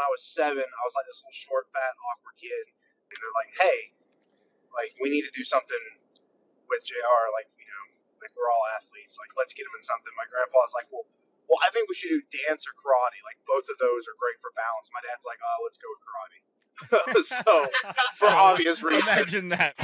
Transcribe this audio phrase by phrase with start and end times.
[0.00, 2.72] when I was seven, I was like this little short, fat, awkward kid,
[3.12, 3.92] and they're like, "Hey,
[4.72, 5.84] like we need to do something
[6.72, 7.20] with Jr.
[7.36, 7.84] Like you know,
[8.24, 9.20] like we're all athletes.
[9.20, 11.04] Like let's get him in something." My grandpa's like, "Well,
[11.52, 13.20] well, I think we should do dance or karate.
[13.28, 16.00] Like both of those are great for balance." My dad's like, "Oh, let's go with
[16.00, 16.40] karate."
[17.44, 17.68] so
[18.16, 19.04] for oh, obvious reasons.
[19.04, 19.76] Imagine that.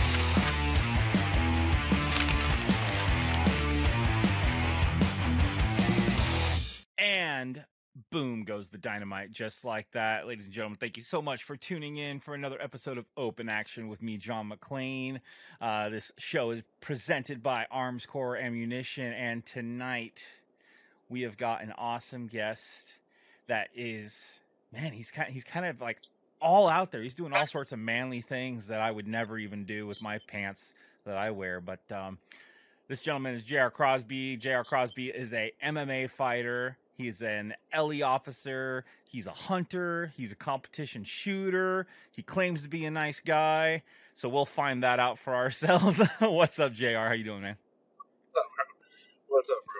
[6.97, 7.67] And
[8.17, 10.27] boom goes the dynamite just like that.
[10.27, 13.51] Ladies and gentlemen, thank you so much for tuning in for another episode of Open
[13.51, 15.21] Action with me, John McClain.
[15.61, 20.25] Uh, this show is presented by Armscor Ammunition, and tonight
[21.11, 22.65] we have got an awesome guest
[23.49, 24.25] that is,
[24.73, 25.99] man, he's kind, he's kind of like
[26.41, 27.03] all out there.
[27.03, 30.21] He's doing all sorts of manly things that I would never even do with my
[30.27, 30.73] pants
[31.05, 31.61] that I wear.
[31.61, 32.17] But um,
[32.89, 33.71] this gentleman is J.R.
[33.71, 34.39] Crosby.
[34.39, 34.65] J.R.
[34.65, 36.79] Crosby is a MMA fighter.
[36.97, 38.85] He's an LE officer.
[39.05, 40.13] He's a hunter.
[40.17, 41.87] He's a competition shooter.
[42.11, 43.83] He claims to be a nice guy.
[44.15, 46.01] So we'll find that out for ourselves.
[46.21, 46.97] What's up, Jr?
[46.97, 47.57] How you doing, man?
[48.33, 48.65] What's up, bro?
[49.37, 49.76] What's up, bro?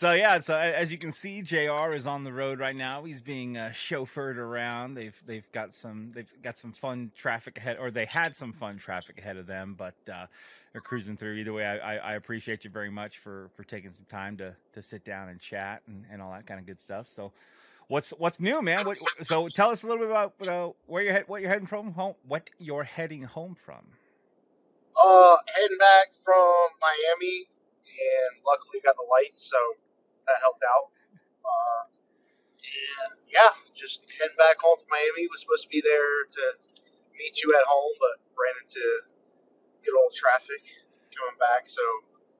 [0.00, 1.92] So yeah, so as you can see, Jr.
[1.92, 3.04] is on the road right now.
[3.04, 4.94] He's being uh, chauffeured around.
[4.94, 8.78] They've they've got some they've got some fun traffic ahead, or they had some fun
[8.78, 10.24] traffic ahead of them, but uh,
[10.72, 11.34] they're cruising through.
[11.34, 14.56] Either way, I, I, I appreciate you very much for for taking some time to
[14.72, 17.06] to sit down and chat and, and all that kind of good stuff.
[17.06, 17.32] So.
[17.88, 18.86] What's what's new, man?
[18.86, 21.92] What, so tell us a little bit about uh, where you're what you're heading from
[21.92, 23.82] home, what you're heading home from.
[24.96, 27.48] Uh, heading back from Miami,
[27.82, 29.56] and luckily got the light, so
[30.30, 30.86] that helped out.
[31.42, 31.82] Uh,
[32.62, 35.26] and yeah, just heading back home from Miami.
[35.26, 36.44] Was supposed to be there to
[37.18, 38.82] meet you at home, but ran into
[39.82, 40.62] good old traffic
[41.10, 41.82] coming back, so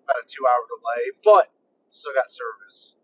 [0.06, 1.04] about a two-hour delay.
[1.26, 1.50] But
[1.90, 2.94] still got service.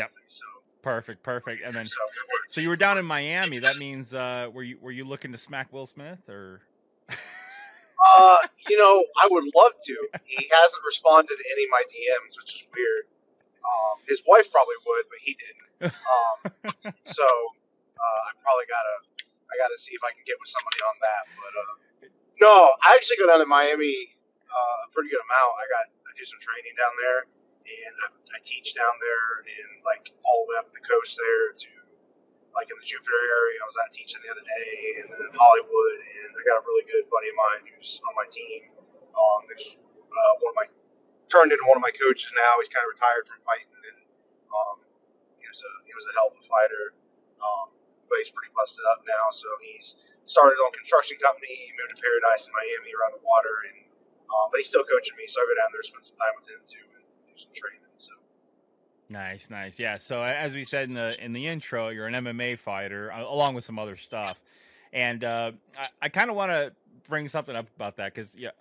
[0.00, 0.08] Yep.
[0.26, 0.48] So
[0.82, 1.62] Perfect, perfect.
[1.64, 2.00] And then so.
[2.48, 3.60] So you were down in Miami.
[3.60, 6.60] That means uh, were you were you looking to smack Will Smith or?
[7.08, 8.36] Uh,
[8.68, 10.08] you know, I would love to.
[10.24, 13.04] He hasn't responded to any of my DMs, which is weird.
[13.62, 15.70] Um, his wife probably would, but he didn't.
[15.94, 16.36] Um,
[17.18, 17.26] so
[17.94, 18.96] uh, I probably gotta,
[19.50, 21.22] I gotta see if I can get with somebody on that.
[21.38, 21.74] But uh,
[22.42, 24.18] no, I actually go down to Miami
[24.50, 25.52] uh, a pretty good amount.
[25.58, 27.20] I got, I do some training down there,
[27.64, 31.54] and I, I teach down there, and like all the way up the coast there
[31.54, 31.70] to
[32.52, 33.56] like in the Jupiter area.
[33.62, 34.70] I was out teaching the other day,
[35.02, 38.12] and then in Hollywood, and I got a really good buddy of mine who's on
[38.16, 38.74] my team.
[39.12, 40.68] Um, uh, one of my
[41.32, 42.60] turned into one of my coaches now.
[42.60, 43.98] He's kind of retired from fighting, and
[44.52, 44.76] um,
[45.40, 46.92] he was a he was a hell of a fighter.
[47.40, 47.72] Um,
[48.12, 49.96] but he's pretty busted up now, so he's
[50.28, 51.48] started on construction company.
[51.48, 53.88] He moved to Paradise in Miami around the water, and
[54.28, 56.46] um, but he's still coaching me, so I go down there spend some time with
[56.52, 57.80] him too and do some training.
[57.96, 58.12] So.
[59.08, 59.80] Nice, nice.
[59.80, 59.96] Yeah.
[59.96, 63.56] So as we said in the in the intro, you're an MMA fighter uh, along
[63.56, 64.36] with some other stuff,
[64.92, 66.72] and uh, I, I kind of want to
[67.08, 68.52] bring something up about that because yeah,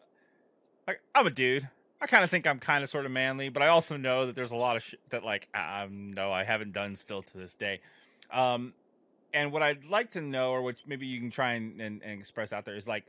[1.13, 1.67] I'm a dude.
[2.01, 4.35] I kind of think I'm kind of sort of manly, but I also know that
[4.35, 7.79] there's a lot of that like um, no, I haven't done still to this day.
[8.31, 8.73] Um,
[9.33, 12.19] and what I'd like to know, or which maybe you can try and, and, and
[12.19, 13.05] express out there, is like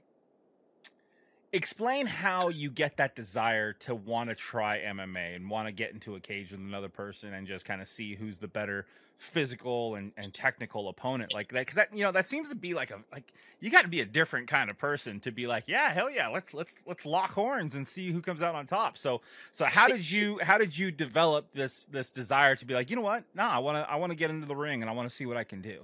[1.52, 5.92] explain how you get that desire to want to try MMA and want to get
[5.92, 8.86] into a cage with another person and just kind of see who's the better
[9.18, 12.74] physical and, and technical opponent like that because that you know that seems to be
[12.74, 15.62] like a like you got to be a different kind of person to be like
[15.68, 18.98] yeah hell yeah let's let's let's lock horns and see who comes out on top
[18.98, 19.20] so
[19.52, 22.96] so how did you how did you develop this this desire to be like you
[22.96, 24.92] know what no i want to i want to get into the ring and i
[24.92, 25.78] want to see what i can do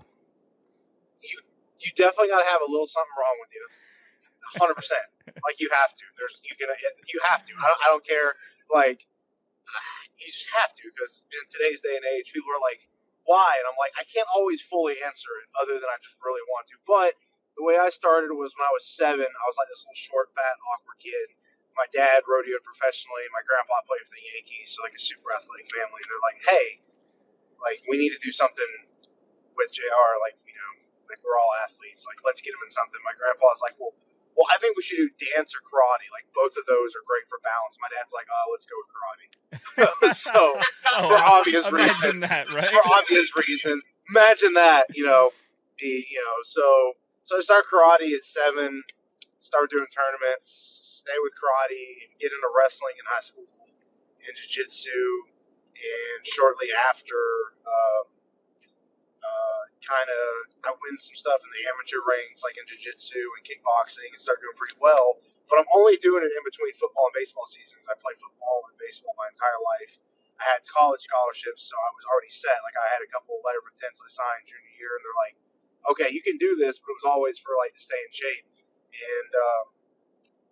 [1.22, 1.38] you
[1.80, 3.66] you definitely got to have a little something wrong with you.
[4.58, 5.00] Hundred percent.
[5.44, 6.04] Like you have to.
[6.16, 6.68] There's you can
[7.08, 7.52] you have to.
[7.56, 8.34] I don't, I don't care.
[8.72, 9.04] Like
[10.20, 12.84] you just have to because in today's day and age, people are like,
[13.28, 13.52] why?
[13.60, 16.64] And I'm like, I can't always fully answer it, other than I just really want
[16.72, 16.76] to.
[16.88, 17.12] But
[17.60, 19.28] the way I started was when I was seven.
[19.28, 21.36] I was like this little short, fat, awkward kid.
[21.76, 23.22] My dad rodeoed professionally.
[23.30, 26.00] My grandpa played for the Yankees, so like a super athletic family.
[26.02, 26.66] And they're like, hey,
[27.62, 28.72] like we need to do something
[29.54, 30.10] with Jr.
[30.22, 30.72] Like you know,
[31.06, 32.02] like we're all athletes.
[32.06, 32.98] Like let's get him in something.
[33.06, 33.94] My grandpa's like, well,
[34.38, 36.06] well, I think we should do dance or karate.
[36.14, 37.74] Like both of those are great for balance.
[37.82, 39.26] My dad's like, oh, let's go with karate.
[40.14, 40.38] so
[40.94, 41.98] Oh, for obvious reasons.
[41.98, 44.86] imagine that right for obvious reasons, imagine that.
[44.94, 45.34] You know,
[45.82, 46.94] the you know, so
[47.26, 48.82] so I started karate at seven.
[49.40, 51.02] Started doing tournaments.
[51.02, 52.10] Stay with karate.
[52.18, 53.46] Get into wrestling in high school
[54.26, 54.90] and jiu-jitsu.
[55.78, 57.14] And shortly after,
[57.62, 58.04] um,
[59.22, 60.26] uh, kind of
[60.66, 64.42] I win some stuff in the amateur ranks, like in jiu-jitsu and kickboxing, and start
[64.42, 65.18] doing pretty well.
[65.48, 67.82] But I'm only doing it in between football and baseball seasons.
[67.88, 69.96] I play football and baseball my entire life.
[70.38, 72.54] I had college scholarships, so I was already set.
[72.62, 75.22] Like I had a couple of letter of intents I signed junior year, and they're
[75.24, 75.36] like,
[75.94, 78.46] "Okay, you can do this," but it was always for like to stay in shape.
[78.94, 79.64] And um,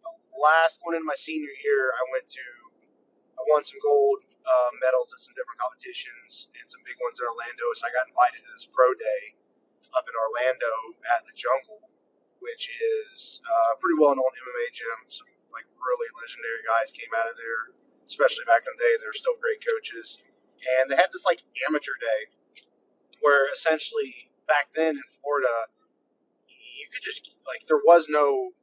[0.03, 2.45] the last one in my senior year, I went to,
[3.37, 7.29] I won some gold uh, medals at some different competitions and some big ones in
[7.29, 7.67] Orlando.
[7.77, 9.23] So I got invited to this pro day
[9.93, 10.73] up in Orlando
[11.17, 11.85] at the Jungle,
[12.41, 14.99] which is uh, pretty well known MMA gym.
[15.13, 17.77] Some like really legendary guys came out of there
[18.09, 20.19] especially back in the day, they were still great coaches.
[20.81, 22.21] And they had this like amateur day
[23.21, 25.69] where essentially back then in Florida,
[26.49, 28.55] you could just like there was no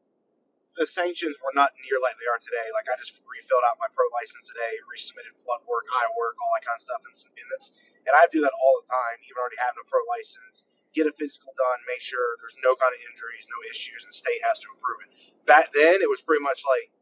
[0.76, 2.68] the sanctions were not near like they are today.
[2.74, 6.52] Like I just refilled out my pro license today, resubmitted blood work, eye work, all
[6.58, 7.74] that kind of stuff, and, and that's
[8.04, 10.68] and I do that all the time, even already having a pro license.
[10.92, 14.18] Get a physical done, make sure there's no kind of injuries, no issues, and the
[14.18, 15.10] state has to approve it.
[15.50, 16.94] Back then, it was pretty much like,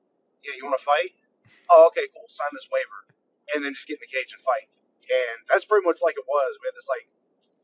[0.47, 1.11] yeah, you want to fight?
[1.71, 3.07] oh, okay, cool, sign this waiver,
[3.55, 4.67] and then just get in the cage and fight.
[5.07, 6.59] And that's pretty much like it was.
[6.59, 7.07] We had this like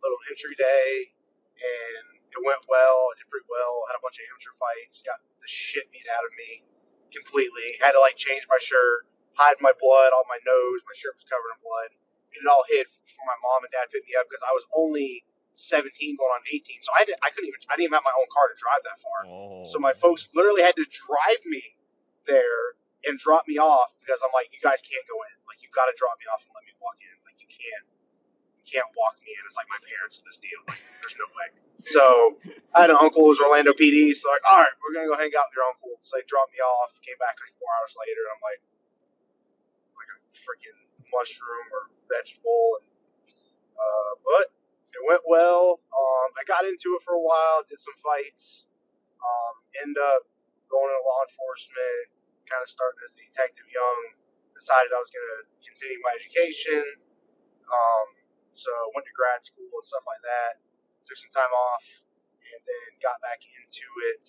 [0.01, 1.12] little entry day,
[1.59, 3.12] and it went well.
[3.12, 3.88] I did pretty well.
[3.88, 5.03] Had a bunch of amateur fights.
[5.03, 6.68] Got the shit beat out of me
[7.12, 7.79] completely.
[7.79, 10.79] Had to like change my shirt, hide my blood on my nose.
[10.85, 11.89] My shirt was covered in blood.
[12.35, 14.68] Get it all hid before my mom and dad pick me up because I was
[14.75, 15.24] only
[15.57, 15.89] 17
[16.19, 16.85] going on 18.
[16.85, 18.83] So I didn't, I couldn't even, I didn't even have my own car to drive
[18.85, 19.19] that far.
[19.25, 19.65] Oh.
[19.65, 21.63] So my folks literally had to drive me
[22.30, 22.77] there
[23.09, 25.35] and drop me off because I'm like, you guys can't go in.
[25.50, 27.15] Like, you got to drop me off and let me walk in.
[27.25, 27.85] Like, you can't,
[28.67, 29.41] can't walk me in.
[29.47, 30.59] It's like my parents in this deal.
[30.67, 31.47] Like, there's no way.
[31.87, 32.03] So
[32.75, 34.11] I had an uncle who was Orlando PD.
[34.11, 35.95] So like, all right, we're gonna go hang out with your uncle.
[36.03, 36.91] So they dropped me off.
[36.99, 38.21] Came back like four hours later.
[38.27, 38.61] And I'm like,
[39.95, 42.83] like a freaking mushroom or vegetable.
[42.83, 42.87] And
[43.79, 44.51] uh, but
[44.97, 45.79] it went well.
[45.95, 47.63] Um, I got into it for a while.
[47.71, 48.67] Did some fights.
[49.23, 49.55] Um,
[49.87, 50.27] end up
[50.67, 52.17] going into law enforcement
[52.47, 53.99] kind of starting as a detective young.
[54.55, 55.23] Decided I was to
[55.61, 56.81] continue my education.
[57.67, 58.07] Um,
[58.57, 60.57] so went to grad school and stuff like that.
[61.06, 61.86] Took some time off,
[62.42, 64.25] and then got back into it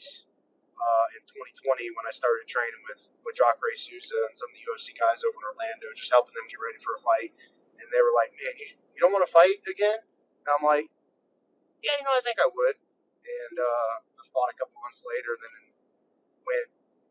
[0.79, 4.63] uh, in 2020 when I started training with with Jacare Souza and some of the
[4.69, 7.33] UFC guys over in Orlando, just helping them get ready for a fight.
[7.81, 10.87] And they were like, "Man, you, you don't want to fight again?" And I'm like,
[11.83, 12.77] "Yeah, you know, I think I would."
[13.29, 15.57] And uh, I fought a couple months later, and then
[16.47, 16.69] went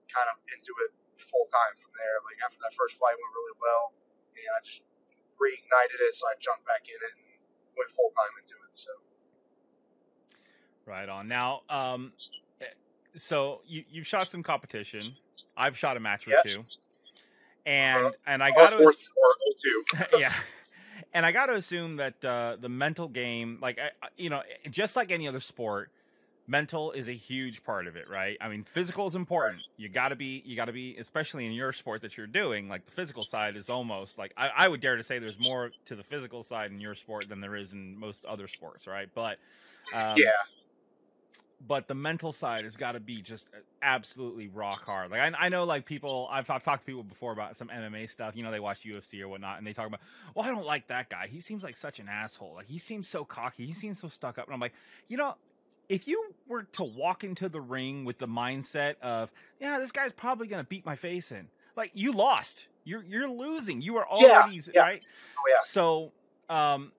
[0.09, 0.91] kind of into it
[1.27, 2.17] full time from there.
[2.23, 3.93] Like after that first fight went really well,
[4.37, 4.81] and I just
[5.41, 7.25] reignited it, so I jumped back in it and
[7.77, 8.73] went full time into it.
[8.75, 8.91] So.
[10.85, 11.27] Right on.
[11.27, 12.13] Now, um,
[13.15, 15.01] so you you've shot some competition.
[15.55, 16.53] I've shot a match or yes.
[16.53, 16.63] two,
[17.65, 18.93] and uh, and I got to
[20.17, 20.33] yeah,
[21.13, 23.79] and I got to assume that uh, the mental game, like
[24.17, 25.91] you know, just like any other sport,
[26.47, 28.37] mental is a huge part of it, right?
[28.39, 29.67] I mean, physical is important.
[29.77, 32.69] You got to be, you got to be, especially in your sport that you're doing.
[32.69, 35.71] Like the physical side is almost like I, I, would dare to say there's more
[35.85, 39.09] to the physical side in your sport than there is in most other sports, right?
[39.13, 39.37] But
[39.93, 40.31] um, yeah,
[41.65, 45.11] but the mental side has got to be just uh, absolutely rock hard.
[45.11, 48.09] Like I, I know, like people, I've, I've talked to people before about some MMA
[48.09, 48.35] stuff.
[48.35, 50.01] You know, they watch UFC or whatnot, and they talk about,
[50.35, 51.27] well, I don't like that guy.
[51.27, 52.53] He seems like such an asshole.
[52.55, 53.65] Like he seems so cocky.
[53.65, 54.45] He seems so stuck up.
[54.45, 54.73] And I'm like,
[55.07, 55.35] you know,
[55.89, 60.11] if you were to walk into the ring with the mindset of, yeah, this guy's
[60.11, 62.67] probably going to beat my face in, like you lost.
[62.83, 63.81] You're you're losing.
[63.81, 64.81] You are already yeah, yeah.
[64.81, 65.01] right.
[65.37, 65.55] Oh, yeah.
[65.65, 66.11] So,
[66.49, 66.93] um,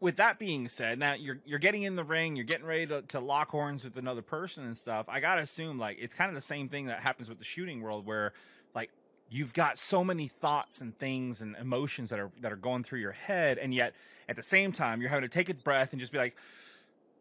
[0.00, 3.00] with that being said, now you're you're getting in the ring, you're getting ready to,
[3.02, 5.06] to lock horns with another person and stuff.
[5.08, 7.80] I gotta assume like it's kind of the same thing that happens with the shooting
[7.80, 8.34] world, where
[8.74, 8.90] like
[9.30, 13.00] you've got so many thoughts and things and emotions that are that are going through
[13.00, 13.94] your head, and yet
[14.28, 16.36] at the same time you're having to take a breath and just be like,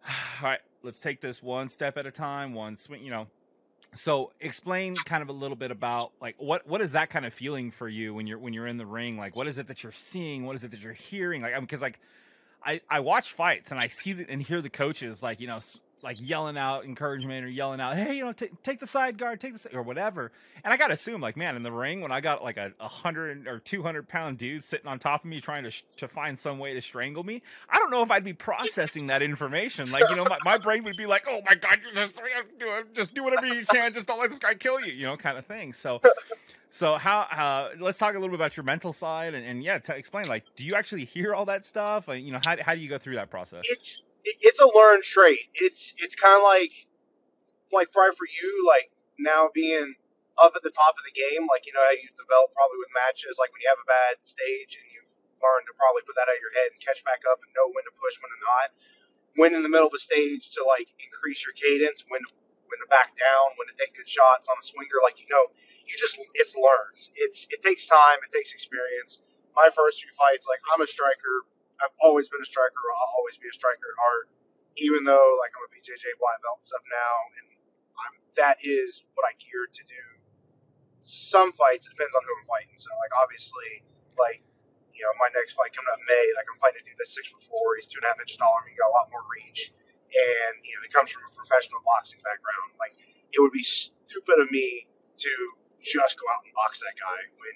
[0.41, 3.27] all right, let's take this one step at a time, one swing, you know.
[3.95, 7.33] So explain kind of a little bit about like what what is that kind of
[7.33, 9.17] feeling for you when you're when you're in the ring?
[9.17, 10.45] Like what is it that you're seeing?
[10.45, 11.41] What is it that you're hearing?
[11.41, 11.99] Like because like
[12.65, 15.59] I I watch fights and I see the, and hear the coaches like you know
[16.03, 19.39] like yelling out encouragement or yelling out, hey, you know, t- take the side guard,
[19.39, 20.31] take the or whatever.
[20.63, 22.71] And I got to assume, like, man, in the ring, when I got like a,
[22.79, 25.83] a hundred or two hundred pound dude sitting on top of me trying to sh-
[25.97, 29.21] to find some way to strangle me, I don't know if I'd be processing that
[29.21, 29.91] information.
[29.91, 32.13] Like, you know, my, my brain would be like, oh my god, you just
[32.93, 35.37] just do whatever you can, just don't let this guy kill you, you know, kind
[35.37, 35.73] of thing.
[35.73, 36.01] So.
[36.69, 39.77] So how uh, let's talk a little bit about your mental side and, and yeah,
[39.89, 42.07] explain like do you actually hear all that stuff?
[42.07, 43.61] Like, you know, how how do you go through that process?
[43.65, 45.51] It's it's a learned trait.
[45.55, 46.73] It's it's kind of like
[47.73, 49.95] like probably for you, like now being
[50.37, 52.91] up at the top of the game, like you know how you develop probably with
[52.93, 55.09] matches, like when you have a bad stage and you've
[55.41, 57.67] learned to probably put that out of your head and catch back up and know
[57.73, 58.69] when to push, when to not.
[59.35, 62.29] When in the middle of a stage to like increase your cadence, when to,
[62.69, 65.49] when to back down, when to take good shots on a swinger, like you know,
[65.89, 67.01] you just it's learned.
[67.17, 69.19] It's it takes time, it takes experience.
[69.57, 71.45] my first few fights, like I'm a striker.
[71.81, 72.83] I've always been a striker.
[72.93, 74.27] I'll always be a striker at heart.
[74.77, 77.47] Even though like I'm a BJJ black belt and stuff now, and
[77.93, 80.03] I'm, that is what I geared to do.
[81.05, 82.73] Some fights it depends on who I'm fighting.
[82.77, 83.85] So like obviously,
[84.17, 84.41] like
[84.97, 87.29] you know my next fight coming up May, like I'm fighting a dude that's six
[87.29, 87.77] foot four.
[87.77, 88.73] He's two and a half inches taller me.
[88.73, 89.69] Got a lot more reach,
[90.09, 92.73] and you know he comes from a professional boxing background.
[92.81, 92.97] Like
[93.29, 94.89] it would be stupid of me
[95.21, 95.31] to
[95.83, 97.55] just go out and box that guy when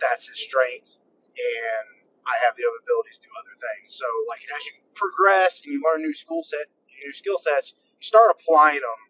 [0.00, 0.96] that's his strength
[1.36, 3.94] and I have the other abilities to do other things.
[3.98, 6.70] So like as you progress and you learn new skill set,
[7.02, 9.00] new skill sets, you start applying them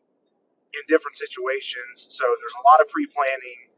[0.72, 2.08] in different situations.
[2.08, 3.68] So there's a lot of pre-planning.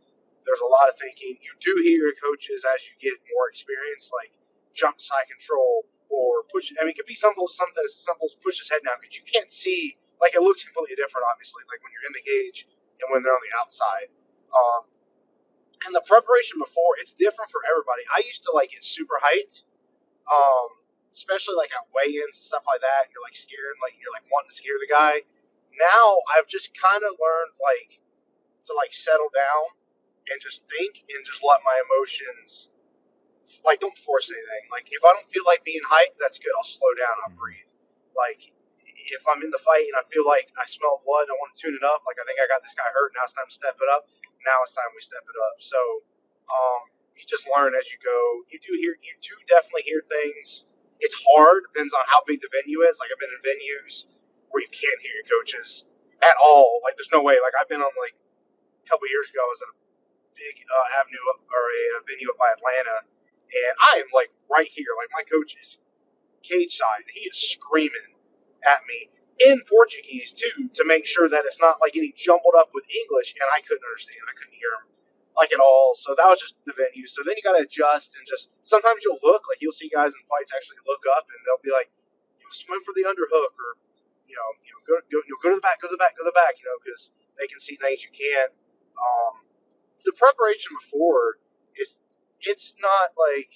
[0.47, 1.35] There's a lot of thinking.
[1.43, 4.31] You do hear your coaches as you get more experience, like
[4.77, 6.71] jump side control or push.
[6.79, 9.17] I mean, it could be simple, something as simple as push his head down because
[9.19, 9.97] you can't see.
[10.23, 11.67] Like it looks completely different, obviously.
[11.67, 12.69] Like when you're in the cage
[13.03, 14.09] and when they're on the outside.
[14.55, 14.94] Um,
[15.83, 18.07] and the preparation before, it's different for everybody.
[18.15, 19.67] I used to like get super hyped,
[20.31, 20.69] um,
[21.13, 23.11] especially like at weigh-ins and stuff like that.
[23.11, 25.27] You're like scared, like you're like wanting to scare the guy.
[25.75, 27.99] Now I've just kind of learned like
[28.71, 29.75] to like settle down
[30.31, 32.71] and just think and just let my emotions
[33.67, 34.65] like don't force anything.
[34.71, 36.53] Like if I don't feel like being hyped, that's good.
[36.57, 37.15] I'll slow down.
[37.29, 37.69] I'll breathe.
[38.17, 38.41] Like
[39.11, 41.53] if I'm in the fight and I feel like I smell blood and I want
[41.53, 43.49] to tune it up, like I think I got this guy hurt, now it's time
[43.49, 44.09] to step it up
[44.45, 45.57] now it's time we step it up.
[45.61, 45.81] So
[46.49, 46.83] um,
[47.17, 48.21] you just learn as you go.
[48.53, 50.65] You do hear, you do definitely hear things.
[51.01, 52.97] It's hard, depends on how big the venue is.
[53.01, 54.07] Like I've been in venues
[54.53, 55.85] where you can't hear your coaches
[56.23, 56.81] at all.
[56.85, 57.37] Like there's no way.
[57.43, 58.17] Like I've been on like
[58.85, 59.79] a couple years ago, I was at a
[60.37, 64.31] big uh, avenue up, or a, a venue up by Atlanta, and I am like
[64.51, 64.93] right here.
[64.97, 65.79] Like my coach is
[66.43, 68.17] cage side, and he is screaming
[68.65, 69.11] at me
[69.41, 73.35] in Portuguese too to make sure that it's not like getting jumbled up with English,
[73.35, 74.23] and I couldn't understand.
[74.31, 74.95] I couldn't hear him
[75.35, 75.99] like at all.
[75.99, 77.07] So that was just the venue.
[77.11, 80.15] So then you got to adjust and just sometimes you'll look like you'll see guys
[80.15, 81.91] in fights actually look up and they'll be like,
[82.39, 83.71] you know, swim for the underhook or
[84.31, 86.01] you know, you know, go go, you know, go to the back, go to the
[86.01, 88.55] back, go to the back, you know, because they can see things you can't.
[88.95, 89.45] Um,
[90.07, 91.43] the preparation before
[91.77, 91.93] is
[92.47, 93.51] it's not like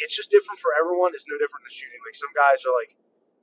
[0.00, 1.12] it's just different for everyone.
[1.12, 2.00] It's no different than shooting.
[2.06, 2.94] Like some guys are like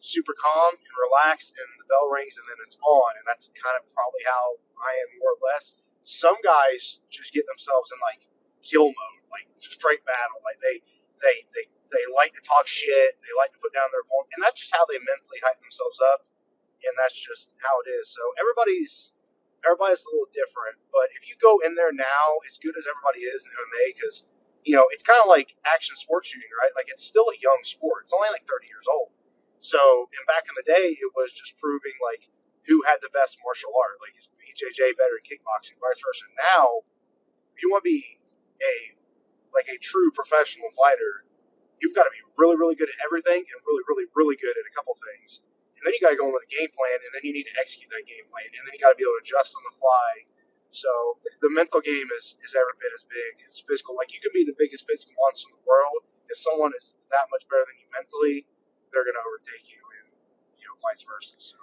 [0.02, 3.12] super calm and relaxed, and the bell rings, and then it's on.
[3.22, 5.78] And that's kind of probably how I am, more or less.
[6.04, 8.26] Some guys just get themselves in like
[8.66, 10.42] kill mode, like straight battle.
[10.42, 10.82] Like they
[11.22, 13.18] they they they like to talk shit.
[13.22, 16.02] They like to put down their opponent, and that's just how they mentally hype themselves
[16.14, 16.26] up.
[16.82, 18.10] And that's just how it is.
[18.10, 19.14] So everybody's
[19.62, 20.82] everybody's a little different.
[20.90, 24.26] But if you go in there now, as good as everybody is in MMA, because
[24.66, 26.74] you know it's kind of like action sports shooting, right?
[26.74, 28.10] Like it's still a young sport.
[28.10, 29.14] It's only like 30 years old.
[29.62, 32.26] So, and back in the day, it was just proving like
[32.66, 34.02] who had the best martial art.
[34.02, 36.26] Like is BJJ better in kickboxing, vice versa.
[36.38, 36.82] Now,
[37.54, 38.18] if you want to be
[38.62, 38.98] a
[39.54, 41.30] like a true professional fighter,
[41.78, 44.66] you've got to be really, really good at everything and really, really, really good at
[44.66, 45.46] a couple things.
[45.78, 47.50] And then you got to go in with a game plan, and then you need
[47.50, 49.66] to execute that game plan, and then you got to be able to adjust on
[49.66, 50.10] the fly.
[50.72, 50.90] So
[51.44, 53.98] the mental game is, is every bit as big as physical.
[53.98, 57.28] Like you can be the biggest physical monster in the world if someone is that
[57.28, 58.48] much better than you mentally
[58.92, 60.08] they're going to overtake you, and
[60.60, 61.36] you know, vice versa.
[61.40, 61.58] So.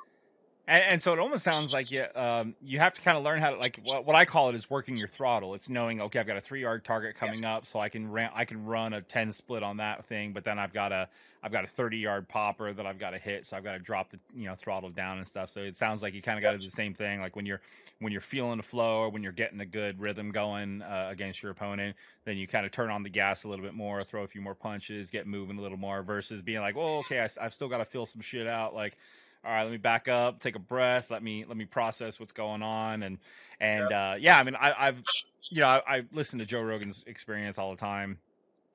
[0.69, 3.41] And, and, so it almost sounds like you um, you have to kind of learn
[3.41, 5.55] how to like what, what, I call it is working your throttle.
[5.55, 7.57] It's knowing okay, I've got a three yard target coming yeah.
[7.57, 10.45] up, so I can ran, I can run a ten split on that thing, but
[10.45, 11.09] then I've got a
[11.43, 13.79] I've got a thirty yard popper that I've got to hit, so I've got to
[13.79, 15.51] drop the you know throttle down and stuff.
[15.51, 17.47] So it sounds like you kind of got to do the same thing, like when
[17.47, 17.61] you're
[18.01, 21.43] when you're feeling the flow or when you're getting a good rhythm going uh, against
[21.43, 24.23] your opponent, then you kind of turn on the gas a little bit more, throw
[24.23, 27.29] a few more punches, get moving a little more, versus being like, well, okay, I,
[27.41, 28.97] I've still got to feel some shit out, like
[29.45, 32.33] all right, let me back up, take a breath, let me let me process what's
[32.33, 33.19] going on, and
[33.61, 35.03] and uh, yeah, I mean, I, have
[35.51, 38.19] you know I, I listen to Joe Rogan's experience all the time,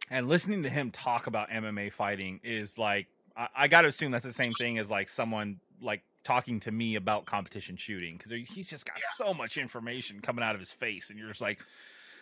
[0.09, 4.11] and listening to him talk about MMA fighting is like I, I got to assume
[4.11, 8.31] that's the same thing as like someone like talking to me about competition shooting because
[8.31, 9.25] he's just got yeah.
[9.25, 11.59] so much information coming out of his face, and you're just like,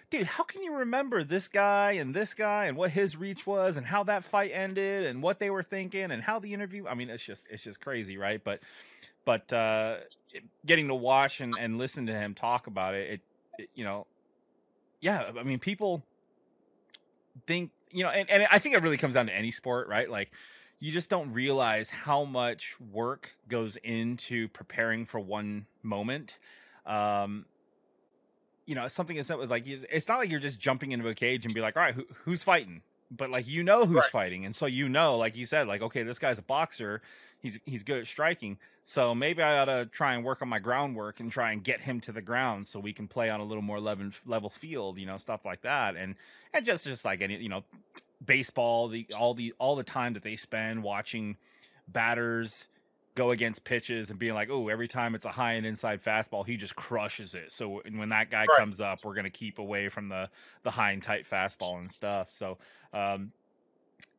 [0.09, 3.77] dude, how can you remember this guy and this guy and what his reach was
[3.77, 6.87] and how that fight ended and what they were thinking and how the interview?
[6.87, 8.43] I mean, it's just it's just crazy, right?
[8.43, 8.59] But
[9.25, 9.97] but uh,
[10.65, 13.21] getting to watch and, and listen to him talk about it, it,
[13.59, 14.07] it, you know,
[14.99, 16.03] yeah, I mean, people
[17.47, 20.09] think you know, and, and I think it really comes down to any sport, right?
[20.09, 20.31] Like
[20.79, 26.37] you just don't realize how much work goes into preparing for one moment.
[26.85, 27.45] Um,
[28.65, 31.53] you know something is like it's not like you're just jumping into a cage and
[31.53, 34.11] be like all right who, who's fighting but like you know who's Right.
[34.11, 37.01] fighting, and so you know, like you said, like okay, this guy's a boxer.
[37.39, 38.57] He's he's good at striking.
[38.83, 41.81] So maybe I ought to try and work on my groundwork and try and get
[41.81, 44.97] him to the ground so we can play on a little more level level field,
[44.97, 45.95] you know, stuff like that.
[45.95, 46.15] And
[46.53, 47.63] and just just like any, you know,
[48.23, 51.37] baseball, the all the all the time that they spend watching
[51.87, 52.67] batters
[53.15, 56.45] go against pitches and being like, oh, every time it's a high and inside fastball,
[56.45, 57.51] he just crushes it.
[57.51, 58.61] So when that guy Right.
[58.61, 60.29] comes up, we're gonna keep away from the
[60.63, 62.31] the high and tight fastball and stuff.
[62.31, 62.59] So
[62.93, 63.33] um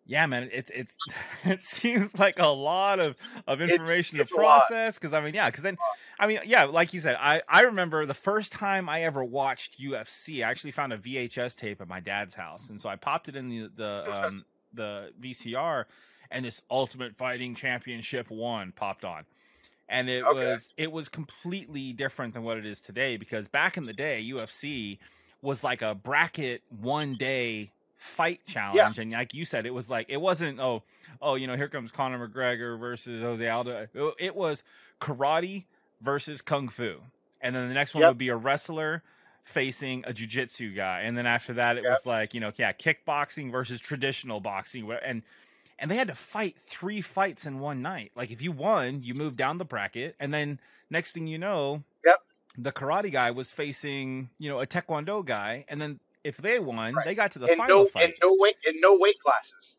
[0.04, 0.98] yeah, man, it it's
[1.44, 3.16] it seems like a lot of
[3.46, 5.78] of information it's to process because I mean, yeah, because then
[6.18, 9.78] I mean, yeah, like you said, I I remember the first time I ever watched
[9.78, 10.42] UFC.
[10.42, 13.36] I actually found a VHS tape at my dad's house, and so I popped it
[13.36, 15.86] in the the um, the VCR,
[16.30, 19.24] and this Ultimate Fighting Championship one popped on,
[19.88, 20.28] and it Okay.
[20.28, 24.20] was it was completely different than what it is today because back in the day,
[24.22, 24.98] UFC
[25.42, 30.06] was like a bracket one day fight challenge and like you said it was like
[30.08, 30.82] it wasn't oh
[31.22, 34.64] oh you know here comes Conor McGregor versus Jose Aldo it, it was
[35.00, 35.64] karate
[36.00, 36.96] versus kung fu
[37.40, 38.10] and then the next one Yep.
[38.10, 39.04] would be a wrestler
[39.44, 41.92] facing a jiu-jitsu guy and then after that it Yep.
[41.92, 45.22] was like you know yeah kickboxing versus traditional boxing and
[45.78, 49.14] and they had to fight three fights in one night like if you won you
[49.14, 50.58] moved down the bracket and then
[50.90, 52.16] next thing you know Yep.
[52.58, 56.94] the karate guy was facing you know a taekwondo guy and then if they won
[56.94, 57.04] Right.
[57.06, 59.76] they got to the and final no fight and no weight and no weight classes.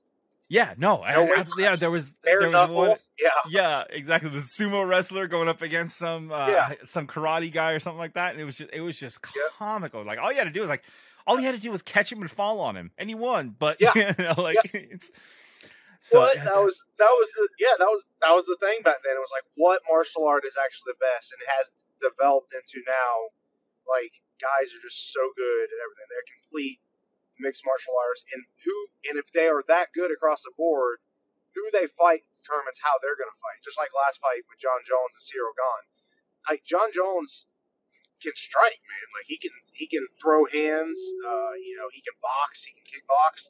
[0.49, 2.75] yeah no, No weight I- yeah there was Bare there was knuckle.
[2.75, 3.29] one Yeah.
[3.49, 4.29] yeah, exactly.
[4.31, 6.73] The sumo wrestler going up against some uh, Yeah.
[6.85, 9.51] some karate guy or something like that, and it was just it was just Yep.
[9.57, 10.03] comical.
[10.03, 10.83] Like all you had to do was like
[11.25, 13.55] all you had to do was catch him and fall on him, and he won.
[13.57, 13.93] But Yeah.
[13.95, 15.11] you know, like it's
[16.01, 19.15] so that was that was the yeah that was that was the thing back then.
[19.15, 21.71] It was like what martial art is actually the best and has
[22.01, 23.31] developed into now.
[23.87, 24.11] Like
[24.43, 26.07] guys are just so good at everything.
[26.11, 26.83] They're complete
[27.39, 28.75] mixed martial arts, and who
[29.09, 30.99] and if they are that good across the board,
[31.55, 33.63] who they fight determines how they're going to fight.
[33.63, 35.87] Just like last fight with Jon Jones and Ciryl Gane.
[36.51, 37.47] Like Jon Jones
[38.19, 39.07] can strike, man.
[39.15, 40.99] Like he can he can throw hands.
[41.23, 42.67] Uh, you know he can box.
[42.67, 43.49] He can kickbox.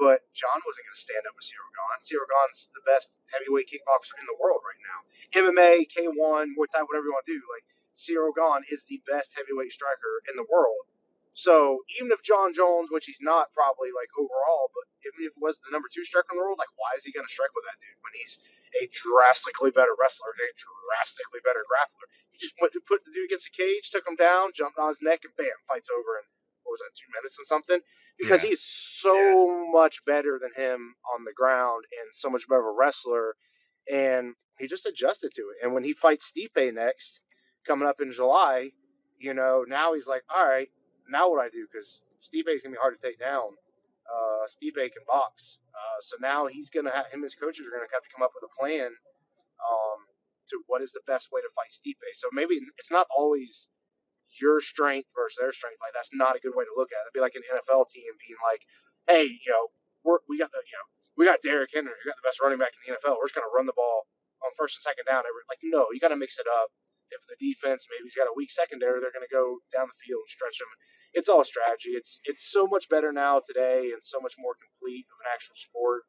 [0.00, 2.00] But Jon wasn't going to stand up with Ciryl Gane.
[2.00, 4.98] Ciryl Gane's the best heavyweight kickboxer in the world right now.
[5.44, 7.42] MMA, K1, Muay Thai, whatever you want to do.
[7.52, 7.68] Like
[8.00, 10.88] Ciryl Gane is the best heavyweight striker in the world.
[11.36, 15.40] So even if Jon Jones, which he's not probably like overall, but even if he
[15.40, 17.54] was the number two striker in the world, like why is he going to strike
[17.54, 18.40] with that dude when he's
[18.82, 22.08] a drastically better wrestler and a drastically better grappler?
[22.34, 24.90] He just went to put the dude against the cage, took him down, jumped on
[24.90, 26.26] his neck, and bam, fights over in
[26.66, 27.80] what was that, two minutes and something?
[28.18, 28.50] Because Yeah.
[28.50, 32.76] he's so much better than him on the ground and so much better of a
[32.76, 33.36] wrestler,
[33.90, 35.62] and he just adjusted to it.
[35.62, 37.22] And when he fights Stipe next,
[37.66, 38.70] coming up in July,
[39.18, 40.68] you know, now he's like, all right,
[41.08, 41.66] now what do I do?
[41.70, 43.56] Because Stipe's gonna be hard to take down.
[44.10, 47.22] Uh, Stipe can box, uh, so now he's gonna have him.
[47.22, 48.90] His coaches are gonna have to come up with a plan
[49.62, 49.98] um,
[50.50, 52.10] to what is the best way to fight Stipe.
[52.14, 53.68] So maybe it's not always
[54.38, 55.78] your strength versus their strength.
[55.78, 57.10] Like that's not a good way to look at it.
[57.10, 58.62] It'd be like an NFL team being like,
[59.06, 59.70] hey, you know,
[60.02, 60.86] we're, we got the you know
[61.18, 63.18] we got Derrick Henry, we got the best running back in the NFL.
[63.20, 64.10] We're just gonna run the ball
[64.42, 65.22] on first and second down.
[65.22, 66.72] Every like no, you got to mix it up.
[67.10, 70.22] If the defense maybe he's got a weak secondary, they're gonna go down the field
[70.24, 70.70] and stretch him.
[71.12, 71.98] It's all strategy.
[71.98, 75.58] It's it's so much better now today and so much more complete of an actual
[75.58, 76.06] sport,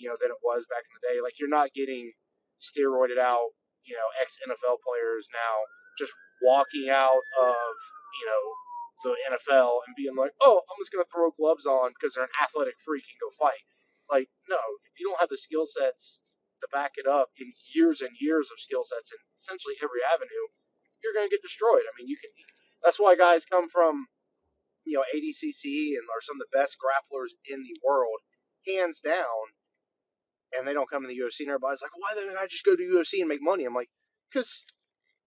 [0.00, 1.18] you know, than it was back in the day.
[1.20, 2.12] Like you're not getting
[2.58, 3.52] steroided out,
[3.84, 5.54] you know, ex NFL players now
[5.98, 7.74] just walking out of,
[8.22, 8.44] you know,
[9.02, 12.26] the NFL and being like, oh, I'm just going to throw gloves on because they're
[12.26, 13.62] an athletic freak and go fight.
[14.10, 16.22] Like, no, if you don't have the skill sets
[16.60, 20.46] to back it up in years and years of skill sets in essentially every avenue,
[21.02, 21.84] you're going to get destroyed.
[21.86, 22.30] I mean, you can.
[22.82, 24.06] That's why guys come from,
[24.84, 28.20] you know, ADCC and are some of the best grapplers in the world,
[28.66, 29.52] hands down,
[30.56, 31.40] and they don't come in the UFC.
[31.40, 33.64] And everybody's like, why didn't I just go to UFC and make money?
[33.64, 33.90] I'm like,
[34.32, 34.64] because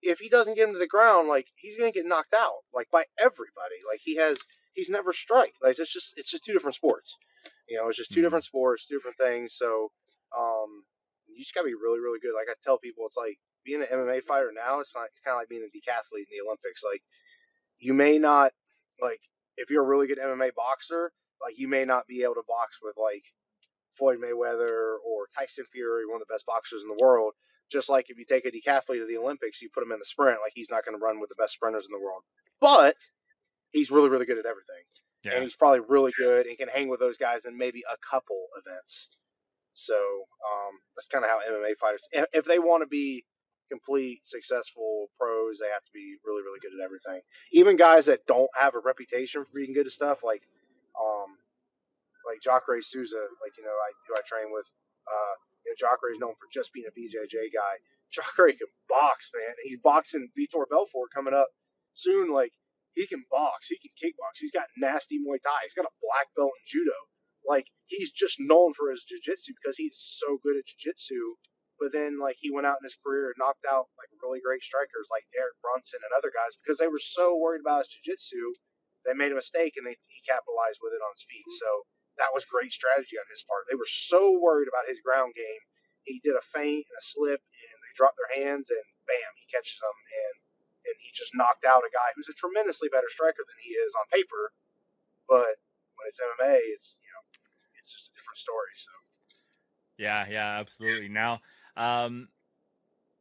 [0.02, 2.90] if he doesn't get him to the ground, like he's gonna get knocked out, like
[2.92, 3.78] by everybody.
[3.90, 4.40] Like he has,
[4.74, 5.54] he's never strike.
[5.62, 7.18] Like it's just, it's just two different sports.
[7.68, 8.24] You know, it's just two Mhm.
[8.24, 9.56] different sports, two different things.
[9.56, 9.92] So,
[10.38, 10.86] um,
[11.34, 12.34] you just gotta be really, really good.
[12.36, 14.80] Like I tell people, it's like being an MMA fighter now.
[14.80, 15.08] It's not.
[15.12, 16.82] It's kind of like being a decathlete in the Olympics.
[16.84, 17.02] Like
[17.80, 18.52] you may not,
[19.02, 19.22] like
[19.58, 22.78] if you're a really good MMA boxer, like you may not be able to box
[22.82, 23.24] with like
[23.98, 27.34] Floyd Mayweather or Tyson Fury, one of the best boxers in the world.
[27.72, 30.06] Just like if you take a decathlete to the Olympics, you put him in the
[30.06, 32.22] sprint, like he's not going to run with the best sprinters in the world.
[32.60, 32.98] But
[33.72, 34.84] he's really, really good at everything,
[35.34, 38.48] and he's probably really good and can hang with those guys in maybe a couple
[38.58, 39.08] events.
[39.74, 43.24] So um, that's kind of how MMA fighters, if, they want to be
[43.72, 47.22] complete successful pros, they have to be really, really good at everything.
[47.54, 50.44] Even guys that don't have a reputation for being good at stuff, like
[51.00, 51.40] um,
[52.28, 54.68] like Jacare Souza, like you know, I who I train with.
[55.08, 57.76] Uh, you know, Jacare is known for just being a BJJ guy.
[58.12, 59.56] Jacare can box, man.
[59.64, 61.48] He's boxing Vitor Belfort coming up
[61.96, 62.34] soon.
[62.34, 62.52] Like
[62.94, 64.36] he can box, he can kickbox.
[64.44, 65.64] He's got nasty Muay Thai.
[65.64, 67.00] He's got a black belt in judo.
[67.48, 71.38] Like he's just known for his jiu-jitsu because he's so good at jiu-jitsu.
[71.80, 74.62] But then like he went out in his career and knocked out like really great
[74.62, 78.54] strikers like Derek Brunson and other guys because they were so worried about his jiu-jitsu,
[79.06, 81.50] they made a mistake and they he capitalized with it on his feet.
[81.58, 81.90] So
[82.22, 83.66] that was great strategy on his part.
[83.66, 85.62] They were so worried about his ground game.
[86.06, 89.50] He did a feint and a slip and they dropped their hands and bam, he
[89.50, 90.36] catches them and
[90.86, 93.94] and he just knocked out a guy who's a tremendously better striker than he is
[93.94, 94.54] on paper.
[95.30, 95.62] But
[95.98, 97.11] when it's MMA, it's you
[97.82, 98.74] it's just a different story.
[98.78, 98.92] So.
[99.98, 101.10] Yeah, yeah, absolutely.
[101.10, 101.42] Now,
[101.76, 102.30] um,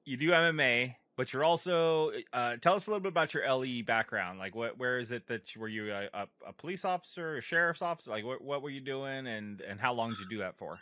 [0.05, 3.83] you do MMA, but you're also uh, tell us a little bit about your LE
[3.85, 4.38] background.
[4.38, 7.42] Like, what, where is it that you, were you a, a, a police officer, a
[7.42, 8.11] sheriff's officer?
[8.11, 10.79] Like, what, what were you doing, and and how long did you do that for?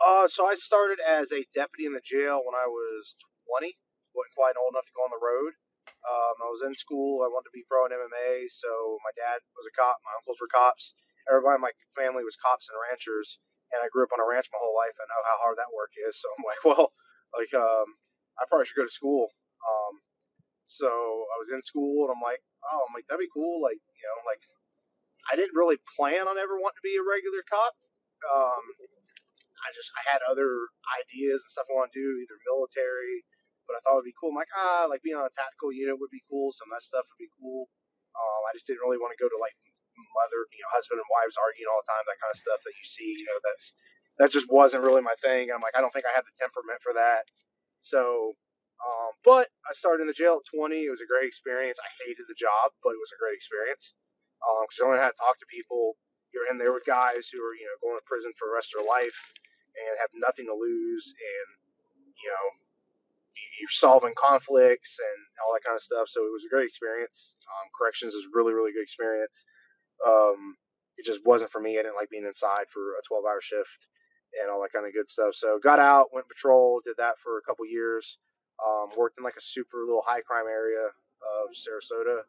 [0.00, 3.16] Uh, so I started as a deputy in the jail when I was
[3.48, 3.72] 20.
[4.12, 5.52] wasn't quite old enough to go on the road.
[6.06, 7.24] Um, I was in school.
[7.24, 9.98] I wanted to be pro in MMA, so my dad was a cop.
[10.04, 10.94] My uncles were cops.
[11.26, 13.38] Everybody in my family was cops and ranchers,
[13.74, 14.94] and I grew up on a ranch my whole life.
[14.98, 16.14] I know how hard that work is.
[16.22, 16.94] So I'm like, well,
[17.34, 17.88] like, um,
[18.38, 19.30] I probably should go to school.
[19.66, 19.94] Um,
[20.66, 23.62] so I was in school, and I'm like, oh, I'm like, that'd be cool.
[23.62, 24.42] Like, you know, like,
[25.30, 27.74] I didn't really plan on ever wanting to be a regular cop.
[28.26, 28.64] Um,
[29.66, 30.70] I just, I had other
[31.02, 33.26] ideas and stuff I want to do, either military
[33.66, 34.30] but I thought it'd be cool.
[34.30, 36.54] I'm like, ah, like being on a tactical unit would be cool.
[36.54, 37.66] Some of that stuff would be cool.
[38.14, 39.58] Um, I just didn't really want to go to like
[39.96, 42.76] mother, you know, husband and wives arguing all the time, that kind of stuff that
[42.76, 43.10] you see.
[43.16, 43.72] You know, that's
[44.18, 45.52] that just wasn't really my thing.
[45.52, 47.28] I'm like, I don't think I have the temperament for that.
[47.84, 48.34] So,
[48.80, 50.74] um, but I started in the jail at 20.
[50.74, 51.78] It was a great experience.
[51.80, 53.92] I hated the job, but it was a great experience
[54.40, 55.96] because um, you only had to talk to people.
[56.32, 58.72] You're in there with guys who are, you know, going to prison for the rest
[58.74, 59.16] of their life
[59.76, 61.48] and have nothing to lose, and
[62.20, 62.46] you know,
[63.60, 66.08] you're solving conflicts and all that kind of stuff.
[66.08, 67.36] So it was a great experience.
[67.48, 69.44] Um, corrections is really, really good experience.
[70.04, 70.56] Um,
[70.96, 71.78] it just wasn't for me.
[71.78, 73.86] I didn't like being inside for a 12 hour shift
[74.40, 75.34] and all that kind of good stuff.
[75.34, 78.18] So got out, went patrol, did that for a couple years.
[78.60, 82.24] Um, worked in like a super little high crime area of Sarasota,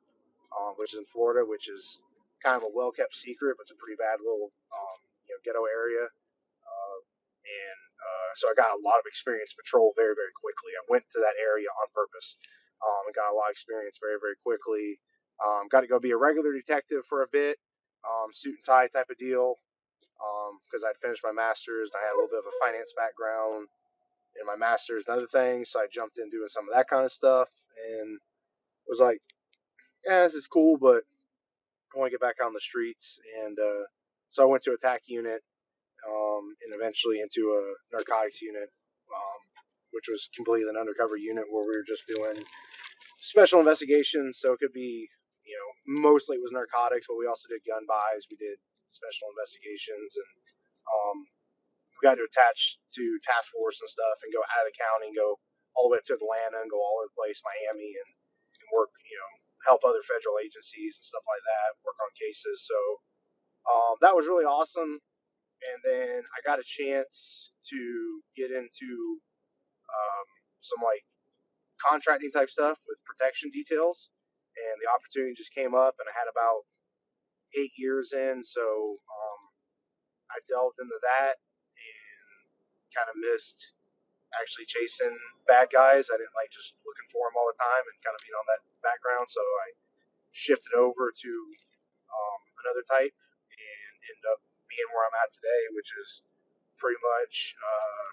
[0.52, 2.00] um, which is in Florida, which is
[2.44, 5.40] kind of a well kept secret, but it's a pretty bad little um, you know
[5.48, 6.04] ghetto area.
[6.04, 7.00] Uh,
[7.48, 10.76] and uh, so I got a lot of experience patrol very, very quickly.
[10.76, 12.36] I went to that area on purpose
[12.84, 15.00] um, and got a lot of experience very, very quickly.
[15.45, 17.58] Um, got to go be a regular detective for a bit,
[18.06, 19.56] um, suit and tie type of deal,
[20.65, 22.93] because um, I'd finished my master's and I had a little bit of a finance
[22.97, 23.67] background
[24.39, 25.71] in my master's and other things.
[25.71, 27.50] So I jumped in doing some of that kind of stuff
[27.91, 28.19] and
[28.88, 29.19] was like,
[30.06, 31.04] yeah, this is cool, but
[31.93, 33.19] I want to get back on the streets.
[33.45, 33.86] And uh,
[34.30, 35.41] so I went to attack unit
[36.08, 38.69] um, and eventually into a narcotics unit,
[39.13, 39.39] um,
[39.91, 42.43] which was completely an undercover unit where we were just doing
[43.17, 44.39] special investigations.
[44.39, 45.10] So it could be,
[45.48, 48.28] you know, mostly it was narcotics, but we also did gun buys.
[48.30, 48.60] We did
[48.92, 50.32] special investigations, and
[50.88, 51.18] um,
[51.98, 55.08] we got to attach to task force and stuff, and go out of the county,
[55.14, 55.40] and go
[55.80, 58.12] all the way to Atlanta, and go all over the place, Miami, and,
[58.62, 59.32] and work, you know,
[59.66, 62.68] help other federal agencies and stuff like that, work on cases.
[62.68, 62.80] So
[63.70, 65.00] um, that was really awesome
[65.66, 67.80] and then I got a chance to
[68.38, 68.90] get into
[69.90, 70.28] um,
[70.62, 71.04] some like
[71.82, 74.10] contracting type stuff with protection details,
[74.58, 76.65] and the opportunity just came up, and I had about
[77.56, 79.39] eight years in, so um,
[80.34, 82.28] I delved into that and
[82.91, 83.72] kind of missed
[84.36, 85.15] actually chasing
[85.48, 86.12] bad guys.
[86.12, 88.48] I didn't like just looking for them all the time and kind of being on
[88.52, 89.67] that background, so I
[90.36, 91.32] shifted over to
[92.12, 96.22] um, another type and ended up being where I'm at today, which is
[96.78, 98.08] pretty much uh,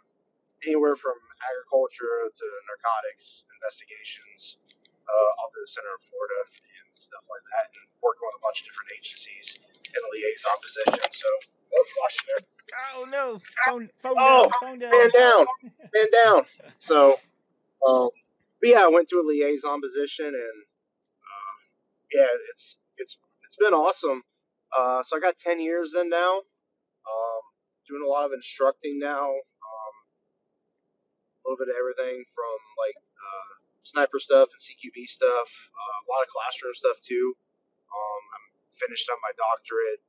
[0.65, 4.57] anywhere from agriculture to narcotics investigations
[5.05, 8.45] uh, all through the center of Florida and stuff like that, and working with a
[8.45, 11.05] bunch of different agencies in a liaison position.
[11.13, 11.29] So,
[11.73, 12.43] oh, watching there.
[12.97, 13.27] Oh no!
[13.67, 14.91] Phone, phone oh, down, phone down.
[14.91, 15.43] Man down,
[15.95, 16.41] man down.
[16.79, 17.21] So,
[17.87, 18.11] um,
[18.61, 20.57] but yeah, I went to a liaison position, and
[21.23, 21.55] uh,
[22.13, 24.25] yeah, it's it's it's been awesome.
[24.75, 26.43] Uh, so I got ten years in now.
[27.05, 27.43] Um,
[27.87, 29.29] doing a lot of instructing now.
[29.29, 29.95] Um,
[31.39, 32.97] a little bit of everything from like
[33.95, 35.49] sniper stuff and CQB stuff.
[35.71, 37.39] Uh, a lot of classroom stuff too.
[37.87, 38.47] Um, I'm
[38.83, 40.03] finished up my doctorate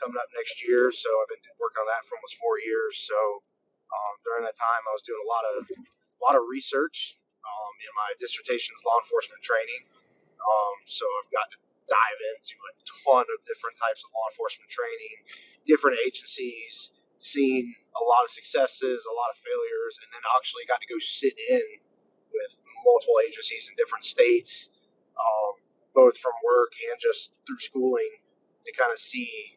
[0.00, 2.96] coming up next year, so I've been working on that for almost four years.
[3.04, 3.44] So
[3.92, 7.74] um, during that time, I was doing a lot of a lot of research um,
[7.84, 9.84] in my dissertation's law enforcement training.
[10.40, 11.58] Um, so I've got to
[11.92, 12.72] dive into a
[13.04, 15.16] ton of different types of law enforcement training,
[15.68, 20.80] different agencies, seen a lot of successes, a lot of failures, and then actually got
[20.80, 21.84] to go sit in
[22.36, 24.68] with multiple agencies in different states,
[25.16, 25.52] um,
[25.96, 28.12] both from work and just through schooling,
[28.66, 29.56] to kind of see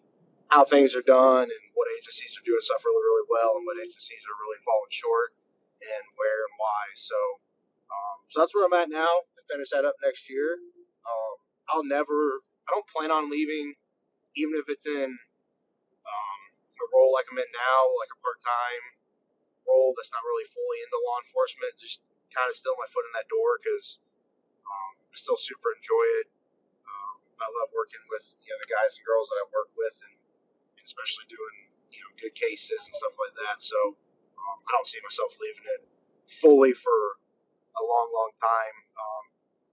[0.49, 3.77] how things are done and what agencies are doing stuff really, really well and what
[3.77, 5.35] agencies are really falling short
[5.81, 6.83] and where and why.
[6.97, 7.17] So,
[7.89, 9.09] um, so that's where I'm at now.
[9.09, 10.57] I finish that up next year.
[11.05, 11.35] Um,
[11.69, 13.77] I'll never, I don't plan on leaving,
[14.37, 16.39] even if it's in um,
[16.81, 18.83] a role like I'm in now, like a part time
[19.69, 22.01] role that's not really fully into law enforcement, just
[22.33, 23.99] kind of still my foot in that door because
[24.65, 26.27] um, I still super enjoy it.
[26.85, 29.95] Um, I love working with you know the guys and girls that I work with,
[30.05, 30.15] and
[30.85, 31.55] especially doing
[31.93, 33.57] you know good cases and stuff like that.
[33.61, 33.77] So
[34.37, 35.81] um, I don't see myself leaving it
[36.41, 36.99] fully for
[37.77, 38.75] a long, long time.
[38.97, 39.23] Um,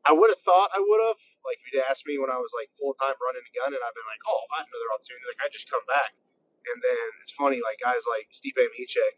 [0.07, 1.21] I would have thought I would have.
[1.42, 3.83] Like if you'd asked me when I was like full time running a gun, and
[3.83, 6.14] I've been like, oh, I had another opportunity, like I just come back.
[6.66, 9.16] And then it's funny, like guys like Stipe Miocic,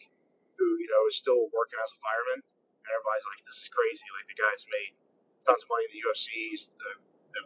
[0.60, 2.40] who you know is still working as a fireman,
[2.92, 4.06] everybody's like, this is crazy.
[4.16, 4.92] Like the guy's made
[5.44, 6.28] tons of money in the UFC.
[6.52, 6.92] He's the,
[7.36, 7.42] the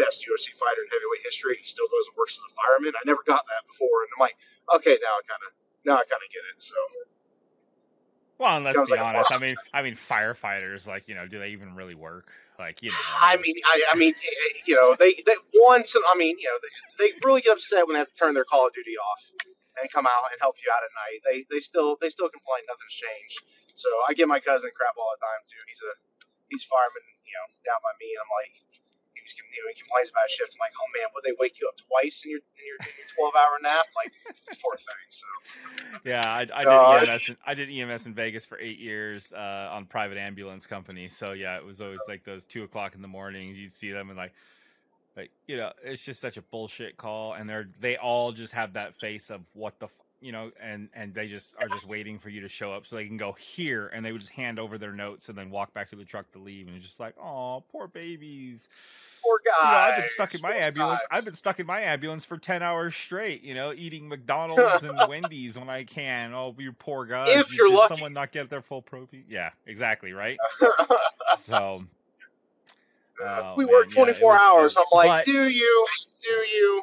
[0.00, 1.58] best UFC fighter in heavyweight history.
[1.58, 2.94] He still goes and works as a fireman.
[2.98, 4.36] I never got that before, and I'm like,
[4.80, 5.50] okay, now I kind of
[5.84, 6.58] now I kind of get it.
[6.62, 6.78] So.
[8.38, 9.30] Well, and let's be like honest.
[9.30, 12.34] I mean, I mean, firefighters, like you know, do they even really work?
[12.58, 16.16] Like you know, I mean, I, I mean, eh, you know, they, they once, I
[16.16, 18.66] mean, you know, they, they really get upset when they have to turn their Call
[18.66, 19.22] of Duty off
[19.82, 21.18] and come out and help you out at night.
[21.26, 23.38] They, they still, they still complain nothing's changed.
[23.76, 25.62] So I give my cousin crap all the time too.
[25.66, 25.92] He's a,
[26.48, 28.54] he's fireman, you know, down by me, and I'm like,
[29.18, 30.54] he's, you know, he complains about his shift.
[30.54, 32.94] I'm like, oh man, would they wake you up twice in your, in your, in
[32.94, 33.86] your 12 hour nap?
[33.98, 34.12] Like,
[34.62, 35.08] poor thing.
[35.10, 35.26] So
[36.04, 37.28] Yeah, I, I Uh, did EMS.
[37.30, 41.08] In, I did EMS in Vegas for eight years uh, on private ambulance company.
[41.08, 43.54] So yeah, it was always like those two o'clock in the morning.
[43.54, 44.32] You'd see them and like,
[45.16, 48.74] like you know, it's just such a bullshit call, and they're they all just have
[48.74, 49.86] that face of what the.
[49.86, 52.86] F-, you know, and and they just are just waiting for you to show up
[52.86, 55.50] so they can go here, and they would just hand over their notes and then
[55.50, 58.68] walk back to the truck to leave, and it's just like, oh, poor babies.
[59.22, 59.68] poor guy.
[59.68, 61.00] You know, I've been stuck in my ambulance.
[61.10, 63.42] I've been stuck in my ambulance for ten hours straight.
[63.44, 66.32] You know, eating McDonald's and Wendy's when I can.
[66.32, 67.28] Oh, you poor guys!
[67.36, 67.94] If you- you're did lucky.
[67.94, 69.24] someone not get their full protein.
[69.28, 70.12] Yeah, exactly.
[70.12, 70.38] Right.
[71.36, 71.84] So.
[73.20, 74.76] oh, we man, work yeah, 24 was- hours.
[74.76, 75.86] was- I'm like, but- do you?
[76.20, 76.82] Do you?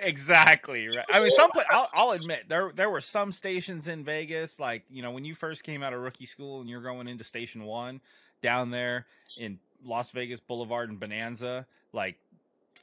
[0.00, 1.04] Exactly right.
[1.12, 1.50] I mean, some.
[1.70, 5.34] I'll, I'll admit there there were some stations in Vegas, like you know, when you
[5.34, 8.00] first came out of rookie school and you're going into Station One
[8.42, 9.06] down there
[9.38, 12.16] in Las Vegas Boulevard and Bonanza, like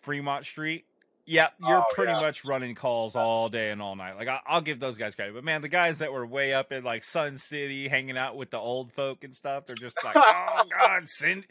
[0.01, 0.85] Fremont Street.
[1.25, 2.21] Yep, you're Oh, pretty yeah.
[2.21, 4.15] much running calls all day and all night.
[4.17, 6.71] Like I, I'll give those guys credit, but man, the guys that were way up
[6.71, 10.15] in like Sun City, hanging out with the old folk and stuff, they're just like,
[10.17, 11.47] oh god, Cindy,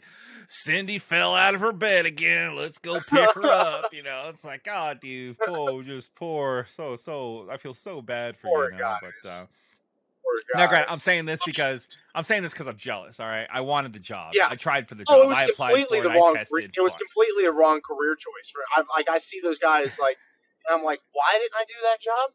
[0.49, 2.55] Cindy fell out of her bed again.
[2.55, 3.93] Let's go pick her up.
[3.93, 6.67] You know, it's like, God, dude, poor, just poor.
[6.75, 9.11] So, so I feel so bad for Poor you, now, guys.
[9.23, 9.29] but.
[9.29, 9.45] uh
[10.23, 10.89] Poor Grant.
[10.89, 13.19] I'm saying this because I'm saying this because I'm jealous.
[13.19, 14.33] All right, I wanted the job.
[14.33, 14.47] Yeah.
[14.49, 15.17] I tried for the job.
[15.17, 16.19] Oh, it was I applied completely for the it.
[16.19, 16.35] wrong.
[16.37, 18.47] It was completely a wrong career choice.
[18.51, 20.17] For I've, like I see those guys like,
[20.67, 22.31] and I'm like, why didn't I do that job?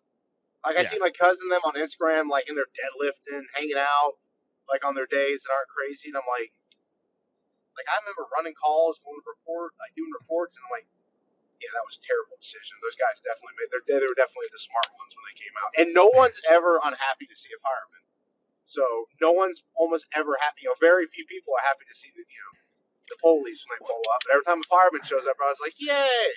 [0.64, 0.90] Like I Yeah.
[0.96, 4.18] see my cousin them on Instagram, like in their deadlifting, hanging out,
[4.66, 6.50] like on their days that aren't crazy, and I'm like,
[7.76, 10.88] like I remember running calls, going to report, like doing reports, and I'm like,
[11.58, 12.76] yeah, that was a terrible decision.
[12.84, 13.70] Those guys definitely made.
[13.88, 17.26] They were definitely the smart ones when they came out, and no one's ever unhappy
[17.26, 18.04] to see a fireman.
[18.66, 18.82] So
[19.22, 20.66] no one's almost ever happy.
[20.66, 22.54] You know, very few people are happy to see the you know
[23.08, 24.20] the police when they pull up.
[24.26, 26.28] But every time a fireman shows up, I was like, yay!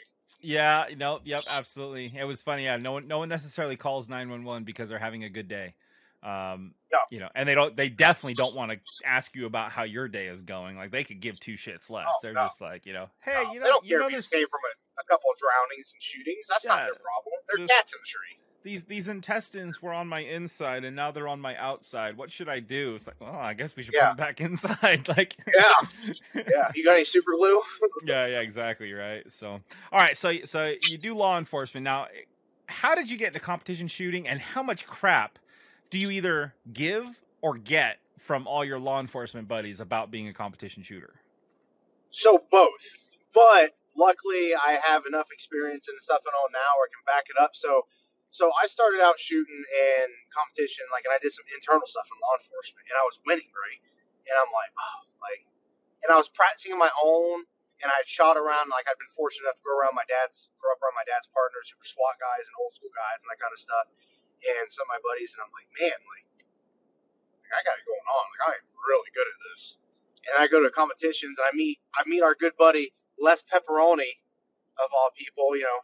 [0.41, 2.13] Yeah, no, yep, absolutely.
[2.15, 2.63] It was funny.
[2.63, 5.47] Yeah, no one, no one necessarily calls nine one one because they're having a good
[5.47, 5.75] day.
[6.21, 6.97] Um, No.
[7.11, 7.75] you know, and they don't.
[7.75, 10.75] They definitely don't want to ask you about how your day is going.
[10.75, 12.05] Like they could give two shits less.
[12.09, 12.41] Oh, they're no.
[12.45, 14.27] just like, you know, hey, No, you know, you know this.
[14.29, 16.47] came from a, a couple of drownings and shootings.
[16.49, 17.33] That's not their problem.
[17.47, 18.45] They're this- cats in the tree.
[18.61, 22.17] These these intestines were on my inside and now they're on my outside.
[22.17, 22.95] What should I do?
[22.95, 24.09] It's like, well, I guess we should Yeah.
[24.09, 25.07] put them back inside.
[25.07, 25.71] like, Yeah,
[26.35, 26.69] yeah.
[26.75, 27.61] You got any super glue?
[28.03, 29.23] yeah, yeah, exactly, right.
[29.31, 29.61] So, all
[29.93, 32.07] right, so so you do law enforcement now.
[32.65, 35.39] How did you get into competition shooting, and how much crap
[35.89, 37.05] do you either give
[37.41, 41.15] or get from all your law enforcement buddies about being a competition shooter?
[42.11, 42.83] So both,
[43.33, 47.25] but luckily I have enough experience the stuff and all now where I can back
[47.29, 47.51] it up.
[47.53, 47.85] So,
[48.29, 52.17] so I started out shooting in competition, like, and I did some internal stuff in
[52.21, 53.81] law enforcement, and I was winning, right?
[54.29, 55.41] And I'm like, oh, like,
[56.05, 57.49] and I was practicing on my own,
[57.81, 60.77] and I shot around, like, I'd been fortunate enough to go around my dad's, grow
[60.77, 63.41] up around my dad's partners who were SWAT guys and old school guys and that
[63.41, 63.89] kind of stuff,
[64.39, 66.27] and some of my buddies, and I'm like, man, like,
[67.51, 68.23] I got it going on.
[68.29, 69.79] Like, I'm really good at this
[70.27, 74.23] and I go to competitions and I meet I meet our good buddy Les Pepperoni,
[74.79, 75.83] of all people, you know,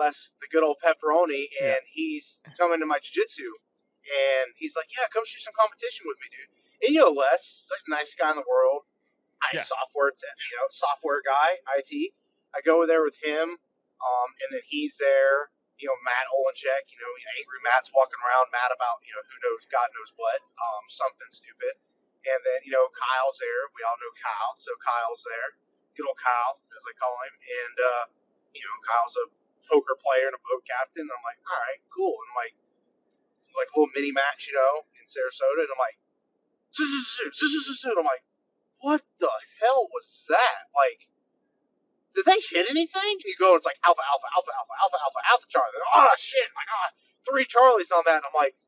[0.00, 1.92] Les, the good old pepperoni, and yeah.
[1.92, 6.32] he's coming to my jiu-jitsu, and he's like, "Yeah, come shoot some competition with me,
[6.32, 6.50] dude."
[6.86, 8.88] And you know, Les, he's like the nicest guy in the world.
[9.42, 9.62] I yeah.
[9.62, 12.14] software, you know, software guy, IT.
[12.56, 13.60] I go there with him,
[14.00, 15.52] um, and then he's there.
[15.78, 16.90] You know, Matt Olenchek.
[16.90, 20.40] You know, angry Matt's walking around mad about you know who knows God knows what,
[20.42, 21.78] um, something stupid.
[22.26, 23.62] And then you know Kyle's there.
[23.78, 25.58] We all know Kyle, so Kyle's there.
[25.94, 27.34] Good old Kyle, as I call him.
[27.34, 28.04] And uh,
[28.54, 29.26] you know, Kyle's a
[29.68, 31.04] poker player and a boat captain.
[31.04, 32.16] And I'm like, all right, cool.
[32.16, 32.54] And like,
[33.54, 35.62] like a little mini match, you know, in Sarasota.
[35.62, 35.98] And I'm like,
[36.78, 38.24] and I'm like,
[38.80, 40.70] what the hell was that?
[40.76, 41.08] Like,
[42.18, 43.14] did they hit anything?
[43.14, 45.78] And you go, it's like alpha, alpha, alpha, alpha, alpha, alpha, alpha Charlie.
[45.94, 46.50] Oh shit!
[46.50, 46.90] Like, ah,
[47.22, 48.18] three Charlies on that.
[48.18, 48.58] And I'm like,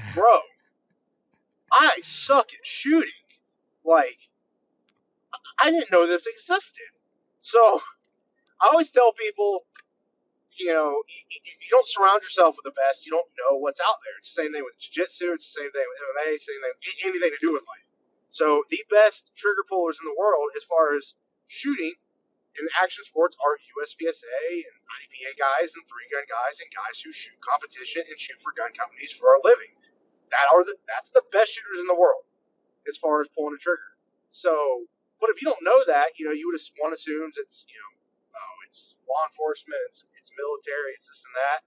[0.14, 0.40] bro,
[1.70, 3.28] I suck at shooting.
[3.84, 4.16] Like,
[5.60, 6.88] I didn't know this existed.
[7.42, 7.82] So,
[8.60, 9.64] I always tell people,
[10.56, 13.04] you know, you, you, don't surround yourself with the best.
[13.04, 14.16] You don't know what's out there.
[14.18, 15.32] It's the same thing with jiu-jitsu.
[15.36, 16.40] It's the same thing with MMA.
[16.40, 17.88] Same thing, anything to do with life.
[18.32, 21.12] So the best trigger pullers in the world, as far as
[21.48, 21.96] shooting
[22.58, 27.14] in action sports, are USPSA and IDPA guys and three gun guys and guys who
[27.14, 29.70] shoot competition and shoot for gun companies for a living.
[30.34, 32.26] That are the that's the best shooters in the world
[32.86, 33.98] as far as pulling a trigger.
[34.30, 34.86] So,
[35.18, 37.78] but if you don't know that, you know, you would just one assumes it's you
[37.78, 37.92] know
[38.38, 41.60] oh, it's law enforcement, it's, it's military, it's this and that,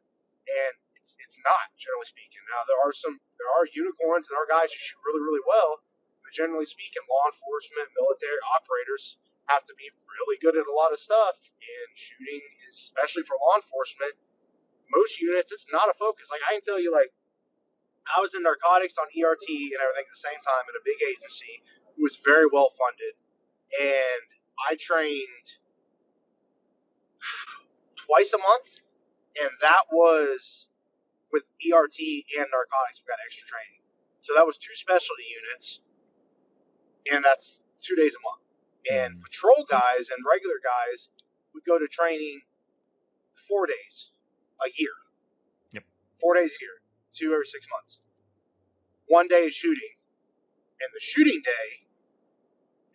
[0.48, 2.40] and it's it's not generally speaking.
[2.52, 5.84] Now there are some there are unicorns and are guys who shoot really really well,
[6.24, 9.20] but generally speaking, law enforcement, military operators
[9.52, 13.60] have to be really good at a lot of stuff, and shooting, especially for law
[13.60, 14.16] enforcement,
[14.92, 16.30] most units it's not a focus.
[16.30, 17.12] Like I can tell you, like
[18.08, 21.00] I was in narcotics on ERT and everything at the same time in a big
[21.02, 21.64] agency
[21.96, 23.16] who was very well funded,
[23.80, 24.28] and
[24.70, 25.48] I trained
[27.98, 28.70] twice a month,
[29.40, 30.68] and that was
[31.32, 32.00] with ERT
[32.38, 33.02] and narcotics.
[33.02, 33.82] We got extra training,
[34.22, 35.82] so that was two specialty units,
[37.12, 38.43] and that's two days a month.
[38.92, 41.10] And patrol guys and regular guys
[41.54, 42.42] would go to training
[43.48, 44.12] four days
[44.66, 44.92] a year.
[45.72, 45.84] Yep.
[46.20, 46.78] Four days a year,
[47.14, 48.00] two every six months.
[49.08, 49.96] One day is shooting,
[50.82, 51.86] and the shooting day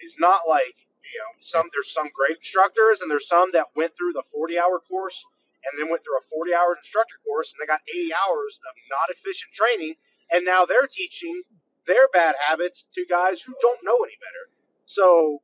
[0.00, 3.96] is not like you know, some there's some great instructors, and there's some that went
[3.96, 5.24] through the 40 hour course
[5.64, 8.74] and then went through a 40 hour instructor course, and they got 80 hours of
[8.92, 9.94] not efficient training,
[10.30, 11.42] and now they're teaching
[11.86, 14.52] their bad habits to guys who don't know any better.
[14.84, 15.42] So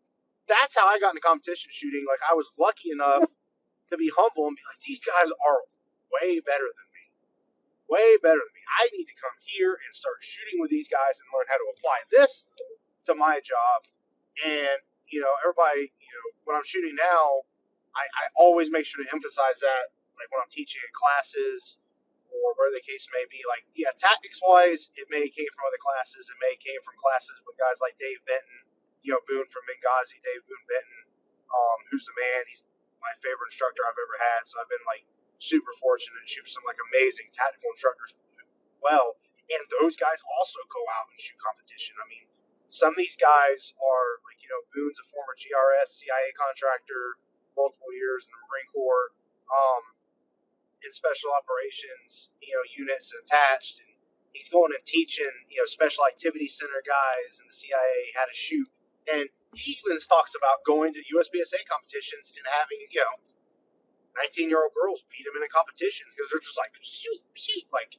[0.49, 2.05] that's how I got into competition shooting.
[2.09, 3.29] Like I was lucky enough
[3.91, 5.61] to be humble and be like, these guys are
[6.21, 7.05] way better than me,
[7.89, 8.63] way better than me.
[8.81, 11.69] I need to come here and start shooting with these guys and learn how to
[11.77, 12.45] apply this
[13.09, 13.89] to my job.
[14.45, 14.81] And
[15.13, 17.45] you know, everybody, you know, when I'm shooting now,
[17.95, 21.79] I, I always make sure to emphasize that, like when I'm teaching in classes
[22.35, 23.39] or where the case may be.
[23.47, 26.27] Like, yeah, tactics wise, it may came from other classes.
[26.27, 28.64] It may came from classes with guys like Dave Benton,
[29.05, 31.01] you know, Boone from Benghazi, Dave Boone Benton,
[31.53, 32.49] um, who's the man.
[32.49, 32.65] He's
[33.05, 34.49] my favorite instructor I've ever had.
[34.49, 35.05] So I've been like
[35.37, 38.17] super fortunate to shoot some like amazing tactical instructors
[38.81, 39.21] well.
[39.53, 41.97] And those guys also go out and shoot competition.
[42.01, 42.25] I mean,
[42.73, 47.21] some of these guys are like, you know, Boone's a former GRS CIA contractor,
[47.57, 49.13] multiple years in the Marine Corps,
[49.53, 49.85] um,
[50.81, 53.93] in special operations, you know, units attached, and
[54.33, 58.37] he's going and teaching, you know, special activity center guys in the CIA how to
[58.37, 58.69] shoot.
[59.11, 63.15] And he even talks about going to USPSA competitions and having, you know,
[64.19, 67.67] 19 year old girls beat him in a competition because they're just like, shoot, shoot,
[67.75, 67.99] like,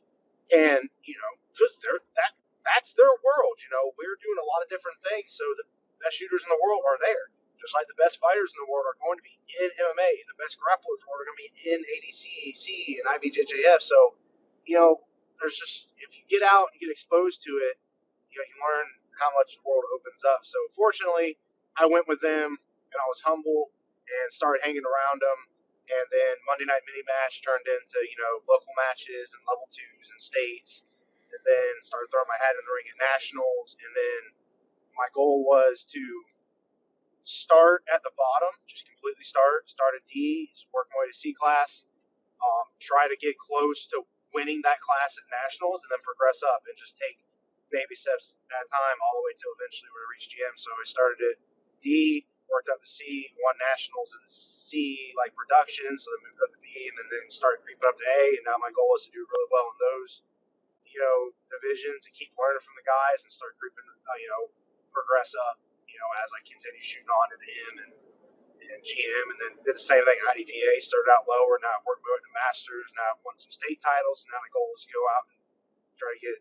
[0.52, 2.34] and, you know, just they're that
[2.66, 3.62] that's their world.
[3.62, 5.66] You know, we're doing a lot of different things, so the
[6.02, 7.30] best shooters in the world are there.
[7.62, 10.38] Just like the best fighters in the world are going to be in MMA, the
[10.38, 12.66] best grapplers are going to be in ADCC
[13.00, 13.80] and IBJJF.
[13.82, 14.18] So,
[14.68, 15.02] you know,
[15.40, 17.80] there's just if you get out and get exposed to it,
[18.30, 18.88] you know, you learn
[19.20, 20.44] how much the world opens up.
[20.44, 21.40] So, fortunately,
[21.76, 23.72] I went with them and I was humble
[24.08, 25.40] and started hanging around them.
[25.86, 30.10] And then Monday Night Mini Match turned into, you know, local matches and level twos
[30.10, 30.82] and states
[31.36, 33.76] and then started throwing my hat in the ring at nationals.
[33.84, 34.22] And then
[34.96, 36.04] my goal was to
[37.28, 41.36] start at the bottom, just completely start, start at D, work my way to C
[41.36, 41.84] class,
[42.40, 46.64] um, try to get close to winning that class at nationals, and then progress up
[46.70, 47.18] and just take
[47.74, 50.56] baby steps at a time all the way till eventually we reach GM.
[50.58, 51.38] So I started at
[51.82, 56.52] D, worked up to C, won nationals in C like production, so then moved up
[56.54, 59.10] to B, and then, then started creeping up to A, and now my goal is
[59.10, 60.12] to do really well in those
[60.96, 64.44] you know, divisions and keep learning from the guys and start creeping, uh, you know,
[64.96, 65.60] progress up,
[65.92, 67.92] you know, as I continue shooting on to him and,
[68.64, 70.80] and GM, and then did the same thing at IDPA.
[70.80, 72.88] Started out lower, now I've worked my way to Masters.
[72.96, 74.24] Now I've won some state titles.
[74.24, 75.38] And now the goal is to go out and
[76.00, 76.40] try to get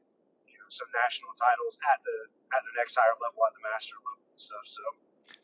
[0.65, 2.17] know some national titles at the
[2.57, 4.65] at the next higher level, at the master level and stuff.
[4.65, 4.83] So.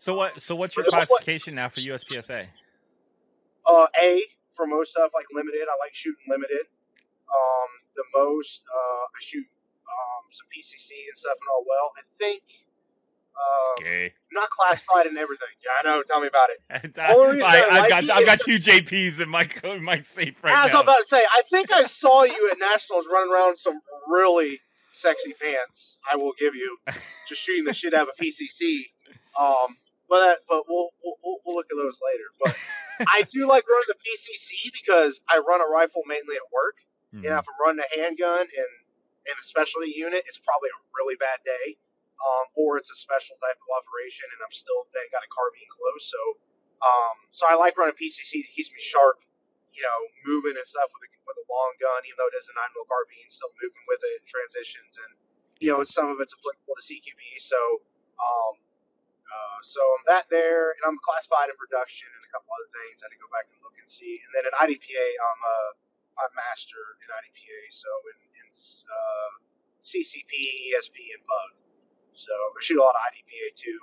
[0.01, 0.41] So what?
[0.41, 2.49] So what's your classification now for USPSA?
[3.69, 4.25] Uh, A
[4.57, 5.69] for most stuff like limited.
[5.69, 6.65] I like shooting limited.
[7.29, 11.93] Um, the most uh, I shoot um, some PCC and stuff and all well.
[11.99, 12.43] I think
[13.37, 14.13] um, Okay.
[14.33, 15.49] not classified and everything.
[15.63, 16.03] Yeah, I know.
[16.03, 16.97] Tell me about it.
[16.99, 20.43] I, Only I have like got I've got two JPs in my in my safe
[20.43, 20.81] right I was now.
[20.83, 21.21] about to say.
[21.23, 24.61] I think I saw you at nationals running around some really
[24.93, 25.99] sexy pants.
[26.11, 26.79] I will give you
[27.29, 28.87] just shooting the shit out of a PCC.
[29.39, 29.77] Um,
[30.09, 32.29] but that, but we'll, we'll we'll look at those later.
[32.43, 32.57] But
[33.09, 36.77] I do like running the PCC because I run a rifle mainly at work.
[37.15, 37.27] Mhm.
[37.27, 38.71] And if I'm running a handgun and
[39.27, 41.79] in a specialty unit, it's probably a really bad day.
[42.21, 45.71] Um, or it's a special type of operation, and I'm still they got a carbine
[45.73, 46.05] close.
[46.05, 46.21] So,
[46.85, 48.45] um, so I like running PCC.
[48.45, 49.17] It keeps me sharp,
[49.75, 52.51] you know, moving and stuff with a, with a long gun, even though it is
[52.51, 55.13] a nine mil carbine, still moving with it, transitions, and
[55.61, 57.23] you know, some of it's applicable to CQB.
[57.39, 57.61] So,
[58.17, 58.55] um,
[59.29, 63.05] uh, so I'm that there, and I'm classified in production and a couple other things.
[63.05, 64.19] I had to go back and look and see.
[64.25, 65.59] And then in IDPA, I'm a,
[66.25, 69.31] a master in IDPA, so in, in uh,
[69.85, 70.33] CCP,
[70.73, 71.51] ESP, and Bug.
[72.17, 73.81] So I shoot a lot of IDPA too,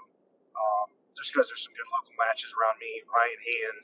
[0.58, 3.06] um, just because there's some good local matches around me.
[3.08, 3.84] Ryan Hand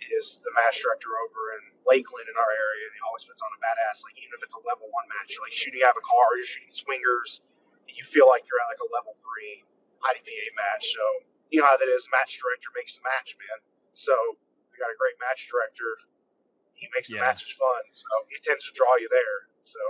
[0.00, 3.50] is the match director over in Lakeland in our area, and he always puts on
[3.50, 4.02] a badass.
[4.06, 6.38] Like even if it's a level one match, you're like shooting out of a car,
[6.38, 7.42] you're shooting swingers,
[7.90, 9.64] you feel like you're at like a level three
[10.06, 10.94] IDPA match.
[10.94, 11.02] So
[11.50, 12.06] you know how that is.
[12.12, 13.58] Match director makes the match, man.
[13.98, 14.14] So
[14.70, 15.98] we got a great match director.
[16.78, 17.26] He makes the Yeah.
[17.26, 19.50] matches fun, so he tends to draw you there.
[19.66, 19.80] So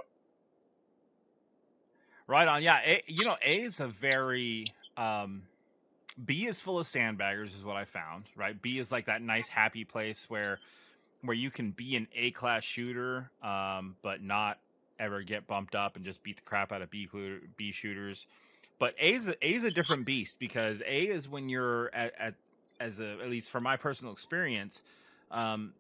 [2.27, 2.63] Right on.
[2.63, 2.81] Yeah.
[2.85, 4.65] A, you know, A is a very
[4.97, 5.43] um
[6.25, 8.61] B is full of sandbaggers is what I found, right?
[8.61, 10.59] B is like that nice happy place where
[11.23, 14.59] where you can be an A class shooter um but not
[15.01, 17.09] ever get bumped up and just beat the crap out of B
[17.57, 18.27] B shooters.
[18.79, 22.35] But A is a, is a different beast because A is when you're at, at
[22.81, 24.83] as a at least from my personal experience
[25.31, 25.73] um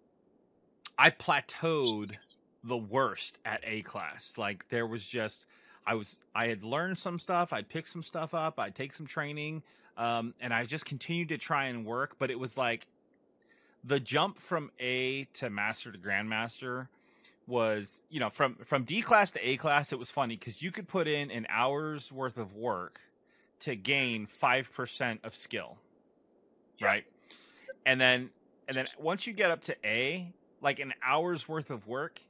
[0.98, 2.16] I plateaued
[2.64, 4.34] the worst at A class.
[4.36, 5.46] Like there was just
[5.86, 9.06] I was I had learned some stuff, I'd pick some stuff up, I'd take some
[9.06, 9.62] training,
[9.98, 12.16] um, and I just continued to try and work.
[12.18, 12.86] But it was like
[13.84, 16.88] the jump from A to Master to Grandmaster
[17.46, 19.92] was, you know, from from D class to A class.
[19.92, 23.00] It was funny because you could put in an hour's worth of work
[23.60, 25.76] to gain five percent of skill,
[26.78, 26.86] Yeah.
[26.86, 27.04] right?
[27.84, 28.30] And then
[28.68, 32.20] and then once you get up to A, like an hour's worth of work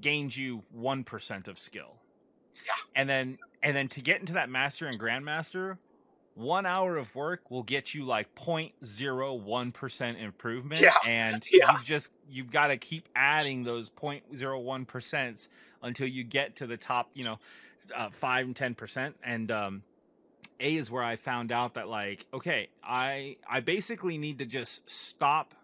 [0.00, 1.94] gains you one percent of skill.
[2.66, 2.72] Yeah.
[2.94, 5.78] And then and then to get into that master and grandmaster,
[6.36, 10.82] one hour of work will get you like 0.01 percent improvement.
[10.82, 10.94] Yeah.
[11.06, 11.72] And Yeah.
[11.72, 15.48] you've just you've got to keep adding those 0.01 percent
[15.82, 17.38] until you get to the top, you know,
[17.94, 19.16] uh, five and ten percent.
[19.24, 19.82] And um,
[20.60, 24.88] A is where I found out that like, okay, I I basically need to just
[24.90, 25.54] stop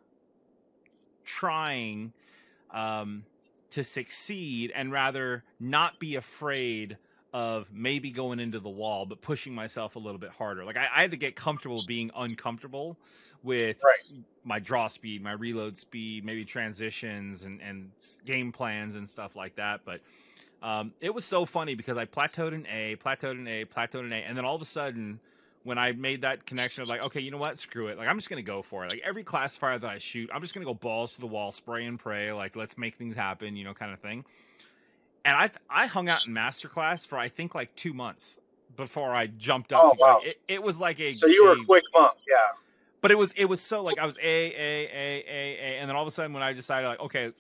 [1.25, 2.13] trying
[2.71, 3.25] um,
[3.71, 6.97] to succeed and rather not be afraid
[7.33, 10.65] of maybe going into the wall, but pushing myself a little bit harder.
[10.65, 12.97] Like I, I had to get comfortable being uncomfortable
[13.43, 14.23] with Right.
[14.45, 17.91] my draw speed, my reload speed, maybe transitions and, and
[18.27, 19.81] game plans and stuff like that.
[19.85, 20.01] But
[20.63, 24.13] um, it was so funny because I plateaued in A, plateaued in A, plateaued in
[24.13, 25.19] A, and then all of a sudden,
[25.65, 28.19] when I made that connection of like, okay, you know what, screw it, like I'm
[28.19, 28.91] just gonna go for it.
[28.91, 31.87] Like every classifier that I shoot, I'm just gonna go balls to the wall, spray
[31.87, 34.25] and pray, like let's make things happen, you know, kind of thing.
[35.25, 38.39] And I I hung out in masterclass for I think like two months
[38.77, 39.81] before I jumped up.
[39.83, 40.21] Oh, wow.
[40.25, 42.35] It, it was like a so you were a- a quick monk, yeah.
[43.01, 45.89] but it was it was so like I was a a a a a, and
[45.89, 47.33] then all of a sudden when I decided like okay,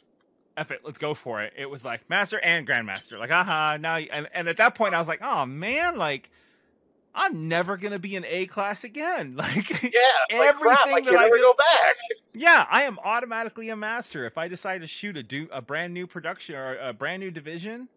[0.57, 1.55] F it, let's go for it.
[1.57, 3.18] It was like master and grandmaster.
[3.18, 6.30] Like aha, now and and at that point I was like, oh man, like
[7.14, 9.36] I'm never gonna be an A class again.
[9.38, 9.90] Like Yeah,
[10.30, 10.78] it's like crap.
[10.86, 11.96] I Everything that I do- go back.
[12.34, 15.92] yeah, I am automatically a master if I decide to shoot a do a brand
[15.92, 17.88] new production or a brand new division.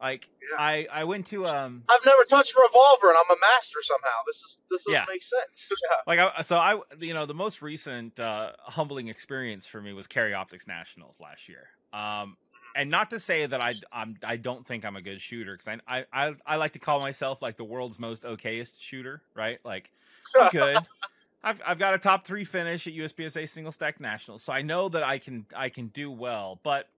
[0.00, 0.56] Like Yeah.
[0.58, 4.18] I I went to um I've never touched a revolver, and I'm a master somehow.
[4.26, 5.04] This is this doesn't Yeah.
[5.08, 5.70] make sense.
[5.90, 5.96] Yeah.
[6.06, 10.06] like I, so I you know the most recent uh, humbling experience for me was
[10.06, 11.68] Carry Optics Nationals last year.
[11.92, 12.36] Um,
[12.76, 15.80] and not to say that I I'm, I don't think I'm a good shooter because
[15.88, 19.58] I, I I like to call myself like the world's most okayest shooter, right?
[19.64, 19.90] Like
[20.38, 20.78] I'm good.
[21.42, 24.88] I've I've got a top three finish at USPSA Single Stack Nationals, so I know
[24.90, 26.88] that I can I can do well, but.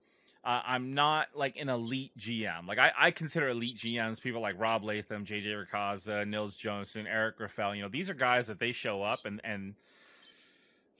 [0.44, 2.68] Uh, I'm not like an elite GM.
[2.68, 7.38] Like I, I consider elite GMs people like Rob Leatham, JJ Racaza, Nils Jonasson, Eric
[7.38, 7.74] Grauffel.
[7.74, 9.74] You know, these are guys that they show up and and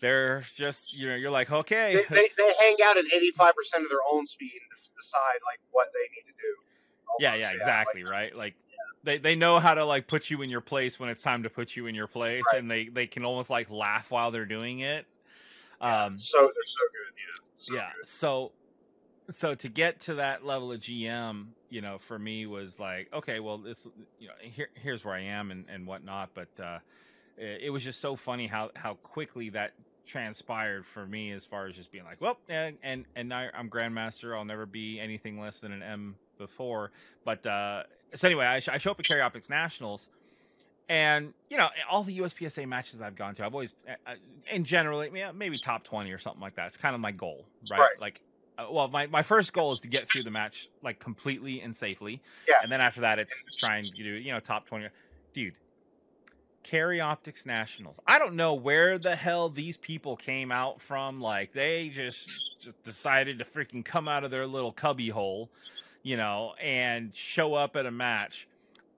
[0.01, 3.89] they're just you know you're like okay They, they, they hang out at 85% of
[3.89, 6.55] their own speed and decide like what they need to do.
[7.21, 8.55] yeah Almost, yeah exactly like- right like
[9.05, 11.51] they they know how to like put you in your place when it's time to
[11.51, 12.59] put you in your place Right.
[12.61, 15.07] and they they can almost like laugh while they're doing it
[15.81, 17.15] yeah, um so they're so good.
[17.17, 17.41] Yeah.
[17.57, 18.07] So yeah good.
[18.07, 18.53] so
[19.31, 23.39] so to get to that level of gm you know for me was like okay
[23.41, 23.87] well this
[24.19, 26.79] you know here here's where i am and and whatnot but uh
[27.37, 29.73] it, it was just so funny how how quickly that
[30.09, 33.71] transpired for me as far as just being like well and and, and I, i'm
[33.71, 34.37] grandmaster.
[34.37, 36.91] I'll never be anything less than an m before.
[37.25, 37.83] But uh
[38.15, 40.09] so anyway i, sh- I show up at carry optics nationals
[40.89, 44.15] and you know all the uspsa matches i've gone to i've always uh, uh,
[44.51, 46.67] in general yeah, maybe top 20 or something like that.
[46.69, 48.01] It's kind of my goal right, Right.
[48.01, 48.21] like
[48.57, 51.77] uh, well my, my first goal is to get through the match like completely and
[51.77, 52.23] safely.
[52.49, 52.55] Yeah.
[52.63, 54.89] and then after that it's trying to do you know top 20
[55.35, 55.55] dude
[56.69, 61.51] carry optics nationals i don't know where the hell these people came out from like
[61.55, 65.49] they just just decided to freaking come out of their little cubby hole
[66.03, 68.47] you know and show up at a match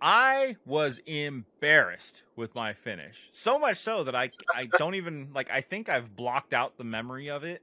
[0.00, 5.48] i was embarrassed with my finish so much so that i i don't even like
[5.52, 7.62] i think i've blocked out the memory of it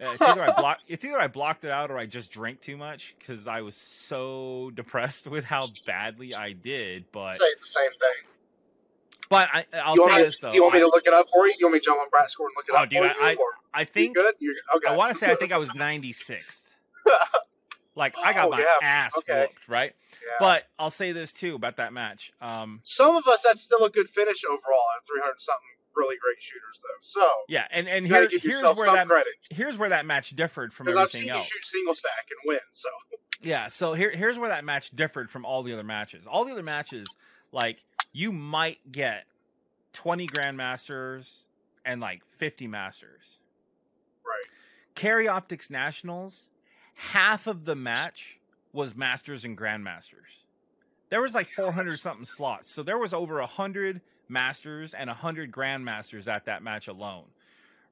[0.00, 0.80] uh, it's either I block.
[0.88, 3.76] It's either I blocked it out or I just drank too much because I was
[3.76, 7.04] so depressed with how badly I did.
[7.12, 8.33] But Say the same thing.
[9.30, 10.50] But I, I'll say me, this though.
[10.50, 11.54] do you want me I, to look it up for you?
[11.58, 13.30] You want me to jump on PractiScore and look it Oh, up dude, for I-
[13.32, 13.52] you?
[13.72, 14.34] I you think good?
[14.38, 14.88] You're okay.
[14.88, 16.60] I want to say I think I was 96th.
[17.96, 18.66] Like I got Oh, my yeah.
[18.82, 19.42] ass Okay.
[19.42, 19.94] whooped, right?
[20.12, 20.16] Yeah.
[20.40, 22.32] But I'll say this too about that match.
[22.40, 25.60] Um, Some of us, that's still a good finish overall at 300 something
[25.94, 26.88] really great shooters, though.
[27.02, 29.28] So, yeah, and and here, here's where that credit.
[29.48, 31.48] here's where that match differed from everything else.
[31.48, 32.58] you shoot single stack and win.
[32.72, 32.88] So,
[33.40, 36.26] Yeah, so here here's where that match differed from all the other matches.
[36.26, 37.06] All the other matches,
[37.52, 37.78] like
[38.14, 39.24] you might get
[39.92, 41.48] 20 grandmasters
[41.84, 43.40] and like 50 masters.
[44.24, 44.50] right.
[44.94, 46.46] Carry Optics Nationals,
[46.94, 48.38] half of the match
[48.72, 50.44] was masters and grandmasters.
[51.10, 52.70] There was like 400 something slots.
[52.70, 57.26] So there was over 100 masters and 100 grandmasters at that match alone,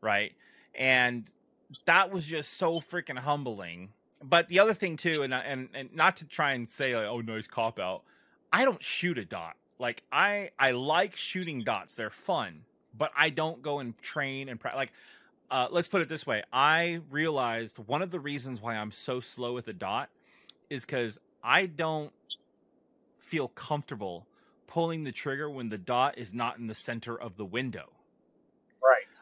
[0.00, 0.32] right?
[0.74, 1.28] And
[1.84, 3.90] that was just so freaking humbling.
[4.22, 7.20] But the other thing too, and and and not to try and say like, oh,
[7.20, 8.02] nice cop out.
[8.52, 9.56] I don't shoot a dot.
[9.78, 11.94] Like I I like shooting dots.
[11.94, 12.62] They're fun,
[12.96, 14.92] but I don't go and train and pra- like.
[15.50, 16.42] Uh, let's put it this way.
[16.50, 20.08] I realized one of the reasons why I'm so slow with a dot
[20.70, 22.10] is because I don't
[23.18, 24.26] feel comfortable
[24.66, 27.90] pulling the trigger when the dot is not in the center of the window.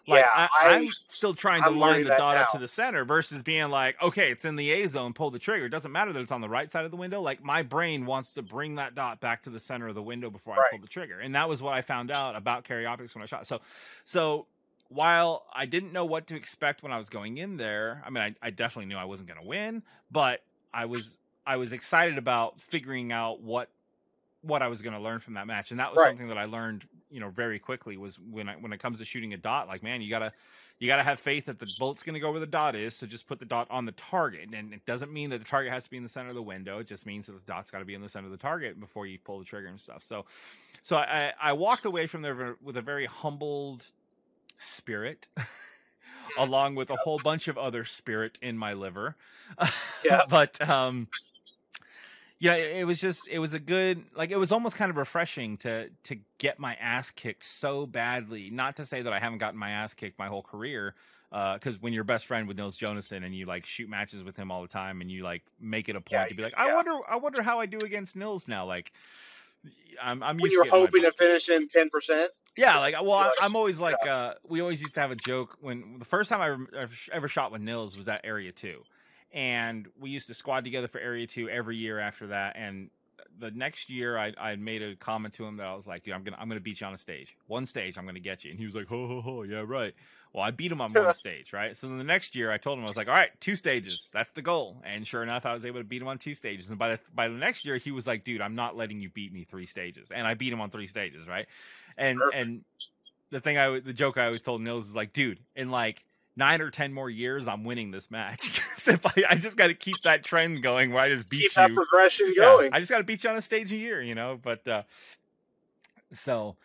[0.09, 0.16] Right.
[0.16, 3.05] Like yeah, I, I'm still trying to I'm line the dot up to the center
[3.05, 5.66] versus being like, okay, it's in the A zone, pull the trigger.
[5.66, 7.20] It doesn't matter that it's on the right side of the window.
[7.20, 10.30] Like my brain wants to bring that dot back to the center of the window
[10.30, 11.18] before I pull the trigger.
[11.18, 13.46] And that was what I found out about carry optics when I shot.
[13.46, 13.61] So
[14.05, 14.46] so
[14.88, 18.22] while I didn't know what to expect when I was going in there, I mean
[18.22, 20.42] I, I definitely knew I wasn't gonna win, but
[20.72, 23.68] I was I was excited about figuring out what
[24.43, 26.09] what I was going to learn from that match, and that was Right.
[26.09, 27.97] something that I learned, you know, very quickly.
[27.97, 30.32] Was when I, when it comes to shooting a dot, like man, you gotta
[30.78, 32.97] you gotta have faith that the bullet's going to go where the dot is.
[32.97, 35.72] So just put the dot on the target, and it doesn't mean that the target
[35.72, 36.78] has to be in the center of the window.
[36.78, 38.80] It just means that the dot's got to be in the center of the target
[38.80, 40.03] before you pull the trigger and stuff.
[40.03, 40.24] So,
[40.80, 43.84] so I I walked away from there with a very humbled
[44.59, 45.28] spirit.
[46.38, 49.16] along with a whole bunch of other spirit in my liver
[50.05, 50.22] Yeah.
[50.28, 51.09] but um
[52.41, 55.57] yeah it, was just it was a good like it was almost kind of refreshing
[55.59, 59.59] to to get my ass kicked so badly not to say that i haven't gotten
[59.59, 60.95] my ass kicked my whole career
[61.30, 64.51] because when you're best friend with Nils Jonasson and you like shoot matches with him
[64.51, 66.66] all the time and you like make it a point Yeah, to be like, I
[66.66, 66.74] yeah.
[66.74, 68.66] wonder, I wonder how I do against Nils now.
[68.66, 68.93] Like,
[70.03, 72.26] I'm, I'm when used you're to hoping to finish in 10%.
[72.57, 75.57] yeah, like well, I, I'm always like uh, we always used to have a joke
[75.61, 78.82] when the first time I ever shot with Nils was at Area Two,
[79.33, 82.57] and we used to squad together for Area Two every year after that.
[82.57, 82.91] And
[83.39, 86.14] the next year, I I made a comment to him that I was like, dude,
[86.14, 88.51] I'm gonna I'm gonna beat you on a stage, one stage, I'm gonna get you.
[88.51, 89.95] And he was like, ho ho ho, yeah right.
[90.33, 91.76] Well, I beat him on one stage, right?
[91.76, 94.11] So then the next year, I told him I was like, all right, two stages,
[94.12, 94.81] that's the goal.
[94.85, 96.70] And sure enough, I was able to beat him on two stages.
[96.70, 99.11] And by the by the next year, he was like, dude, I'm not letting you
[99.11, 101.47] beat me three stages, and I beat him on three stages, right?
[101.97, 102.35] And Perfect.
[102.37, 102.64] and
[103.31, 106.05] the thing I the joke I always told Nils is like, dude, in like
[106.37, 108.61] nine or ten more years, I'm winning this match.
[108.87, 111.55] if I, I just got to keep that trend going where I just beat Keep
[111.55, 111.74] that you.
[111.74, 112.70] progression Yeah, going.
[112.72, 114.39] I just got to beat you on a stage a year, you know.
[114.43, 114.83] But uh,
[116.12, 116.57] so,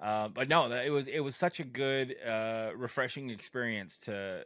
[0.00, 4.44] uh, but no, it was it was such a good, uh, refreshing experience to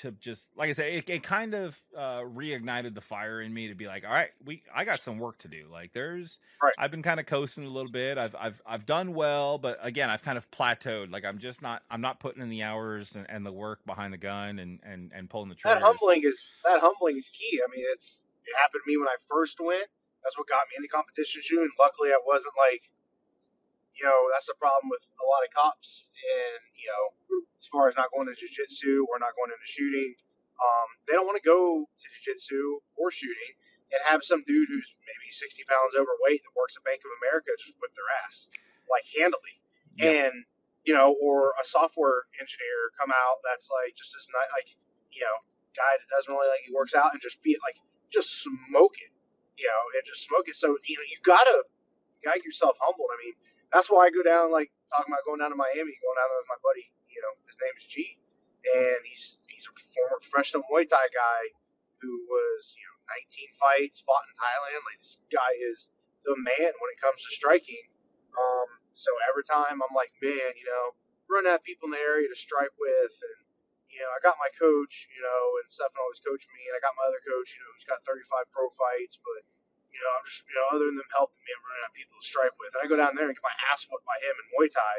[0.00, 3.68] to just like I said, it, it kind of uh, reignited the fire in me
[3.68, 5.66] to be like, all right, we I got some work to do.
[5.70, 6.72] Like there's, Right.
[6.78, 8.18] I've been kind of coasting a little bit.
[8.18, 11.10] I've I've I've done well, but again, I've kind of plateaued.
[11.12, 14.12] Like I'm just not I'm not putting in the hours and, and the work behind
[14.12, 15.78] the gun and and and pulling the trigger.
[15.78, 17.60] That humbling is that humbling is key.
[17.62, 19.86] I mean, it's it happened to me when I first went.
[20.22, 21.70] That's what got me into competition shooting.
[21.80, 22.82] Luckily, I wasn't like,
[23.96, 26.08] you know, that's the problem with a lot of cops.
[26.14, 27.04] And you know,
[27.60, 30.14] as far as not going to jujitsu or not going into shooting,
[30.60, 33.52] um, they don't want to go to jujitsu or shooting
[33.90, 37.50] and have some dude who's maybe 60 pounds overweight that works at Bank of America
[37.58, 38.46] just whip their ass
[38.90, 39.56] like handily
[39.98, 40.06] Yep.
[40.06, 40.34] and
[40.86, 44.70] you know, or a software engineer come out that's like just as not like
[45.12, 45.36] you know,
[45.76, 47.76] guy that doesn't really like he works out and just be like
[48.08, 49.12] just smoke it,
[49.58, 50.56] you know, and just smoke it.
[50.56, 51.66] So you know, you gotta
[52.22, 53.10] you gotta get yourself humbled.
[53.12, 53.34] I mean,
[53.72, 56.42] that's why I go down like talking about going down to Miami, going down there
[56.42, 56.86] with my buddy.
[57.10, 57.94] You know, his name is G,
[58.66, 61.42] and he's he's a former professional Muay Thai guy
[62.02, 62.98] who was you know
[63.30, 64.82] 19 fights, fought in Thailand.
[64.86, 65.86] Like this guy is
[66.26, 67.86] the man when it comes to striking.
[68.34, 70.94] Um, so every time I'm like, man, you know,
[71.26, 73.38] run out people in the area to strike with, and
[73.90, 76.80] you know, I got my coach, you know, and Stefan always coached me, and I
[76.82, 79.42] got my other coach, you know, who's got 35 pro fights, but
[79.90, 82.16] you know, I'm just, you know, other than them helping me, I'm running out people
[82.16, 84.34] to strike with, and I go down there and get my ass whooped by him
[84.38, 84.96] in Muay Thai,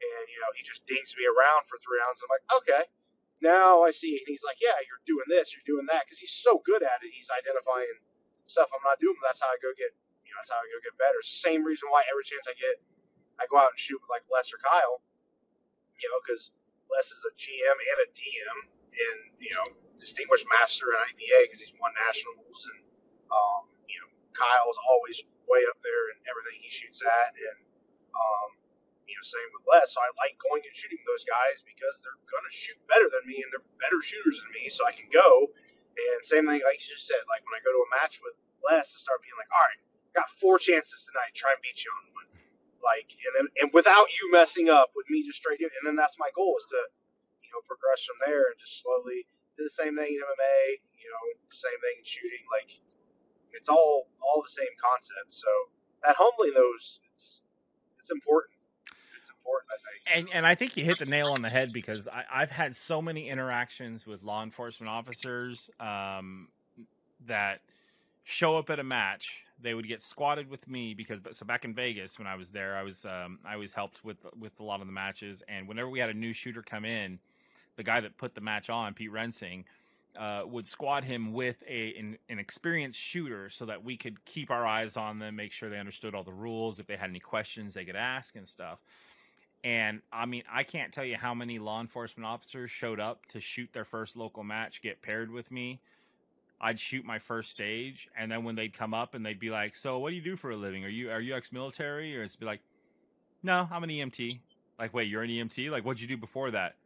[0.00, 2.24] and you know, he just dinks me around for three rounds.
[2.24, 2.84] I'm like, okay,
[3.40, 6.34] now I see, and he's like, yeah, you're doing this, you're doing that, because he's
[6.34, 7.12] so good at it.
[7.12, 8.00] He's identifying
[8.48, 9.92] stuff I'm not doing, that's how I go get,
[10.26, 11.20] you know, that's how I go get better.
[11.22, 12.82] Same reason why every chance I get,
[13.38, 15.00] I go out and shoot with like Les or Kyle,
[15.96, 16.50] you know, because
[16.90, 18.56] Les is a GM and a DM,
[18.90, 19.66] and you know,
[19.96, 22.80] distinguished master in IDPA because he's won nationals, and
[23.30, 23.62] um,
[24.36, 27.58] Kyle's always way up there in everything he shoots at, and
[28.14, 28.48] um,
[29.06, 29.90] you know, same with Les.
[29.90, 33.42] So I like going and shooting those guys because they're gonna shoot better than me,
[33.42, 35.50] and they're better shooters than me, so I can go.
[35.90, 38.38] And same thing, like you just said, like when I go to a match with
[38.62, 39.80] Les, I start being like, all right,
[40.14, 42.30] got four chances tonight, try and beat you on one
[42.82, 45.96] like and then and without you messing up with me just straight in and then
[45.96, 46.80] that's my goal is to
[47.44, 50.60] you know progress from there and just slowly do the same thing in MMA
[50.96, 51.22] you know
[51.52, 52.80] same thing in shooting like
[53.52, 55.48] it's all all the same concept so
[56.04, 57.40] that humbling those it's
[57.98, 58.54] it's important
[59.18, 61.72] it's important I think and and I think you hit the nail on the head
[61.72, 66.48] because I, I've had so many interactions with law enforcement officers um,
[67.26, 67.60] that
[68.24, 69.44] show up at a match.
[69.62, 72.76] They would get squatted with me because so back in Vegas when I was there,
[72.76, 75.42] I was um, I always helped with with a lot of the matches.
[75.48, 77.18] And whenever we had a new shooter come in,
[77.76, 79.64] the guy that put the match on, Pete Rensing,
[80.18, 84.50] uh, would squad him with a an, an experienced shooter so that we could keep
[84.50, 86.78] our eyes on them, make sure they understood all the rules.
[86.78, 88.78] If they had any questions, they could ask and stuff.
[89.62, 93.40] And I mean, I can't tell you how many law enforcement officers showed up to
[93.40, 95.80] shoot their first local match, get paired with me.
[96.62, 99.74] I'd shoot my first stage, and then when they'd come up and they'd be like,
[99.74, 100.84] "So, what do you do for a living?
[100.84, 102.60] Are you are you ex-military?" Or it's be like,
[103.42, 104.38] "No, I'm an EMT."
[104.78, 105.70] Like, wait, you're an EMT?
[105.70, 106.76] Like, what'd you do before that?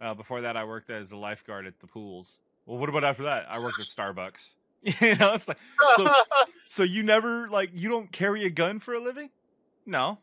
[0.00, 2.38] Uh, before that, I worked as a lifeguard at the pools.
[2.66, 3.46] Well, what about after that?
[3.48, 4.54] I worked at Starbucks.
[4.82, 5.58] you know, it's like,
[5.96, 6.08] so,
[6.66, 9.30] so you never like you don't carry a gun for a living?
[9.86, 10.18] No.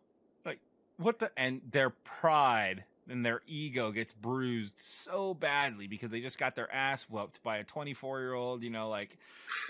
[0.45, 0.59] Like
[0.97, 6.37] what the and their pride and their ego gets bruised so badly because they just
[6.37, 9.17] got their ass whooped by a 24 year old, you know, like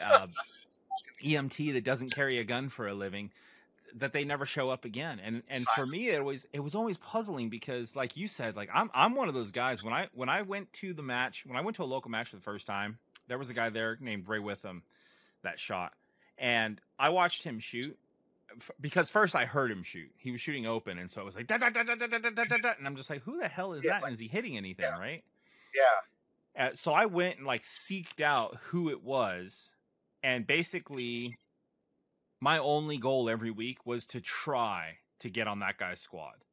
[0.03, 0.28] uh,
[1.24, 3.32] EMT that doesn't carry a gun for a living
[3.95, 5.19] that they never show up again.
[5.23, 8.69] And and for me it was it was always puzzling because like you said, like
[8.73, 11.57] I'm I'm one of those guys when I when I went to the match, when
[11.57, 13.97] I went to a local match for the first time, there was a guy there
[13.99, 14.83] named Ray Witham
[15.43, 15.93] that shot.
[16.37, 17.97] And I watched him shoot
[18.81, 20.09] because first I heard him shoot.
[20.17, 22.43] He was shooting open, and so it was like da da da da da, da,
[22.43, 24.01] da and I'm just like, who the hell is Yeah, that?
[24.03, 24.85] like- and is he hitting anything?
[24.85, 24.97] yeah.
[24.99, 25.23] Right?
[25.75, 29.71] yeah Uh, so I went and like seeked out who it was,
[30.23, 31.37] and basically,
[32.41, 36.43] my only goal every week was to try to get on that guy's squad,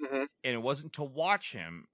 [0.00, 1.86] hmm and it wasn't to watch him.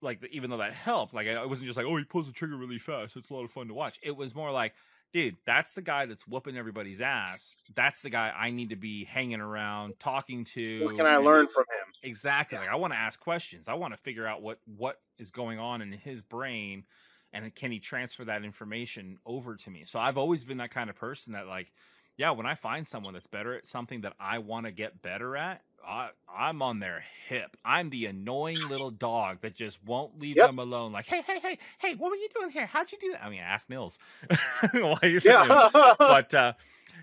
[0.00, 2.56] Like even though that helped, like I wasn't just like, oh, he pulls the trigger
[2.56, 3.16] really fast.
[3.16, 3.98] It's a lot of fun to watch.
[4.02, 4.74] It was more like,
[5.12, 7.56] dude, that's the guy that's whooping everybody's ass.
[7.74, 10.84] That's the guy I need to be hanging around, talking to.
[10.84, 12.58] what can I learn from him Exactly.
[12.58, 13.66] Like I want to ask questions.
[13.66, 16.86] I want to figure out what what is going on in his brain
[17.32, 19.84] and can he transfer that information over to me.
[19.84, 21.72] So I've always been that kind of person that like
[22.18, 25.36] yeah, when I find someone that's better at something that I want to get better
[25.36, 27.56] at, I, I'm on their hip.
[27.64, 30.48] I'm the annoying little dog that just won't leave Yep.
[30.48, 30.92] them alone.
[30.92, 32.66] Like, hey, hey, hey, hey, what were you doing here?
[32.66, 33.24] How'd you do that?
[33.24, 33.98] I mean, ask Nils.
[34.72, 36.52] Why you yeah but uh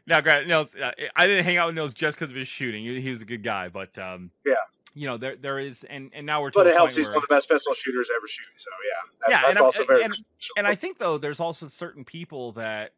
[0.06, 2.84] now Grant Nils uh, I didn't hang out with Nils just because of his shooting.
[2.84, 4.56] He, he was a good guy, but um Yeah.
[4.94, 6.96] you know there there is and and now we're but the it helps.
[6.98, 8.46] He's one of the best pistol shooters ever shoot.
[8.58, 10.04] So yeah, that, Yeah, that's I'm- also very.
[10.04, 10.18] and-
[10.58, 12.92] and I think though there's also certain people that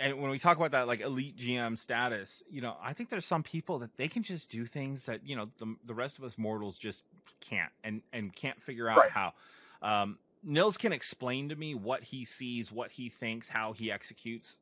[0.00, 3.24] and when we talk about that like elite GM status, you know, I think there's
[3.26, 6.24] some people that they can just do things that, you know, the the rest of
[6.24, 7.04] us mortals just
[7.40, 9.10] can't and and can't figure out Right.
[9.10, 9.34] how.
[9.82, 14.60] Um Nils can explain to me what he sees, what he thinks, how he executes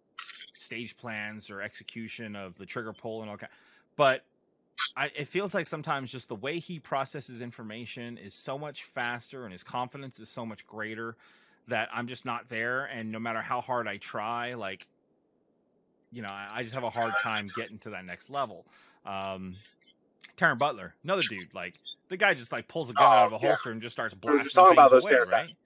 [0.57, 3.53] stage plans or execution of the trigger pull and all that.
[3.97, 4.25] But
[4.97, 9.45] I, it feels like sometimes just the way he processes information is so much faster
[9.45, 11.17] and his confidence is so much greater
[11.69, 12.85] that I'm just not there.
[12.87, 14.89] And no matter how hard I try, like,
[16.13, 18.65] you know, I, I just have a hard time getting to that next level.
[19.05, 19.55] Um,
[20.37, 21.75] Taran Butler, another dude, like
[22.09, 23.49] the guy just like pulls a gun out of a Oh, yeah.
[23.49, 25.57] holster and just starts We blasting just talking about those away, right?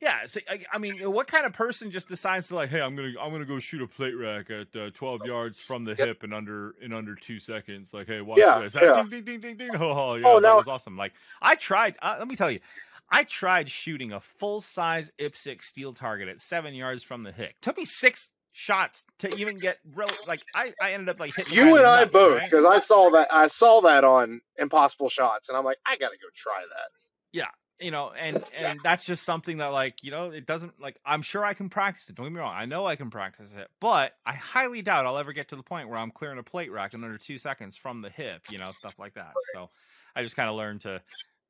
[0.00, 2.96] Yeah, so I, I mean, what kind of person just decides to like, hey, I'm
[2.96, 5.98] gonna I'm gonna go shoot a plate rack at uh, 12 yards from the Yep.
[5.98, 7.94] hip in under in under two seconds?
[7.94, 8.74] Like, hey, watch Yeah, this!
[8.74, 8.94] yeah.
[8.94, 9.70] Ding ding ding ding ding!
[9.76, 10.96] Oh, oh, yeah, Oh, that was awesome.
[10.96, 11.94] Like, I tried.
[12.02, 12.58] Uh, let me tell you,
[13.12, 17.52] I tried shooting a full size IPSC steel target at seven yards from the hip.
[17.60, 20.08] Took me six shots to even get real.
[20.26, 21.54] Like, I I ended up like hitting.
[21.54, 22.50] you and I nuts, both right?
[22.50, 26.16] because I saw that I saw that on Impossible Shots, and I'm like, I gotta
[26.16, 26.90] go try that.
[27.32, 27.46] Yeah,
[27.82, 31.22] you know and and that's just something that like you know it doesn't like i'm
[31.22, 33.68] sure i can practice it don't get me wrong i know i can practice it
[33.80, 36.70] but i highly doubt i'll ever get to the point where i'm clearing a plate
[36.70, 39.68] rack in under two seconds from the hip you know stuff like that so
[40.14, 41.00] i just kind of learned to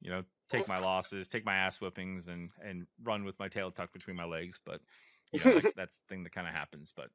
[0.00, 3.70] you know take my losses take my ass whippings and and run with my tail
[3.70, 4.80] tucked between my legs but
[5.32, 7.08] you know that, that's the thing that kind of happens but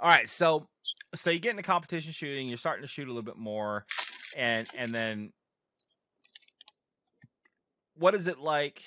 [0.00, 0.66] all right so
[1.14, 3.84] so you get into competition shooting you're starting to shoot a little bit more
[4.36, 5.32] and and then
[7.94, 8.82] what is it like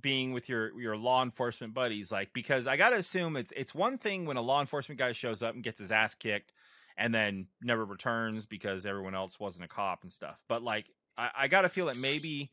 [0.00, 3.98] being with your your law enforcement buddies like because i gotta assume it's it's one
[3.98, 6.52] thing when a law enforcement guy shows up and gets his ass kicked
[6.96, 11.30] and then never returns because everyone else wasn't a cop and stuff but like i,
[11.36, 12.50] I gotta feel that maybe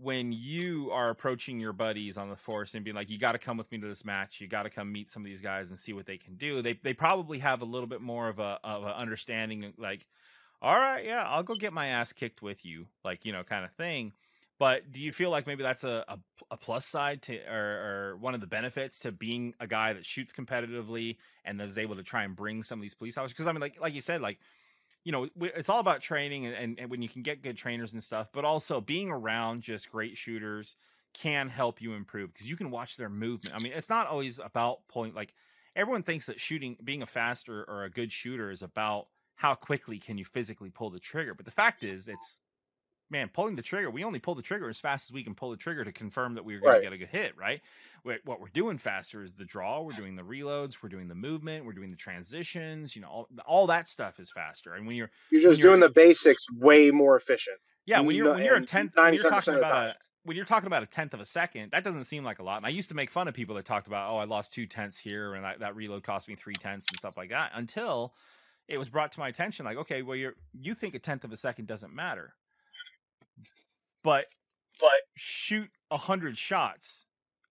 [0.00, 3.38] when you are approaching your buddies on the force and being like you got to
[3.38, 4.40] come with me to this match.
[4.40, 6.62] You got to come meet some of these guys and see what they can do
[6.62, 10.06] they they probably have a little bit more of a of a understanding like
[10.62, 13.64] all right yeah i'll go get my ass kicked with you like you know kind
[13.64, 14.12] of thing.
[14.56, 16.18] But do you feel like maybe that's a, a,
[16.52, 20.06] a plus side to or, or one of the benefits to being a guy that
[20.06, 23.32] shoots competitively and is able to try and bring some of these police officers?
[23.34, 24.38] Because i mean like like you said like
[25.04, 27.92] you know it's all about training and, and, and when you can get good trainers
[27.92, 30.76] and stuff but also being around just great shooters
[31.12, 33.54] can help you improve because you can watch their movement.
[33.54, 35.34] I mean it's not always about pulling like
[35.76, 39.98] everyone thinks that shooting being a faster or a good shooter is about how quickly
[39.98, 42.40] can you physically pull the trigger but the fact is it's
[43.14, 45.50] man pulling the trigger we only pull the trigger as fast as we can pull
[45.50, 46.78] the trigger to confirm that we we're going Right.
[46.78, 47.62] to get a good hit right
[48.24, 51.64] what we're doing faster is the draw we're doing the reloads we're doing the movement
[51.64, 55.10] we're doing the transitions you know all, all that stuff is faster and when you're
[55.30, 57.56] You're just you're- doing the basics way more efficient.
[57.86, 59.94] yeah, when you're when you're a tenth, when you're talking about a
[60.24, 62.56] when you're talking about a tenth of a second, that doesn't seem like a lot.
[62.56, 64.64] And I used to make fun of people that talked about, oh, I lost two
[64.66, 67.50] tenths here, and that, that reload cost me three tenths and stuff like that.
[67.54, 68.14] Until
[68.66, 71.32] it was brought to my attention, like, okay, well, you're you think a tenth of
[71.32, 72.32] a second doesn't matter,
[74.04, 74.26] but
[74.78, 77.04] But shoot a hundred shots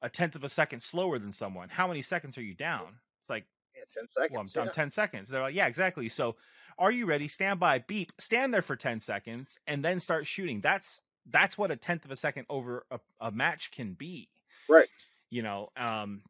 [0.04, 1.70] a tenth of a second slower than someone.
[1.70, 3.00] How many seconds are you down?
[3.22, 3.46] It's like
[3.76, 4.32] yeah, ten seconds.
[4.32, 4.62] well, I'm, yeah.
[4.70, 5.30] I'm 10 seconds.
[5.30, 6.10] They're like, yeah, exactly.
[6.10, 6.36] So
[6.78, 7.28] are you ready?
[7.28, 10.60] Stand by, beep, stand there for 10 seconds and then start shooting.
[10.62, 11.00] That's,
[11.30, 14.30] that's what a tenth of a second over a, a match can be.
[14.68, 14.88] Right.
[15.30, 16.22] You know, um,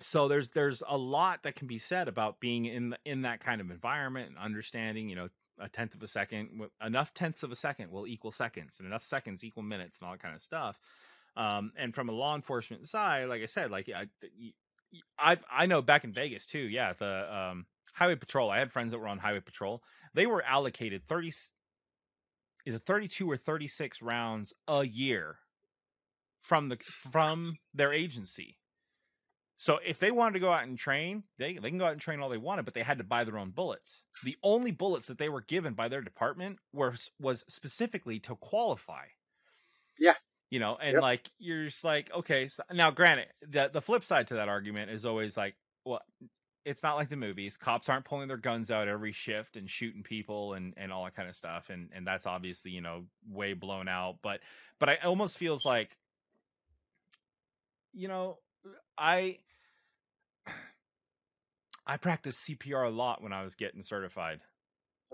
[0.00, 3.60] so there's, there's a lot that can be said about being in, in that kind
[3.60, 5.28] of environment and understanding, you know,
[5.58, 6.48] a tenth of a second,
[6.84, 10.14] enough tenths of a second will equal seconds and enough seconds equal minutes and all
[10.14, 10.80] that kind of stuff.
[11.36, 14.08] Um, and from a law enforcement side, like I said, like I,
[15.18, 16.58] I've I know back in Vegas too.
[16.58, 18.50] Yeah, the um, highway patrol.
[18.50, 19.82] I had friends that were on highway patrol.
[20.14, 21.52] They were allocated thirty, is
[22.66, 25.38] it thirty two or thirty six rounds a year
[26.40, 28.58] from the from their agency.
[29.56, 32.00] So if they wanted to go out and train, they they can go out and
[32.00, 34.04] train all they wanted, but they had to buy their own bullets.
[34.22, 39.06] The only bullets that they were given by their department were was specifically to qualify.
[39.98, 40.14] Yeah.
[40.50, 41.00] You know, and Yep.
[41.00, 44.90] like you're just like, okay, so now granted, the the flip side to that argument
[44.90, 46.00] is always like, well,
[46.64, 47.56] it's not like the movies.
[47.56, 51.14] Cops aren't pulling their guns out every shift and shooting people and and all that
[51.16, 51.70] kind of stuff.
[51.70, 54.18] And and that's obviously, you know, way blown out.
[54.22, 54.42] But
[54.78, 55.96] but I almost feels like
[57.92, 58.38] you know,
[58.98, 59.38] I
[61.86, 64.40] I practiced CPR a lot when I was getting certified.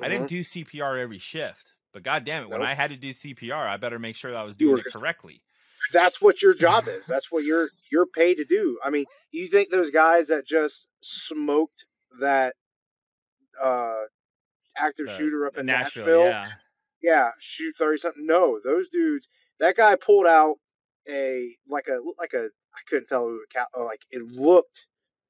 [0.00, 0.28] I didn't Mhm.
[0.28, 3.76] do CPR every shift, but god damn it, when I had to do CPR, I
[3.76, 5.42] better make sure that I was doing it correctly.
[5.92, 7.06] That's what your job is.
[7.06, 8.78] That's what you're you're paid to do.
[8.84, 11.84] I mean, you think those guys that just smoked
[12.20, 12.54] that
[13.60, 14.04] uh
[14.76, 16.46] active The- shooter up in Nashville, Nashville, yeah.
[17.02, 18.24] yeah, shoot thirty something.
[18.26, 19.26] No, those dudes.
[19.58, 20.56] That guy pulled out
[21.08, 24.86] a like a like a I couldn't tell who it, uh, like it looked.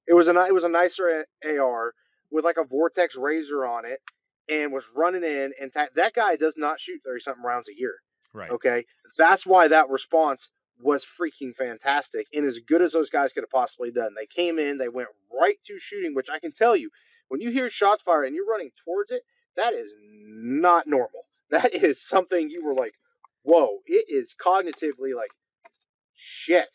[0.06, 1.94] It was a it was a nicer AR
[2.30, 4.00] with like a Vortex Razor on it,
[4.48, 7.78] and was running in and ta- that guy does not shoot thirty something rounds a
[7.78, 7.94] year.
[8.32, 8.50] Right.
[8.50, 8.86] Okay,
[9.18, 10.48] that's why that response
[10.82, 14.14] was freaking fantastic and as good as those guys could have possibly done.
[14.16, 16.90] They came in, they went right to shooting, which I can tell you,
[17.28, 19.22] when you hear shots fired and you're running towards it,
[19.56, 21.24] that is not normal.
[21.50, 22.94] That is something you were like,
[23.42, 25.32] whoa, it is cognitively like
[26.14, 26.72] shit.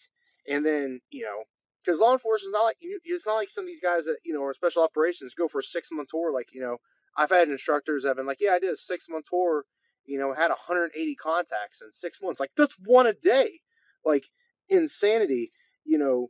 [0.47, 1.43] And then, you know,
[1.85, 4.33] because law enforcement is not like it's not like some of these guys that you
[4.33, 6.31] know are special operations go for a six month tour.
[6.31, 6.77] Like you know,
[7.17, 9.65] I've had instructors that have been like, yeah, I did a six month tour.
[10.05, 12.39] You know, had 180 contacts in six months.
[12.39, 13.59] Like that's one a day.
[14.03, 14.25] Like
[14.69, 15.51] insanity.
[15.83, 16.29] You know,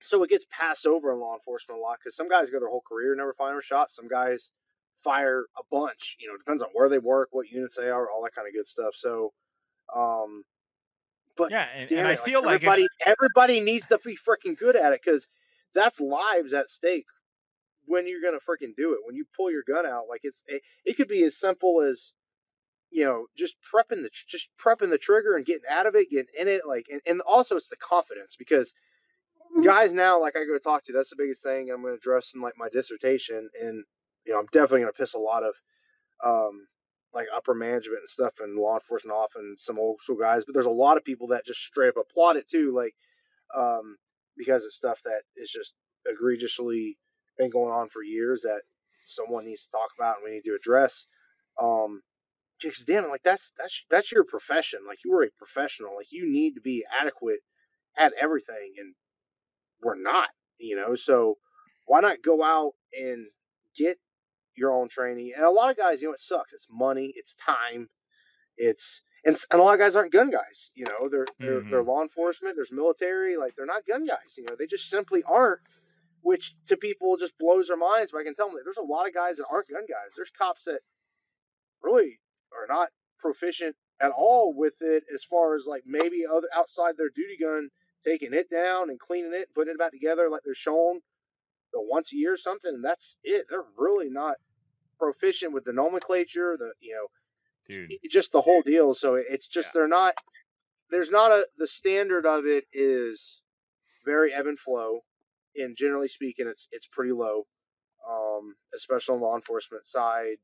[0.00, 2.68] so it gets passed over in law enforcement a lot because some guys go their
[2.68, 3.90] whole career never firing a shot.
[3.90, 4.50] Some guys
[5.04, 6.16] fire a bunch.
[6.18, 8.54] You know, depends on where they work, what units they are, all that kind of
[8.54, 8.94] good stuff.
[8.94, 9.32] So,
[9.94, 10.44] um,
[11.36, 14.58] but yeah, and, and it, I feel like everybody it, everybody needs to be freaking
[14.58, 15.26] good at it because
[15.74, 17.06] that's lives at stake
[17.86, 19.00] when you're gonna freaking do it.
[19.04, 22.12] When you pull your gun out, like it's it, it could be as simple as
[22.90, 26.34] you know just prepping the just prepping the trigger and getting out of it, getting
[26.38, 28.72] in it, like and, and also it's the confidence because
[29.64, 32.32] guys now like I go talk to that's the biggest thing I'm going to address
[32.34, 33.84] in like my dissertation and
[34.24, 35.54] you know I'm definitely going to piss a lot of
[36.24, 36.66] um
[37.16, 40.52] like upper management and stuff and law enforcement off and some old school guys, but
[40.52, 42.94] there's a lot of people that just straight up applaud it too, like
[43.56, 43.96] um,
[44.36, 45.72] because it's stuff that is just
[46.06, 46.98] egregiously
[47.38, 48.60] been going on for years that
[49.00, 51.08] someone needs to talk about and we need to address.
[51.60, 52.02] Um,
[52.60, 54.80] because damn, like that's that's that's your profession.
[54.86, 55.96] Like you are a professional.
[55.96, 57.40] Like you need to be adequate
[57.98, 58.94] at everything, and
[59.82, 60.28] we're not.
[60.58, 61.36] You know, so
[61.86, 63.26] why not go out and
[63.76, 63.98] get
[64.56, 65.32] your own training.
[65.36, 66.52] And a lot of guys, you know, it sucks.
[66.52, 67.88] It's money, it's time,
[68.56, 70.70] it's and, and a lot of guys aren't gun guys.
[70.74, 71.70] You know, they're they're mm-hmm.
[71.70, 74.34] they're law enforcement, there's military, like they're not gun guys.
[74.36, 75.60] You know, they just simply aren't.
[76.22, 78.10] Which to people just blows their minds.
[78.10, 80.14] But I can tell them that there's a lot of guys that aren't gun guys.
[80.16, 80.80] There's cops that
[81.82, 82.18] really
[82.52, 82.88] are not
[83.20, 87.70] proficient at all with it, as far as like maybe other outside their duty gun,
[88.04, 91.00] taking it down and cleaning it, putting it back together like they're shown
[91.72, 93.46] the once a year or something, and that's it.
[93.48, 94.36] They're really not
[94.98, 97.06] proficient with the nomenclature, the you know,
[97.68, 97.92] Dude.
[98.10, 98.94] just the whole deal.
[98.94, 99.70] So it's just yeah.
[99.74, 100.14] they're not.
[100.90, 103.40] There's not a the standard of it is
[104.04, 105.00] very ebb and flow,
[105.56, 107.42] and generally speaking, it's it's pretty low,
[108.08, 110.36] um, especially on law enforcement side,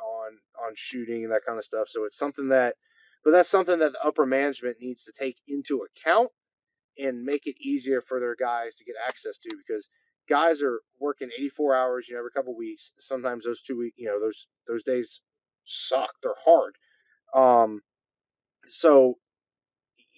[0.00, 1.88] on on shooting and that kind of stuff.
[1.88, 2.74] So it's something that,
[3.24, 6.30] but that's something that the upper management needs to take into account
[6.98, 9.88] and make it easier for their guys to get access to because
[10.28, 12.92] guys are working 84 hours, you know, every couple weeks.
[12.98, 15.20] Sometimes those two week, you know, those those days
[15.64, 16.10] suck.
[16.22, 16.76] They're hard.
[17.34, 17.82] Um,
[18.68, 19.18] so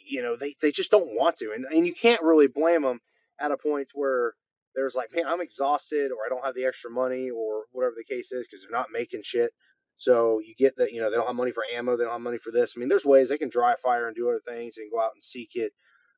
[0.08, 3.00] you know, they they just don't want to, and and you can't really blame them
[3.40, 4.34] at a point where
[4.74, 8.04] there's like, man, I'm exhausted, or I don't have the extra money, or whatever the
[8.04, 9.50] case is, because they're not making shit.
[9.98, 12.20] So you get that, you know, they don't have money for ammo, they don't have
[12.20, 12.74] money for this.
[12.76, 15.12] I mean, there's ways they can dry fire and do other things and go out
[15.14, 15.72] and seek it.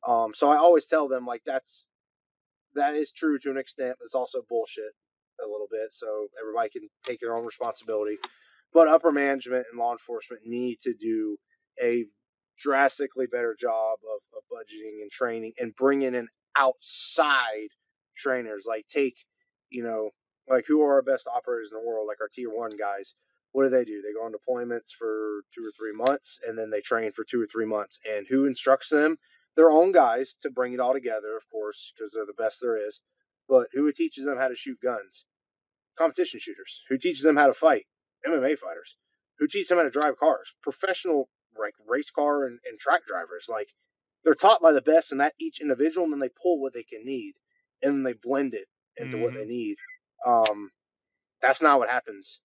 [0.06, 1.86] Um, so I always tell them like that's
[2.78, 4.92] that is true to an extent, but it's also bullshit
[5.44, 5.92] a little bit.
[5.92, 8.18] So everybody can take their own responsibility.
[8.72, 11.36] But upper management and law enforcement need to do
[11.82, 12.04] a
[12.58, 17.68] drastically better job of, of budgeting and training and bringing in outside
[18.16, 18.64] trainers.
[18.66, 19.16] Like take,
[19.70, 20.10] you know,
[20.48, 22.06] like who are our best operators in the world?
[22.08, 23.14] Like our tier one guys.
[23.52, 24.02] What do they do?
[24.02, 27.40] They go on deployments for two or three months and then they train for two
[27.40, 27.98] or three months.
[28.08, 29.18] And who instructs them?
[29.58, 32.76] Their own guys to bring it all together, of course, because they're the best there
[32.76, 33.00] is.
[33.48, 35.24] But who teaches them how to shoot guns?
[35.98, 36.82] Competition shooters.
[36.88, 37.86] Who teaches them how to fight?
[38.24, 38.96] MMA fighters.
[39.40, 40.54] Who teaches them how to drive cars?
[40.62, 41.28] Professional
[41.58, 43.46] like race car and, and track drivers.
[43.48, 43.68] Like
[44.24, 46.84] they're taught by the best in that each individual, and then they pull what they
[46.84, 47.34] can need,
[47.82, 49.24] and then they blend it into mm-hmm.
[49.24, 49.76] what they need.
[50.24, 50.70] Um,
[51.42, 52.38] that's not what happens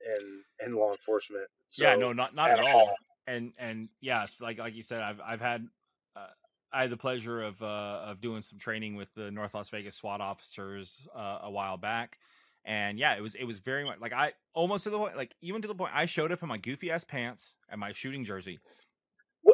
[0.00, 1.48] in in law enforcement.
[1.70, 2.80] So, yeah, no, not not at, at all.
[2.80, 2.94] all.
[3.26, 5.66] And and yes, like like you said, I've I've had
[6.14, 6.26] uh,
[6.72, 7.66] I had the pleasure of uh,
[8.06, 12.18] of doing some training with the North Las Vegas SWAT officers uh, a while back,
[12.64, 15.34] and yeah, it was it was very much like I almost to the point, like
[15.40, 18.24] even to the point, I showed up in my goofy ass pants and my shooting
[18.24, 18.60] jersey.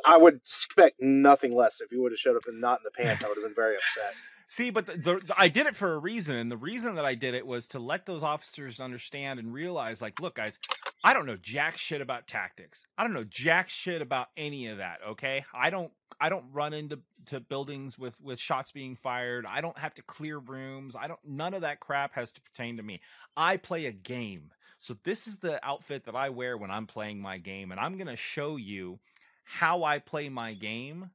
[0.04, 3.02] I would expect nothing less if you would have showed up and not in the
[3.02, 3.24] pants.
[3.24, 4.14] I would have been very upset.
[4.46, 7.04] See, but the, the, the, I did it for a reason, and the reason that
[7.04, 10.58] I did it was to let those officers understand and realize, like, look, guys,
[11.04, 12.84] I don't know jack shit about tactics.
[12.96, 14.98] I don't know jack shit about any of that.
[15.10, 15.92] Okay, I don't.
[16.20, 19.46] I don't run into to buildings with with shots being fired.
[19.46, 20.96] I don't have to clear rooms.
[20.96, 21.20] I don't.
[21.24, 23.00] None of that crap has to pertain to me.
[23.36, 24.50] I play a game.
[24.78, 27.96] So this is the outfit that I wear when I'm playing my game, and I'm
[27.96, 28.98] gonna show you
[29.44, 31.10] how I play my game.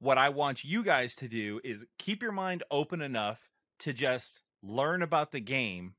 [0.00, 4.42] What I want you guys to do is keep your mind open enough to just
[4.62, 5.94] learn about the game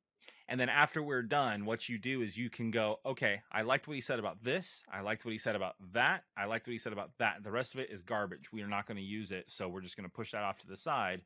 [0.50, 3.88] and then after we're done, what you do is you can go, okay, I liked
[3.88, 4.84] what he said about this.
[4.92, 6.24] I liked what he said about that.
[6.36, 7.44] I liked what he said about that.
[7.44, 8.52] The rest of it is garbage.
[8.52, 9.52] We are not going to use it.
[9.52, 11.22] So we're just going to push that off to the side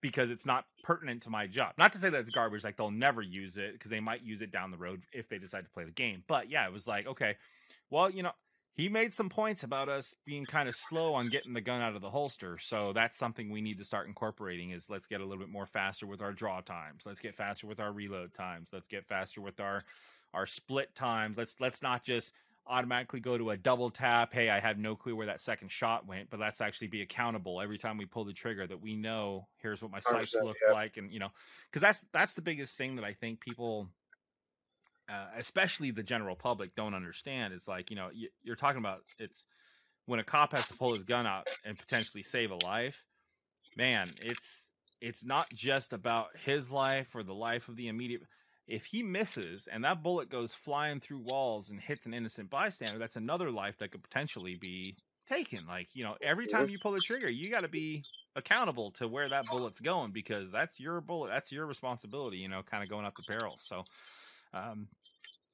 [0.00, 1.74] because it's not pertinent to my job.
[1.76, 4.40] Not to say that it's garbage, like they'll never use it because they might use
[4.40, 6.24] it down the road if they decide to play the game.
[6.26, 7.36] But yeah, it was like, okay,
[7.90, 8.32] well, you know,
[8.80, 11.94] he made some points about us being kind of slow on getting the gun out
[11.94, 12.56] of the holster.
[12.58, 15.66] So that's something we need to start incorporating is let's get a little bit more
[15.66, 17.02] faster with our draw times.
[17.04, 18.70] Let's get faster with our reload times.
[18.72, 19.84] Let's get faster with our
[20.32, 21.36] our split times.
[21.36, 22.32] Let's let's not just
[22.66, 24.32] automatically go to a double tap.
[24.32, 27.60] Hey, I have no clue where that second shot went, but let's actually be accountable
[27.60, 30.72] every time we pull the trigger that we know here's what my sights look yeah.
[30.72, 31.30] like and you know,
[31.70, 33.90] cuz that's that's the biggest thing that I think people
[35.10, 39.00] uh, especially the general public don't understand is like you know you, you're talking about
[39.18, 39.44] it's
[40.06, 43.04] when a cop has to pull his gun out and potentially save a life
[43.76, 48.22] man it's it's not just about his life or the life of the immediate
[48.68, 52.98] if he misses and that bullet goes flying through walls and hits an innocent bystander
[52.98, 54.94] that's another life that could potentially be
[55.28, 58.02] taken like you know every time you pull the trigger you got to be
[58.36, 62.62] accountable to where that bullet's going because that's your bullet that's your responsibility you know
[62.62, 63.84] kind of going up the barrel so
[64.52, 64.88] um,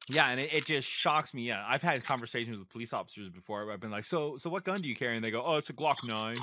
[0.08, 1.42] yeah, and it, it, just shocks me.
[1.42, 4.80] Yeah, I've had conversations with police officers before I've been like, "So, so what gun
[4.80, 6.36] do you carry?" And they go, "Oh, it's a Glock 9.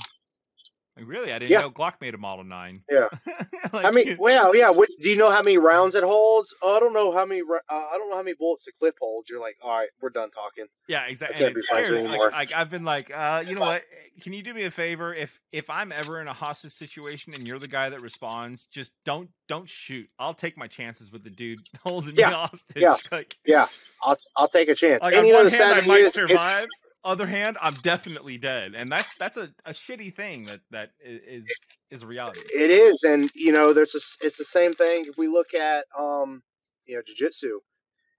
[0.95, 1.33] Like, really?
[1.33, 1.61] I didn't yeah.
[1.61, 2.81] know Glock made a Model Nine.
[2.89, 3.07] Yeah.
[3.73, 4.69] like, I mean, well, yeah.
[4.69, 6.53] What, do you know how many rounds it holds?
[6.61, 7.41] Oh, I don't know how many.
[7.41, 9.27] Uh, I don't know how many bullets the clip holds.
[9.27, 10.65] You're like, all right, we're done talking.
[10.87, 11.45] Yeah, exactly.
[11.45, 12.29] And it's anymore.
[12.29, 13.83] Like, like, I've been like, uh, you know what?
[14.21, 15.11] Can you do me a favor?
[15.11, 18.91] If if I'm ever in a hostage situation and you're the guy that responds, just
[19.03, 20.07] don't don't shoot.
[20.19, 22.29] I'll take my chances with the dude holding yeah.
[22.29, 22.83] me hostage.
[22.83, 22.97] Yeah.
[23.11, 23.65] Like, yeah.
[24.03, 25.01] I'll I'll take a chance.
[25.01, 26.67] Like, and on one hand, I might survive
[27.05, 31.45] other hand, I'm definitely dead, and that's that's a, a shitty thing that that is
[31.91, 32.41] is reality.
[32.53, 35.85] It is, and you know, there's a, it's the same thing if we look at
[35.97, 36.41] um,
[36.85, 37.57] you know, jujitsu,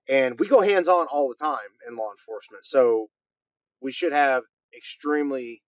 [0.09, 1.59] and we go hands on all the time
[1.89, 3.09] in law enforcement, so
[3.81, 4.43] we should have
[4.77, 5.63] extremely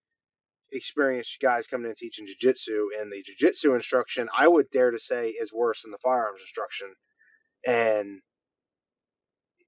[0.73, 5.31] experienced guys coming in teaching jujitsu, and the jujitsu instruction, I would dare to say,
[5.31, 6.89] is worse than the firearms instruction,
[7.67, 8.21] and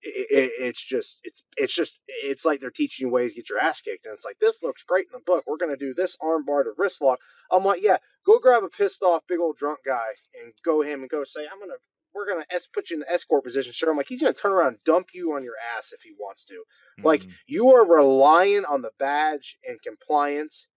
[0.03, 3.59] it, it's just it's it's just it's like they're teaching you ways to get your
[3.59, 5.45] ass kicked, and it's like this looks great in the book.
[5.47, 7.21] We're gonna do this armbar to wrist lock.
[7.51, 10.09] I'm like, yeah, go grab a pissed off big old drunk guy
[10.43, 11.79] and go him and go say, I'm gonna
[12.15, 13.73] we're gonna es- put you in the escort position.
[13.73, 16.13] Sure, I'm like he's gonna turn around and dump you on your ass if he
[16.19, 16.55] wants to.
[16.55, 17.07] Mm-hmm.
[17.07, 20.69] Like you are relying on the badge and compliance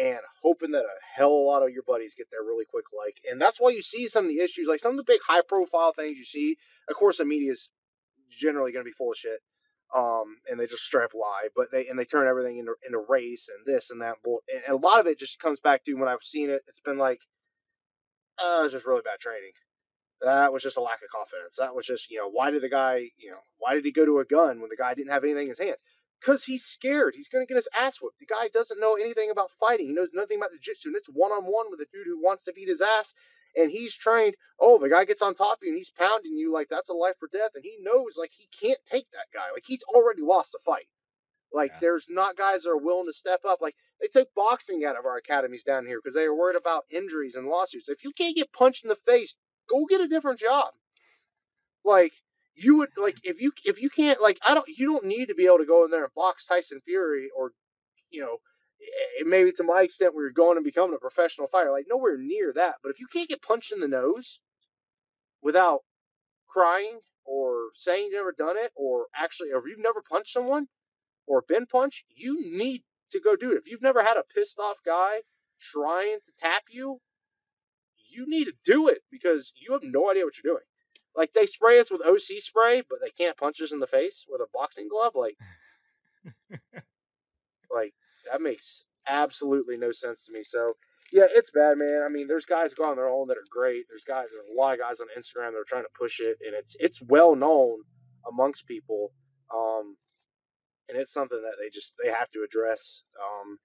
[0.00, 2.86] and hoping that a hell of a lot of your buddies get there really quick
[2.98, 5.20] like and that's why you see some of the issues like some of the big
[5.26, 6.56] high profile things you see
[6.88, 7.68] of course the media's
[8.36, 9.40] generally going to be full of shit.
[9.94, 13.50] Um, and they just strap lie, but they and they turn everything into into race
[13.54, 14.16] and this and that.
[14.24, 16.62] Bull, and, a lot of it just comes back to when I've seen it.
[16.66, 17.20] It's been like,
[18.42, 19.52] uh, it was just really bad training.
[20.22, 21.56] That was just a lack of confidence.
[21.58, 24.06] That was just, you know, why did the guy, you know, why did he go
[24.06, 25.80] to a gun when the guy didn't have anything in his hands?
[26.20, 27.14] Because he's scared.
[27.16, 28.20] He's going to get his ass whooped.
[28.20, 29.88] The guy doesn't know anything about fighting.
[29.88, 30.90] He knows nothing about the jiu-jitsu.
[30.90, 33.12] And it's one-on-one with a dude who wants to beat his ass
[33.56, 34.34] and he's trained.
[34.60, 36.94] Oh, the guy gets on top of you and he's pounding you like that's a
[36.94, 39.50] life or death, and he knows like he can't take that guy.
[39.52, 40.88] Like he's already lost the fight.
[41.52, 41.78] Like yeah.
[41.80, 43.60] there's not guys that are willing to step up.
[43.60, 46.84] Like they took boxing out of our academies down here because they were worried about
[46.90, 47.88] injuries and lawsuits.
[47.88, 49.34] If you can't get punched in the face,
[49.68, 50.72] go get a different job.
[51.84, 52.12] Like
[52.54, 55.34] you would like if you if you can't like I don't you don't need to
[55.34, 57.52] be able to go in there and box Tyson Fury or
[58.10, 58.38] you know
[59.24, 62.52] maybe to my extent where you're going and becoming a professional fighter, like nowhere near
[62.54, 62.76] that.
[62.82, 64.40] But if you can't get punched in the nose
[65.42, 65.80] without
[66.48, 70.66] crying or saying you've never done it, or actually, or you've never punched someone
[71.26, 73.58] or been punched, you need to go do it.
[73.58, 75.20] If you've never had a pissed off guy
[75.60, 77.00] trying to tap you,
[78.10, 80.64] you need to do it because you have no idea what you're doing.
[81.16, 84.24] Like they spray us with OC spray, but they can't punch us in the face
[84.28, 85.12] with a boxing glove.
[85.14, 85.36] Like,
[87.70, 87.94] like
[88.30, 90.42] that makes absolutely no sense to me.
[90.44, 90.74] So
[91.12, 92.02] yeah, it's bad, man.
[92.04, 93.84] I mean, there's guys go on their own that are great.
[93.88, 96.38] There's guys, there's a lot of guys on Instagram that are trying to push it,
[96.44, 97.80] and it's it's well known
[98.30, 99.12] amongst people.
[99.54, 99.96] Um,
[100.88, 103.02] and it's something that they just they have to address.
[103.20, 103.58] Um,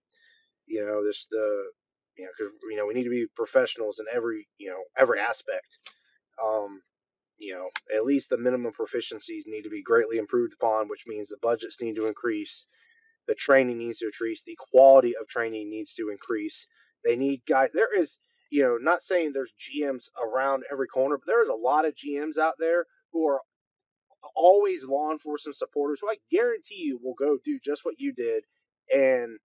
[0.65, 1.71] you know, this the
[2.17, 5.19] you know because you know we need to be professionals in every you know every
[5.19, 5.79] aspect.
[6.43, 6.81] Um,
[7.37, 11.29] you know, at least the minimum proficiencies need to be greatly improved upon, which means
[11.29, 12.65] the budgets need to increase
[13.27, 14.43] the training needs to increase.
[14.43, 16.65] The quality of training needs to increase.
[17.05, 17.69] They need guys.
[17.73, 18.19] There is,
[18.51, 21.95] you know, not saying there's GMs around every corner, but there is a lot of
[21.95, 23.41] GMs out there who are
[24.35, 28.43] always law enforcement supporters who I guarantee you will go do just what you did
[28.93, 29.37] and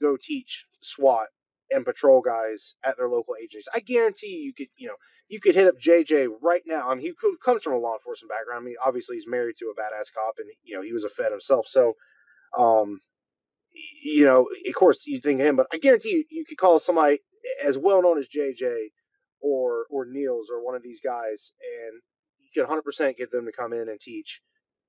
[0.00, 1.28] go teach SWAT
[1.70, 3.68] and patrol guys at their local agencies.
[3.74, 4.96] I guarantee you, could, you know,
[5.28, 6.88] you could hit up JJ right now.
[6.90, 7.12] I mean, he
[7.44, 8.62] comes from a law enforcement background.
[8.62, 11.08] I mean, obviously he's married to a badass cop, and you know he was a
[11.08, 11.66] Fed himself.
[11.68, 11.94] So,
[12.58, 13.00] um,
[14.02, 17.18] you know, of course you think him, but I guarantee you, you could call somebody
[17.64, 18.88] as well known as JJ
[19.40, 21.52] or or Nils or one of these guys,
[21.82, 22.00] and
[22.38, 24.40] you can 100% get them to come in and teach,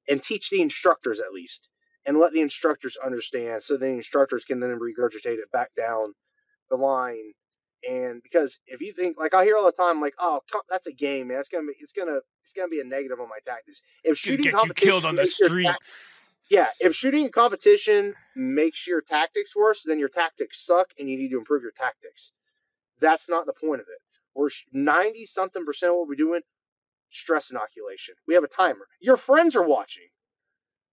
[0.09, 1.69] and teach the instructors at least,
[2.05, 6.13] and let the instructors understand, so the instructors can then regurgitate it back down
[6.69, 7.33] the line.
[7.89, 10.93] And because if you think like I hear all the time, like, oh, that's a
[10.93, 11.39] game, man.
[11.39, 13.81] It's gonna be, it's gonna, it's gonna be a negative on my tactics.
[14.03, 16.20] If shooting get you killed on the streets.
[16.51, 21.17] Yeah, if shooting a competition makes your tactics worse, then your tactics suck and you
[21.17, 22.33] need to improve your tactics.
[22.99, 24.01] That's not the point of it.
[24.35, 26.41] We're 90 something percent of what we're doing,
[27.09, 28.15] stress inoculation.
[28.27, 28.85] We have a timer.
[28.99, 30.09] Your friends are watching.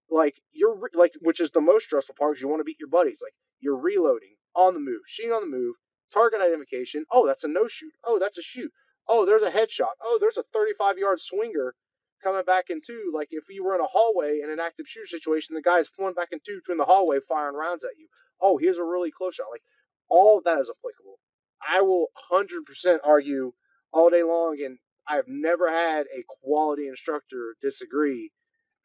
[0.09, 2.89] Like, you're, like, which is the most stressful part because you want to beat your
[2.89, 3.19] buddies.
[3.21, 5.75] Like, you're reloading on the move, shooting on the move,
[6.13, 7.03] target identification.
[7.11, 7.91] Oh, that's a no shoot.
[8.05, 8.71] Oh, that's a shoot.
[9.09, 9.91] Oh, there's a headshot.
[10.01, 11.75] Oh, there's a 35 yard swinger
[12.23, 13.11] coming back in two.
[13.13, 16.13] Like if you were in a hallway in an active shooter situation, the guy's pulling
[16.13, 18.07] back in two between the hallway, firing rounds at you.
[18.41, 19.47] Oh, here's a really close shot.
[19.51, 19.63] Like
[20.09, 21.19] all of that is applicable.
[21.67, 23.51] I will 100% argue
[23.91, 28.31] all day long, and I've never had a quality instructor disagree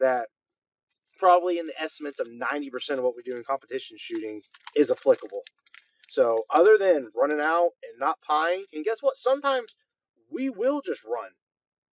[0.01, 0.27] that
[1.19, 4.43] probably in the estimates of 90% of what we do in competition shooting
[4.75, 5.43] is applicable.
[6.09, 9.17] So, other than running out and not pieing, and guess what?
[9.17, 9.75] Sometimes
[10.31, 11.31] we will just run.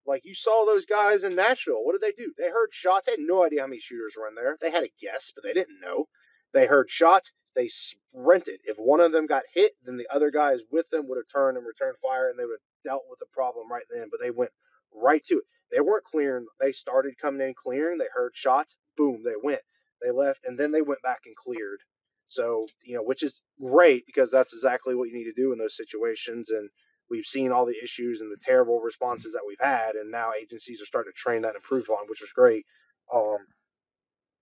[0.06, 1.84] Like you saw those guys in Nashville.
[1.84, 2.32] What did they do?
[2.36, 3.06] They heard shots.
[3.06, 4.58] They had no idea how many shooters were in there.
[4.60, 6.08] They had a guess, but they didn't know.
[6.52, 7.32] They heard shots.
[7.54, 8.60] They sprinted.
[8.64, 11.56] If one of them got hit, then the other guys with them would have turned
[11.56, 14.08] and returned fire, and they would have dealt with the problem right then.
[14.10, 14.52] But they went
[14.92, 15.44] right to it.
[15.70, 16.46] They weren't clearing.
[16.60, 17.98] They started coming in clearing.
[17.98, 18.76] They heard shots.
[18.96, 19.62] Boom, they went.
[20.02, 21.80] They left, and then they went back and cleared.
[22.26, 25.58] So you know, which is great because that's exactly what you need to do in
[25.58, 26.50] those situations.
[26.50, 26.70] And
[27.12, 30.80] we've seen all the issues and the terrible responses that we've had, and now agencies
[30.80, 32.64] are starting to train that and improve on, which is great.
[33.12, 33.36] Um,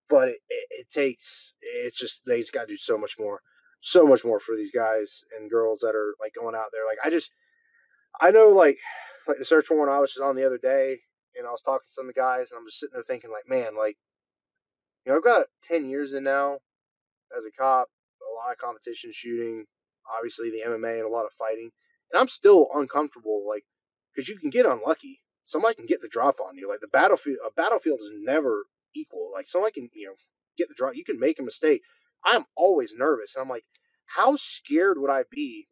[0.08, 3.40] but it, it, it, takes it's just they just got to do so much more,
[3.80, 6.86] so much more for these guys and girls that are like going out there.
[6.86, 7.32] Like I just,
[8.20, 8.78] I know like
[9.26, 11.00] like the search warrant I was just on the other day,
[11.36, 13.32] and I was talking to some of the guys, and I'm just sitting there thinking
[13.32, 13.96] like, man, like
[15.04, 16.58] you know I've got ten years in now
[17.36, 17.88] as a cop,
[18.22, 19.64] a lot of competition shooting,
[20.16, 21.70] obviously the MMA and a lot of fighting
[22.12, 23.64] and I'm still uncomfortable, like,
[24.14, 25.20] because you can get unlucky.
[25.44, 26.68] Somebody can get the drop on you.
[26.68, 29.30] Like the battlefield, a battlefield is never equal.
[29.32, 30.14] Like somebody can, you know,
[30.58, 30.94] get the drop.
[30.94, 31.82] You can make a mistake.
[32.24, 33.34] I'm always nervous.
[33.34, 33.64] And I'm like,
[34.06, 35.66] how scared would I be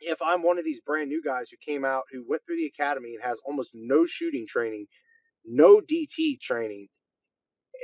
[0.00, 2.66] if I'm one of these brand new guys who came out, who went through the
[2.66, 4.86] academy and has almost no shooting training,
[5.44, 6.88] no DT training,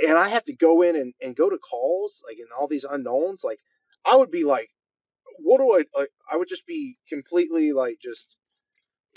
[0.06, 2.84] and I have to go in and, and go to calls, like in all these
[2.84, 3.58] unknowns, like
[4.04, 4.68] I would be like,
[5.38, 6.10] what do I like?
[6.30, 8.36] I would just be completely like just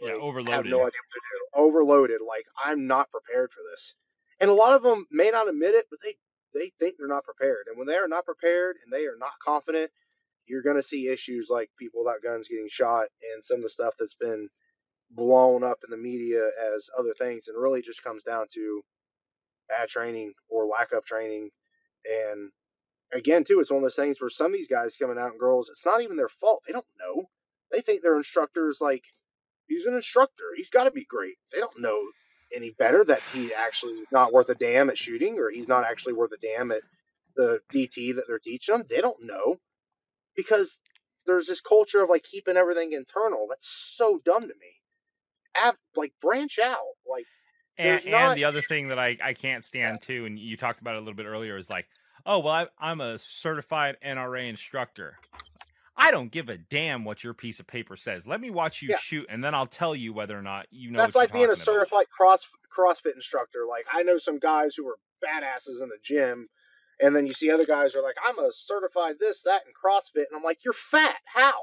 [0.02, 0.54] yeah overloaded.
[0.54, 1.62] Have no idea what to do.
[1.62, 2.22] Overloaded.
[2.28, 3.94] Like I'm not prepared for this.
[4.40, 6.16] And a lot of them may not admit it, but they
[6.54, 7.66] they think they're not prepared.
[7.68, 9.92] And when they are not prepared and they are not confident,
[10.46, 13.70] you're going to see issues like people without guns getting shot and some of the
[13.70, 14.50] stuff that's been
[15.12, 16.42] blown up in the media
[16.76, 18.82] as other things and really just comes down to
[19.70, 21.50] bad training or lack of training
[22.06, 22.52] and
[23.14, 25.40] again, too, it's one of those things where some of these guys coming out and
[25.40, 26.64] girls, it's not even their fault.
[26.66, 27.26] They don't know.
[27.72, 29.04] They think their instructor is like,
[29.68, 30.46] he's an instructor.
[30.56, 31.36] He's got to be great.
[31.52, 32.02] They don't know
[32.56, 36.14] any better that he actually not worth a damn at shooting or he's not actually
[36.14, 36.82] worth a damn at
[37.36, 38.86] the DT that they're teaching them.
[38.90, 39.58] They don't know
[40.36, 40.80] because
[41.26, 43.48] there's this culture of like keeping everything internal.
[43.50, 44.82] That's so dumb to me.
[45.54, 46.78] Have, like branch out.
[47.10, 47.26] Like
[47.78, 48.32] and, not...
[48.32, 50.08] and the other thing that I, I can't stand yeah.
[50.08, 51.88] too, and you talked about it a little bit earlier, is like
[52.28, 55.18] oh well I, am a certified nra instructor.
[56.00, 58.28] I don't give a damn what your piece of paper says.
[58.28, 58.98] Let me watch you yeah.
[59.00, 61.56] shoot and then i'll tell you whether or not you know that's like being a
[61.56, 62.46] certified cross
[62.76, 63.62] crossfit instructor.
[63.68, 66.48] Like i know some guys who are badasses in the gym
[67.02, 70.26] and then you see other guys are like i'm a certified this that and crossfit
[70.30, 71.16] and i'm like you're fat.
[71.26, 71.54] How?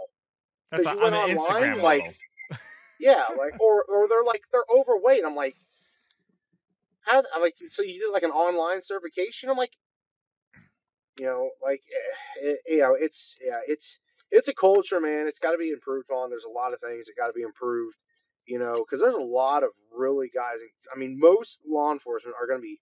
[0.73, 2.16] That's you went online, Instagram like
[2.99, 5.23] yeah like or or they're like they're overweight.
[5.24, 5.57] I'm like
[7.05, 9.51] how I'm like so you did like an online certification?
[9.51, 9.73] I'm like
[11.19, 13.99] you know, like eh, it, you know, it's yeah, it's
[14.31, 15.27] it's a culture, man.
[15.28, 16.31] It's got to be improved on.
[16.31, 17.97] There's a lot of things that got to be improved,
[18.47, 20.57] you know, because there's a lot of really guys.
[20.95, 22.81] I mean, most law enforcement are going to be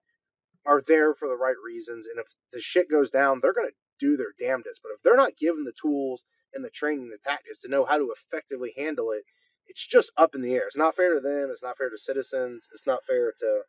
[0.65, 3.75] are there for the right reasons, and if the shit goes down, they're going to
[4.01, 4.81] do their damnedest.
[4.83, 6.23] But if they're not given the tools
[6.55, 9.25] and the training, the tactics to know how to effectively handle it,
[9.67, 10.67] it's just up in the air.
[10.67, 11.49] It's not fair to them.
[11.51, 12.69] It's not fair to citizens.
[12.73, 13.63] It's not fair to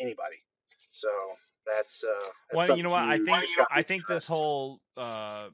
[0.00, 0.44] anybody.
[0.92, 1.08] So
[1.66, 2.28] that's uh.
[2.50, 3.04] That's well, you know what?
[3.04, 3.44] I think.
[3.70, 5.48] I think this whole uh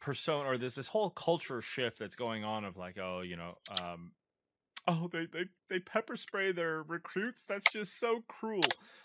[0.00, 3.50] persona or this this whole culture shift that's going on of like, oh, you know,
[3.80, 4.12] um
[4.88, 7.44] oh they they they pepper spray their recruits.
[7.44, 8.62] That's just so cruel.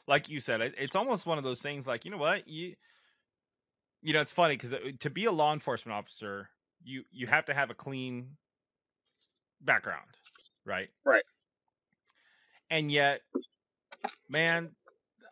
[0.08, 1.88] Like you said, it, it's almost one of those things.
[1.88, 2.76] Like you know what you.
[4.02, 6.50] You know, it's funny because to be a law enforcement officer,
[6.84, 8.38] you you have to have a clean
[9.62, 10.06] background,
[10.64, 10.90] right?
[11.04, 11.24] Right.
[12.70, 13.22] And yet,
[14.30, 14.72] man,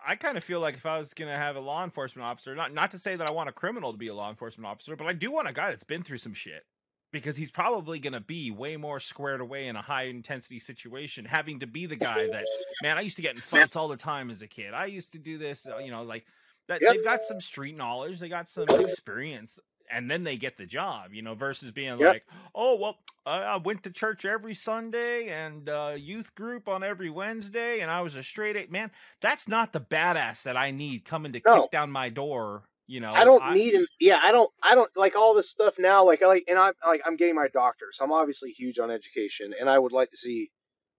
[0.06, 2.56] I kind of feel like if I was going to have a law enforcement officer,
[2.56, 4.96] not not to say that I want a criminal to be a law enforcement officer,
[4.96, 6.66] but I do want a guy that's been through some shit
[7.12, 11.24] because he's probably going to be way more squared away in a high intensity situation,
[11.24, 12.44] having to be the guy that
[12.82, 12.98] man.
[12.98, 14.74] I used to get in fights all the time as a kid.
[14.74, 16.26] I used to do this, you know, like
[16.68, 16.82] that.
[16.82, 16.94] Yep.
[16.94, 19.60] They've got some street knowledge, they got some experience.
[19.90, 22.18] And then they get the job, you know, versus being Yep.
[22.18, 26.84] like, oh, well, I, I went to church every Sunday and uh, youth group on
[26.84, 28.68] every Wednesday, and I was a straight A.
[28.72, 28.92] Man,
[29.22, 31.54] that's not the badass that I need coming to No.
[31.54, 32.70] kick down my door.
[32.88, 33.86] You know, I don't need him.
[34.00, 34.50] Yeah, I don't.
[34.64, 36.04] I don't like all this stuff now.
[36.04, 38.90] Like, I like, and I'm like, I'm getting my doctor, so I'm obviously huge on
[38.90, 40.52] education, and I would like to see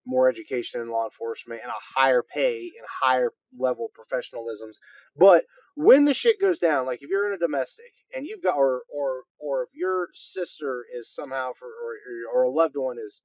[0.07, 4.77] more education in law enforcement and a higher pay and higher level professionalisms.
[5.17, 5.45] But
[5.75, 8.83] when the shit goes down, like if you're in a domestic and you've got, or
[8.93, 11.97] or or if your sister is somehow for, or
[12.33, 13.23] or a loved one is,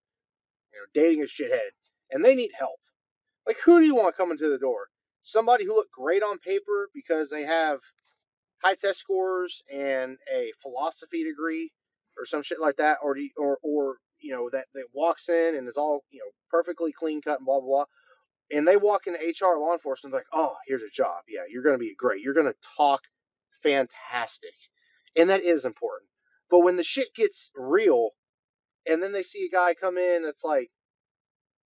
[0.73, 1.69] you know, dating a shithead
[2.11, 2.79] and they need help,
[3.45, 4.87] like who do you want coming to the door?
[5.21, 7.79] Somebody who looked great on paper because they have
[8.63, 11.71] high test scores and a philosophy degree
[12.17, 15.55] or some shit like that, or do or or you know that that walks in
[15.55, 17.85] and is all you know perfectly clean cut and blah blah blah,
[18.51, 21.77] and they walk into HR law enforcement like, oh, here's a job, yeah, you're gonna
[21.77, 23.01] be great, you're gonna talk
[23.63, 24.53] fantastic,
[25.15, 26.09] and that is important.
[26.49, 28.11] But when the shit gets real,
[28.87, 30.71] and then they see a guy come in that's like,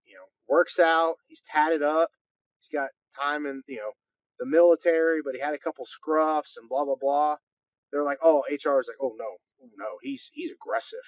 [0.05, 2.09] you know, works out, he's tatted up,
[2.59, 2.89] he's got
[3.19, 3.91] time in you know
[4.39, 7.37] the military, but he had a couple scruffs and blah blah blah.
[7.91, 9.25] They're like, oh, HR is like, oh no,
[9.63, 10.99] oh, no, he's he's aggressive.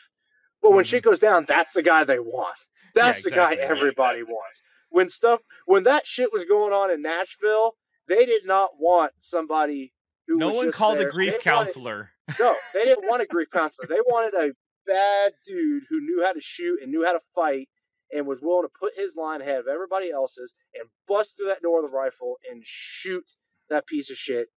[0.62, 0.90] But when Mhm.
[0.90, 2.58] shit goes down, that's the guy they want.
[2.96, 3.64] Yeah, That's the guy exactly.
[3.70, 4.62] everybody wants.
[4.96, 7.76] When stuff, when that shit was going on in Nashville,
[8.08, 9.94] they did not want somebody
[10.28, 11.10] who No was one called there.
[11.10, 12.10] a grief They wanted- counselor.
[12.40, 13.88] no, they didn't want a grief counselor.
[13.90, 14.54] They wanted a
[14.88, 17.68] bad dude who knew how to shoot and knew how to fight
[18.14, 21.62] and was willing to put his line ahead of everybody else's and bust through that
[21.62, 23.26] door with a rifle and shoot
[23.70, 24.48] that piece of shit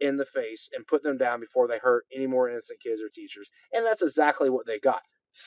[0.00, 3.08] in the face and put them down before they hurt any more innocent kids or
[3.08, 3.48] teachers.
[3.72, 5.00] And that's exactly what they got.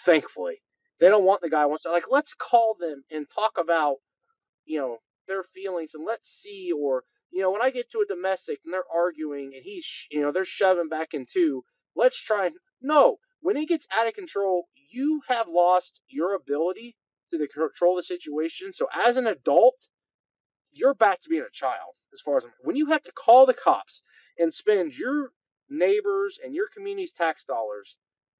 [0.05, 0.61] Thankfully.
[0.99, 3.97] They don't want the guy who wants to like let's call them and talk about,
[4.65, 4.97] you know,
[5.27, 8.73] their feelings and let's see or you know, when I get to a domestic and
[8.73, 11.63] they're arguing and he's, you know, they're shoving back in two,
[11.95, 13.17] let's try and no.
[13.41, 16.95] When it gets out of control, you have lost your ability
[17.29, 18.73] to the control the situation.
[18.73, 19.75] So as an adult,
[20.71, 21.95] you're back to being a child.
[22.13, 24.01] As far as I'm, when you have to call the cops
[24.37, 25.31] and spend your
[25.69, 27.95] neighbors and your community's tax dollars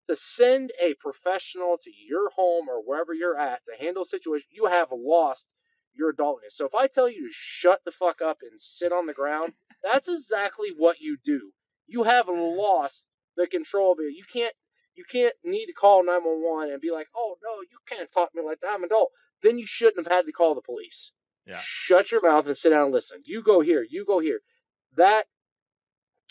[0.07, 4.47] to send a professional to your home or wherever you're at to handle a situation,
[4.51, 5.47] you have lost
[5.93, 6.53] your adultness.
[6.53, 9.53] So if I tell you to shut the fuck up and sit on the ground,
[9.83, 11.51] that's exactly what you do.
[11.87, 13.05] You have lost
[13.37, 14.13] the control of it.
[14.15, 14.53] You can't
[14.93, 18.37] you can't need to call 911 and be like, "Oh no, you can't talk to
[18.39, 18.71] me like that.
[18.71, 19.11] I'm an adult."
[19.41, 21.11] Then you shouldn't have had to call the police.
[21.47, 21.57] Yeah.
[21.59, 23.21] Shut your mouth and sit down and listen.
[23.25, 23.85] You go here.
[23.89, 24.39] You go here.
[24.97, 25.25] That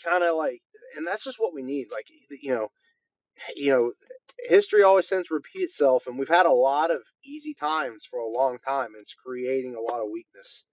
[0.03, 0.61] kind of like,
[0.95, 1.87] and that's just what we need.
[1.91, 2.05] Like,
[2.41, 2.71] you know,
[3.55, 3.91] you know,
[4.39, 8.19] history always tends to repeat itself, and we've had a lot of easy times for
[8.19, 10.63] a long time, and it's creating a lot of weakness.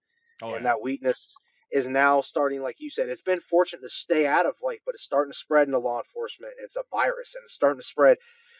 [0.41, 0.71] Oh, and yeah.
[0.71, 1.35] that weakness
[1.71, 4.95] is now starting, like you said, it's been fortunate to stay out of like, but
[4.95, 6.53] it's starting to spread into law enforcement.
[6.63, 8.17] It's a virus, and it's starting to spread.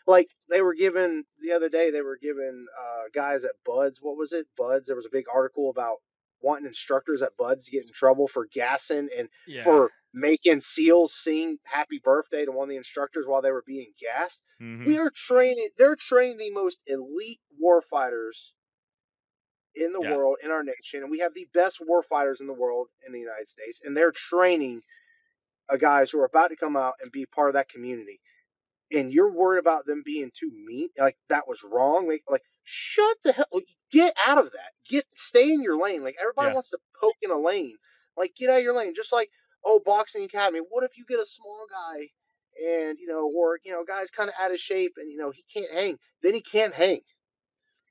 [0.07, 3.99] Like they were given the other day, they were given uh, guys at BUD/S.
[4.01, 4.47] What was it?
[4.57, 4.87] BUD/S.
[4.87, 5.97] There was a big article about
[6.41, 9.63] wanting instructors at BUD/S to get in trouble for gassing and yeah.
[9.63, 13.93] for making SEALs sing "Happy Birthday" to one of the instructors while they were being
[13.99, 14.43] gassed.
[14.59, 14.85] Mhm.
[14.85, 15.69] We are training.
[15.77, 18.51] They're training the most elite warfighters
[19.75, 20.15] in the Yeah.
[20.15, 23.19] world in our nation, and we have the best warfighters in the world in the
[23.19, 24.81] United States, and they're training
[25.69, 28.21] uh, guys who are about to come out and be part of that community.
[28.91, 32.07] And you're worried about them being too mean, like that was wrong.
[32.07, 34.71] Like, like shut the hell, like, get out of that.
[34.87, 36.03] Get stay in your lane.
[36.03, 36.53] Like everybody Yeah.
[36.53, 37.77] wants to poke in a lane.
[38.17, 38.95] Like get out of your lane.
[38.95, 39.31] Just like
[39.65, 40.59] oh, boxing academy.
[40.69, 42.07] What if you get a small guy
[42.65, 45.31] and you know, or you know, guy's kind of out of shape and you know
[45.31, 45.97] he can't hang?
[46.23, 47.01] Then he can't hang.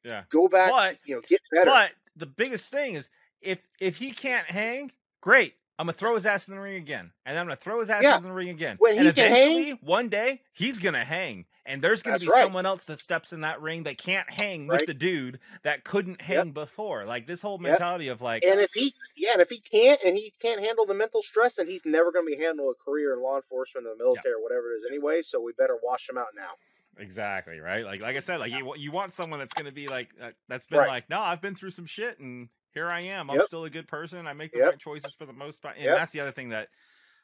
[0.04, 0.22] Yeah.
[0.30, 0.70] Go back.
[0.70, 1.70] But- you know, get better.
[1.70, 3.08] But the biggest thing is
[3.40, 5.54] if if he can't hang, great.
[5.78, 8.02] I'm gonna throw his ass in the ring again, and I'm gonna throw his ass
[8.02, 8.16] Yeah.
[8.16, 8.76] in the ring again.
[8.78, 12.28] When and he can eventually, one day, he's gonna hang, and there's going to be
[12.28, 12.42] right.
[12.42, 16.20] someone else that steps in that ring that can't hang with the dude that couldn't
[16.22, 17.04] hang before.
[17.04, 17.78] Like this whole Yep.
[17.78, 20.86] mentality of like, And if he, yeah, and if he can't, and he can't handle
[20.86, 23.86] the mental stress, then he's never going to be handle a career in law enforcement
[23.86, 25.22] or the military or whatever it is anyway.
[25.22, 26.50] So we better wash him out now.
[26.96, 27.84] Exactly right.
[27.84, 30.32] Like like I said, like you you want someone that's going to be like uh,
[30.48, 30.88] that's been Right.
[30.88, 33.30] like, no, I've been through some shit and here I am.
[33.30, 33.46] I'm Yep.
[33.46, 34.26] still a good person.
[34.26, 34.68] I make the Yep.
[34.70, 35.76] right choices for the most part.
[35.76, 35.96] And Yep.
[35.96, 36.68] that's the other thing that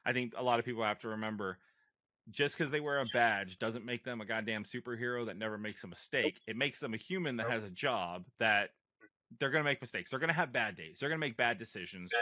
[0.04, 1.58] I think a lot of people have to remember.
[2.30, 5.84] Just because they wear a badge doesn't make them a goddamn superhero that never makes
[5.84, 6.40] a mistake.
[6.46, 8.70] It makes them a human that has a job that
[9.38, 10.10] they're going to make mistakes.
[10.10, 10.98] They're going to have bad days.
[11.00, 12.12] They're going to make bad decisions.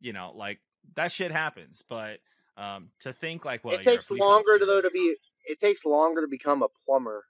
[0.00, 0.60] You know, like
[0.96, 1.82] that shit happens.
[1.88, 2.20] But
[2.56, 5.16] um, to think like, well, it takes longer to officer- though to be.
[5.44, 7.24] It takes longer to become a plumber,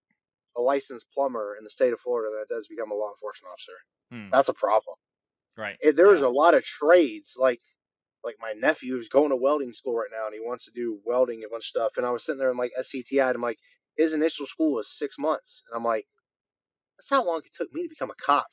[0.57, 3.53] a licensed plumber in the state of Florida than it does become a law enforcement
[3.53, 3.73] officer.
[4.11, 4.97] Hmm, That's a problem.
[5.57, 5.79] Right.
[5.81, 6.23] It, there's Yeah.
[6.23, 7.61] a lot of trades like
[8.25, 11.01] like my nephew is going to welding school right now and he wants to do
[11.05, 13.37] welding and a bunch of stuff and i was sitting there and like scti and
[13.37, 13.59] i'm like
[13.97, 16.07] his initial school was six months and i'm like
[16.99, 18.49] that's how long it took me to become a cop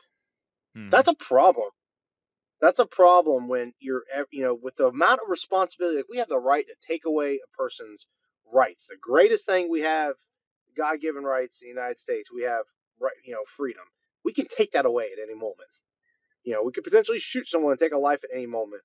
[0.76, 0.90] Mhm.
[0.92, 1.70] that's a problem
[2.62, 6.30] that's a problem when you're you know with the amount of responsibility like we have
[6.30, 8.08] the right to take away a person's
[8.52, 10.16] rights the greatest thing we have
[10.78, 12.66] god-given rights in the united states we have
[13.00, 13.84] right you know freedom
[14.26, 15.70] we can take that away at any moment
[16.44, 18.82] you know we could potentially shoot someone and take a life at any moment.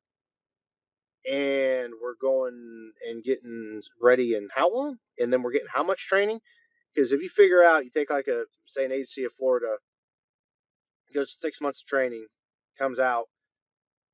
[1.30, 4.98] And we're going and getting ready in how long?
[5.18, 6.40] And then we're getting how much training?
[6.94, 9.76] Because if you figure out you take like a say an agency of florida
[11.14, 12.26] goes six months of training
[12.78, 13.26] comes out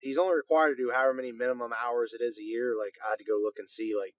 [0.01, 3.11] he's only required to do however many minimum hours it is a year like i
[3.11, 4.15] had to go look and see like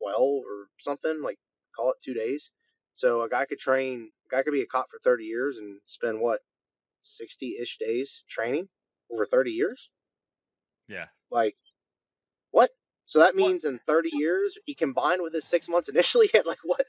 [0.00, 1.38] 12 or something like
[1.76, 2.50] call it two days.
[2.96, 5.80] So a guy could train a guy could be a cop for 30 years and
[5.86, 6.40] spend what
[7.04, 8.68] 60-ish days training
[9.10, 9.90] over 30 years
[10.88, 11.06] yeah.
[11.30, 11.56] like,
[12.50, 12.70] what?
[13.06, 13.36] So that What?
[13.36, 16.86] means in 30 years, he combined with his six months initially, he had like what,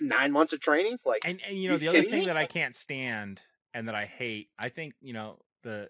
[0.00, 0.98] nine months of training?
[1.04, 2.26] Like, and and you know the other thing me?
[2.26, 3.40] that I can't stand
[3.74, 5.88] and that I hate, I think you know the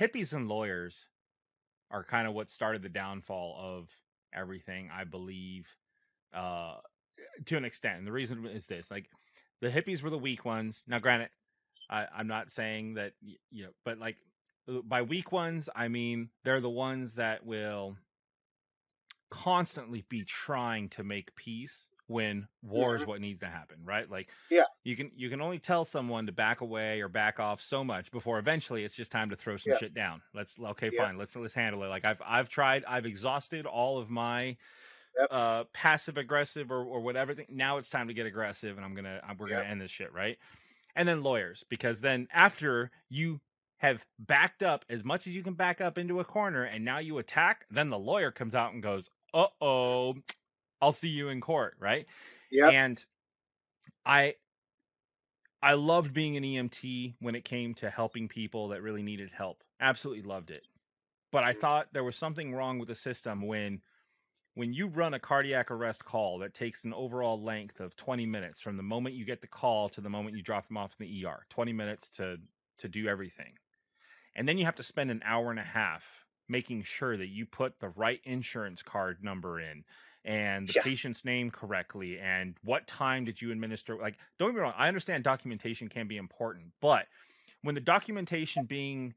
[0.00, 1.06] hippies and lawyers
[1.90, 3.88] are kind of what started the downfall of
[4.34, 4.90] everything.
[4.92, 5.66] I believe,
[6.34, 6.76] uh,
[7.46, 9.08] to an extent, and the reason is this: like
[9.60, 10.84] the hippies were the weak ones.
[10.86, 11.28] Now, granted,
[11.92, 13.12] I, I'm not saying that
[13.50, 14.16] you know, but like
[14.68, 17.96] uh, by weak ones, I mean they're the ones that will
[19.30, 23.06] constantly be trying to make peace when war is Mhm.
[23.06, 24.10] what needs to happen, right?
[24.10, 24.64] Like Yeah.
[24.84, 28.10] you can you can only tell someone to back away or back off so much
[28.10, 29.78] before eventually it's just time to throw some Yeah.
[29.78, 30.22] shit down.
[30.34, 31.06] Let's okay, Yeah.
[31.06, 31.16] fine.
[31.16, 31.88] Let's let's handle it.
[31.88, 34.56] Like I've I've tried, I've exhausted all of my
[35.18, 35.28] Yep.
[35.30, 37.46] uh passive aggressive or, or whatever thing.
[37.50, 40.38] Now it's time to get aggressive and I'm gonna we're gonna end this shit, right?
[40.94, 43.40] And then lawyers, because then after you
[43.78, 46.98] have backed up as much as you can back up into a corner and now
[46.98, 50.14] you attack, then the lawyer comes out and goes, Uh oh,
[50.80, 52.06] I'll see you in court, right?
[52.50, 53.04] yeah, And
[54.06, 54.36] I
[55.62, 59.62] I loved being an EMT when it came to helping people that really needed help.
[59.80, 60.66] Absolutely loved it.
[61.30, 63.82] But I thought there was something wrong with the system when
[64.54, 68.60] when you run a cardiac arrest call that takes an overall length of 20 minutes
[68.60, 71.06] from the moment you get the call to the moment you drop them off in
[71.06, 71.46] the ER.
[71.50, 72.36] 20 minutes to
[72.78, 73.54] to do everything.
[74.34, 77.46] And then you have to spend an hour and a half making sure that you
[77.46, 79.84] put the right insurance card number in
[80.24, 80.82] and the Yeah.
[80.82, 84.86] patient's name correctly and what time did you administer like don't get me wrong i
[84.86, 87.06] understand documentation can be important but
[87.62, 89.14] when the documentation being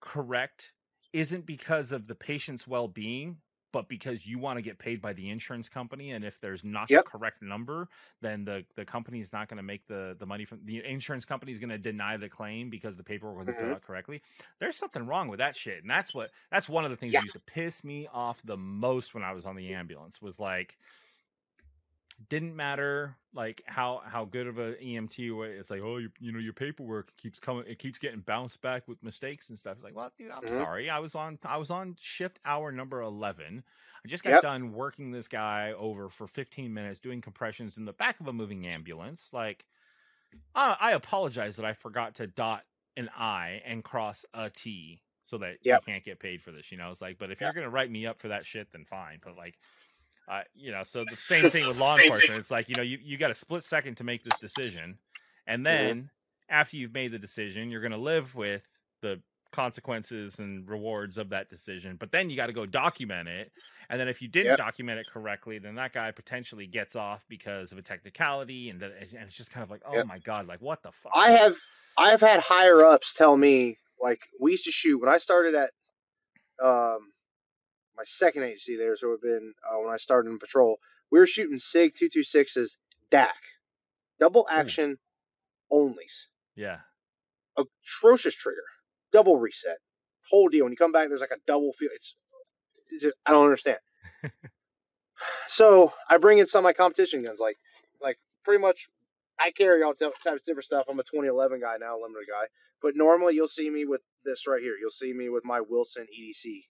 [0.00, 0.72] correct
[1.12, 3.38] isn't because of the patient's well-being
[3.72, 6.88] but because you want to get paid by the insurance company and if there's not
[6.88, 6.96] Yep.
[6.96, 7.88] the correct number
[8.20, 11.24] then the the company is not going to make the the money from the insurance
[11.24, 13.72] company is going to deny the claim because the paperwork wasn't filled Mhm.
[13.72, 14.22] out correctly
[14.60, 17.20] there's something wrong with that shit and that's what that's one of the things Yeah.
[17.20, 20.38] that used to piss me off the most when i was on the ambulance was
[20.38, 20.78] like
[22.28, 25.46] didn't matter like how how good of a EMT were.
[25.46, 28.88] It's like, oh, you, you know, your paperwork keeps coming, it keeps getting bounced back
[28.88, 29.76] with mistakes and stuff.
[29.76, 30.68] It's like, well, dude, I'm Mhm.
[30.68, 30.90] sorry.
[30.90, 33.62] I was on I was on shift hour number eleven.
[34.04, 34.40] I just got Yep.
[34.40, 38.32] done working this guy over for 15 minutes doing compressions in the back of a
[38.32, 39.32] moving ambulance.
[39.32, 39.64] Like,
[40.54, 42.64] I, I apologize that I forgot to dot
[42.96, 45.80] an I and cross a T so that Yep.
[45.80, 46.72] you can't get paid for this.
[46.72, 47.44] You know, it's like, but if Yep.
[47.44, 49.20] you're gonna write me up for that shit, then fine.
[49.22, 49.58] But like,
[50.28, 52.38] uh, you know, so the same thing with law enforcement.
[52.38, 54.98] It's like you know, you, you got a split second to make this decision,
[55.46, 56.10] and then
[56.48, 58.64] after you've made the decision, you're gonna live with
[59.02, 59.20] the
[59.52, 61.96] consequences and rewards of that decision.
[61.96, 63.52] But then you got to go document it,
[63.88, 64.58] and then if you didn't Yep.
[64.58, 68.92] document it correctly, then that guy potentially gets off because of a technicality, and that,
[69.00, 70.04] and it's just kind of like, oh Yep.
[70.04, 71.12] my god, like what the fuck?
[71.14, 71.56] I have
[71.96, 75.70] I've had higher ups tell me like we used to shoot when I started at
[76.64, 77.12] um
[77.98, 80.78] my second agency there, so it would have been uh, when I started in patrol.
[81.10, 82.78] We were shooting Sig two two sixes
[83.10, 83.34] DAK,
[84.20, 84.98] double action
[85.72, 86.26] onlys.
[86.54, 86.78] Yeah.
[87.56, 88.64] Atrocious trigger,
[89.12, 89.78] double reset,
[90.30, 90.64] whole deal.
[90.64, 91.90] When you come back, there's like a double feel.
[91.92, 92.14] It's,
[92.90, 93.78] it's just, I don't understand.
[95.48, 97.56] so I bring in some of my competition guns, like
[98.00, 98.88] like pretty much.
[99.40, 100.86] I carry all types of different stuff.
[100.88, 102.46] I'm a 2011 guy now, limited guy.
[102.82, 104.74] But normally you'll see me with this right here.
[104.80, 106.62] You'll see me with my Wilson EDC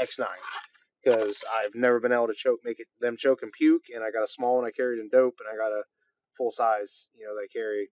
[0.00, 0.26] X9
[1.04, 3.84] because I've never been able to choke, make it them choke and puke.
[3.94, 5.82] And I got a small one I carried in dope, and I got a
[6.36, 7.90] full size, you know, they carry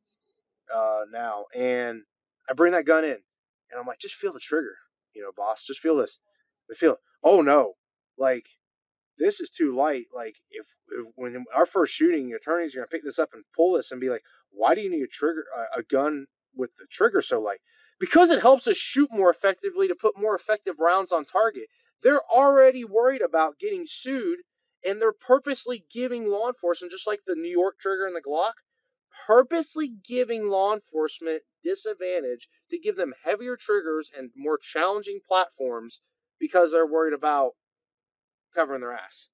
[0.74, 1.46] uh, now.
[1.54, 2.02] And
[2.48, 3.10] I bring that gun in,
[3.70, 4.76] and I'm like, just feel the trigger,
[5.14, 5.66] you know, boss.
[5.66, 6.18] Just feel this.
[6.68, 7.74] They feel, oh no,
[8.18, 8.46] like
[9.18, 10.06] this is too light.
[10.14, 13.74] Like if, if when our first shooting, attorneys are gonna pick this up and pull
[13.74, 16.86] this and be like, why do you need a trigger, a, a gun with the
[16.90, 17.60] trigger so light?
[18.00, 21.68] Because it helps us shoot more effectively to put more effective rounds on target.
[22.02, 24.40] They're already worried about getting sued,
[24.84, 28.54] and they're purposely giving law enforcement, just like the New York trigger and the Glock,
[29.26, 36.00] purposely giving law enforcement disadvantage to give them heavier triggers and more challenging platforms
[36.40, 37.52] because they're worried about
[38.54, 39.28] covering their ass.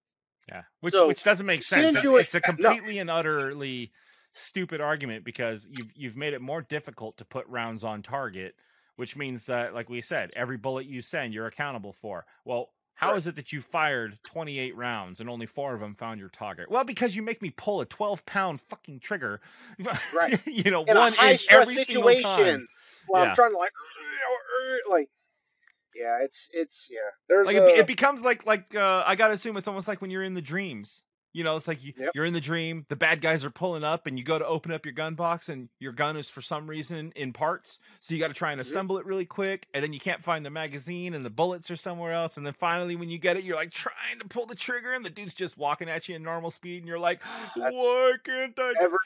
[0.49, 1.97] Yeah, which So, which doesn't make sense.
[2.03, 2.69] It's, a no.
[2.69, 3.93] completely and utterly
[4.33, 8.55] stupid argument because you've you've made it more difficult to put rounds on target,
[8.99, 12.27] which means that, like we said, every bullet you send, you're accountable for.
[12.45, 16.19] Well, how is it that you fired 28 rounds and only four of them found
[16.19, 16.69] your target?
[16.69, 19.41] Well, because you make me pull a 12 pound fucking trigger,
[20.13, 20.41] Right.
[20.49, 22.69] you know, In one a high inch stress every single situation, time.
[23.07, 23.29] where Yeah.
[23.29, 23.71] I'm trying to like,
[24.91, 25.09] like,
[25.95, 26.99] yeah, it's it's yeah.
[27.29, 30.01] There's like a, it, it becomes like like uh, I gotta assume it's almost like
[30.01, 31.05] when you're in the dreams.
[31.39, 32.11] You know, it's like you, Yep.
[32.17, 32.85] you're in the dream.
[32.89, 35.49] The bad guys are pulling up, and you go to open up your gun box,
[35.49, 37.79] and your gun is for some reason in parts.
[38.01, 38.65] So you got to try and Mhm.
[38.65, 41.77] assemble it really quick, and then you can't find the magazine, and the bullets are
[41.77, 42.37] somewhere else.
[42.37, 45.05] And then finally, when you get it, you're like trying to pull the trigger, and
[45.05, 47.23] the dude's just walking at you in normal speed, and you're like,
[47.55, 48.99] "Why can't I?" every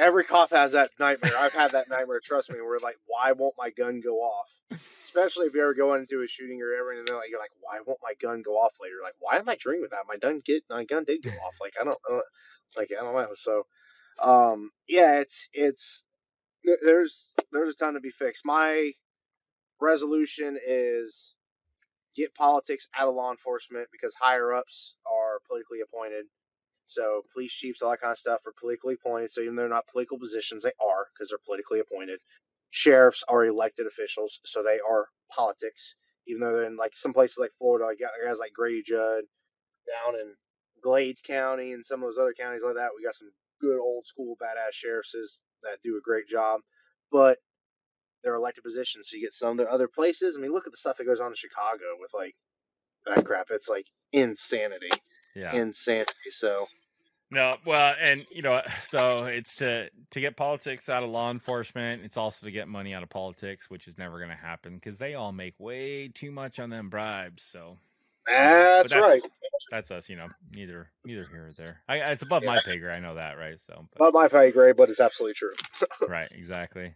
[0.00, 1.36] every cop has that nightmare.
[1.38, 2.18] I've had that nightmare.
[2.18, 2.60] Trust me.
[2.60, 4.48] Where like, why won't my gun go off?
[5.04, 7.52] Especially if you ever go into a shooting or ever, and they're like, you're like,
[7.60, 8.96] why won't my gun go off later?
[9.02, 10.06] Like, why am I dreaming with that?
[10.08, 11.54] My gun get my gun did go off.
[11.60, 12.22] Like, I don't, don't
[12.76, 13.34] like, I don't know.
[13.34, 13.66] So,
[14.22, 16.04] um, yeah, it's it's
[16.64, 18.42] there's there's a ton to be fixed.
[18.44, 18.92] My
[19.80, 21.34] resolution is
[22.16, 26.26] get politics out of law enforcement because higher ups are politically appointed.
[26.86, 29.30] So police chiefs, all that kind of stuff are politically appointed.
[29.30, 32.20] So even though they're not political positions, they are because they're politically appointed.
[32.74, 35.94] Sheriffs are elected officials, so they are politics.
[36.26, 39.22] Even though they're in like some places like Florida, like guys like Grady Judd,
[39.86, 40.34] down in
[40.82, 43.30] Glades County and some of those other counties like that, we got some
[43.60, 45.14] good old school badass sheriffs
[45.62, 46.62] that do a great job.
[47.12, 47.38] But
[48.24, 50.36] they're elected positions, so you get some of the other places.
[50.36, 52.34] I mean, look at the stuff that goes on in Chicago with like
[53.06, 53.48] that crap.
[53.50, 54.90] It's like insanity,
[55.36, 55.54] Yeah.
[55.54, 56.12] insanity.
[56.30, 56.66] So
[57.34, 62.02] No, well, and you know, so it's to to get politics out of law enforcement.
[62.04, 64.96] It's also to get money out of politics, which is never going to happen because
[64.96, 67.42] they all make way too much on them bribes.
[67.42, 67.76] So
[68.26, 69.30] that's, that's- right.
[69.70, 70.28] that's us, you know.
[70.52, 71.82] Neither neither here or there.
[71.88, 72.94] I, it's above my pay grade.
[72.94, 73.58] I know that, right?
[73.58, 75.54] So, but, Not my pay grade, but it's absolutely true.
[76.08, 76.92] right, exactly.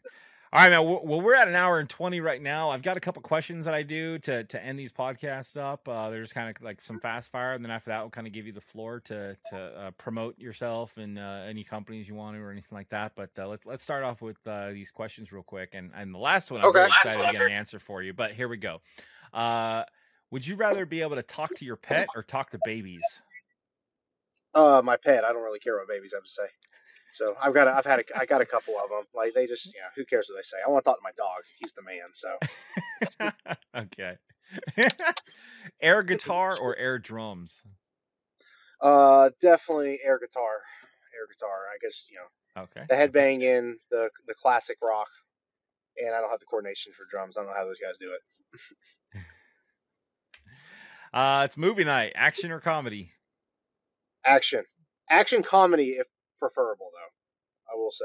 [0.50, 0.82] All right, man.
[0.82, 2.70] Well, we're at an hour and twenty right now.
[2.70, 5.86] I've got a couple questions that I do to to end these podcasts up.
[5.86, 8.32] Uh, there's kind of like some fast fire, and then after that, we'll kind of
[8.32, 12.34] give you the floor to to uh, promote yourself and uh, any companies you want
[12.34, 13.12] to or anything like that.
[13.14, 15.70] But uh, let's let's start off with uh, these questions real quick.
[15.74, 16.78] And and the last one, I'm Okay.
[16.78, 18.14] really excited to get an answer for you.
[18.14, 18.80] But here we go.
[19.34, 19.84] Uh,
[20.30, 23.02] would you rather be able to talk to your pet or talk to babies?
[24.54, 25.24] Uh, my pet.
[25.24, 26.48] I don't really care what babies I have to say.
[27.14, 29.04] So I've got, a, I've had, a, I got a couple of them.
[29.14, 30.56] Like they just, yeah, who cares what they say?
[30.64, 31.42] I want to talk to my dog.
[31.58, 32.08] He's the man.
[32.14, 32.36] So
[33.76, 34.16] okay.
[35.80, 37.62] air guitar or air drums?
[38.80, 40.62] uh, definitely air guitar,
[41.14, 41.66] air guitar.
[41.74, 42.82] I guess you know Okay.
[42.88, 45.08] the headbang in the the classic rock,
[45.96, 47.36] and I don't have the coordination for drums.
[47.36, 48.60] I don't know how those guys do it.
[51.10, 52.12] Uh, it's movie night.
[52.14, 53.12] Action or comedy?
[54.26, 54.62] Action,
[55.08, 56.06] action comedy if
[56.38, 57.72] preferable though.
[57.72, 58.04] I will say.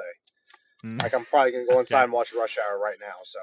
[0.81, 0.97] Hmm.
[0.99, 2.03] Like I'm probably gonna go inside Okay.
[2.05, 3.15] and watch Rush Hour right now.
[3.23, 3.39] So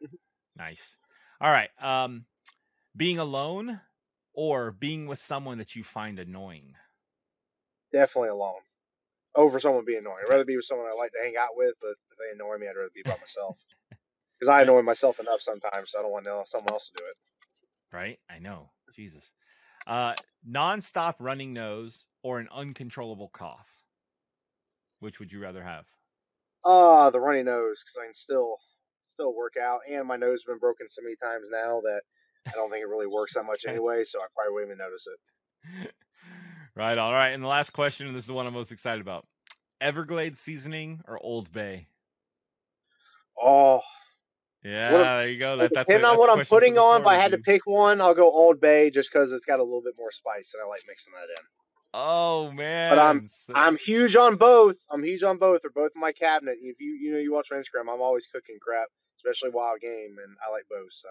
[0.56, 0.96] Nice.
[1.40, 1.70] All right.
[1.80, 2.26] Um,
[2.96, 3.80] being alone
[4.32, 6.74] or being with someone that you find annoying?
[7.92, 8.60] definitely alone.
[9.34, 10.18] Over someone being annoying.
[10.24, 12.58] I'd rather be with someone I like to hang out with, but if they annoy
[12.58, 13.56] me, I'd rather be by myself.
[14.38, 17.16] Because I annoy myself enough sometimes, so I don't want someone else to do it.
[17.92, 18.20] Right?
[18.30, 18.70] I know.
[18.94, 19.32] Jesus.
[19.84, 23.66] Uh, non-stop running nose or an uncontrollable cough?
[25.00, 25.86] Which would you rather have?
[26.64, 28.56] Ah, the runny nose, because I can still
[29.06, 32.02] still work out, and my nose has been broken so many times now that
[32.46, 35.06] I don't think it really works that much anyway, so I probably wouldn't even notice
[35.06, 35.92] it.
[36.74, 36.98] right.
[36.98, 37.30] All right.
[37.30, 39.26] And the last question, and this is the one I'm most excited about.
[39.80, 41.86] Everglades seasoning or Old Bay?
[43.40, 43.80] Oh,
[44.64, 45.56] yeah, there you go.
[45.56, 48.00] That, that's depending a, on what I'm putting on, if I had to pick one,
[48.00, 50.68] I'll go Old Bay just because it's got a little bit more spice, and I
[50.68, 51.46] like mixing that in.
[51.94, 54.76] Oh man, so- I'm huge on both.
[54.90, 55.62] I'm huge on both.
[55.62, 56.56] They're both in my cabinet.
[56.60, 60.16] If you you know you watch my Instagram, I'm always cooking crap, especially wild game,
[60.22, 60.92] and I like both.
[60.92, 61.08] So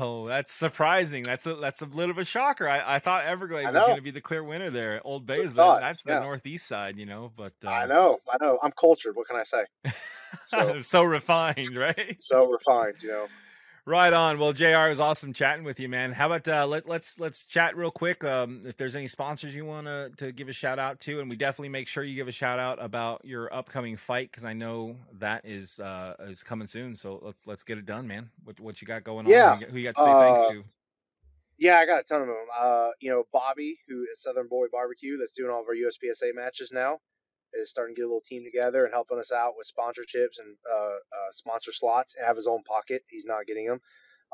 [0.00, 1.22] Oh, that's surprising.
[1.24, 2.68] That's a that's a little bit of a shocker.
[2.68, 5.00] I, I thought Everglade I was going to be the clear winner there.
[5.04, 6.18] Old Bay is the, that's the yeah.
[6.20, 7.32] northeast side, you know.
[7.36, 8.58] But uh, I know, I know.
[8.62, 9.14] I'm cultured.
[9.16, 9.92] What can I say?
[10.46, 12.16] so, So- refined, right?
[12.20, 13.26] So refined, you know.
[13.88, 14.38] Right on.
[14.38, 14.66] Well, Jr.
[14.66, 16.12] it was awesome chatting with you, man.
[16.12, 18.22] How about uh, let let's let's chat real quick.
[18.22, 21.30] Um, if there's any sponsors you want to to give a shout out to, and
[21.30, 24.52] we definitely make sure you give a shout out about your upcoming fight because I
[24.52, 26.96] know that is uh is coming soon.
[26.96, 28.28] So let's let's get it done, man.
[28.44, 29.58] What what you got going Yeah, on?
[29.58, 30.62] Who you got- Who you got to say thanks to?
[31.58, 32.46] Yeah, I got a ton of them.
[32.60, 36.34] Uh, you know, Bobby, who is Southern Boy Barbecue, that's doing all of our USPSA
[36.34, 36.98] matches now,
[37.54, 40.56] is starting to get a little team together and helping us out with sponsorships and
[40.70, 42.14] uh, uh, sponsor slots.
[42.24, 43.02] Have his own pocket.
[43.08, 43.80] He's not getting them.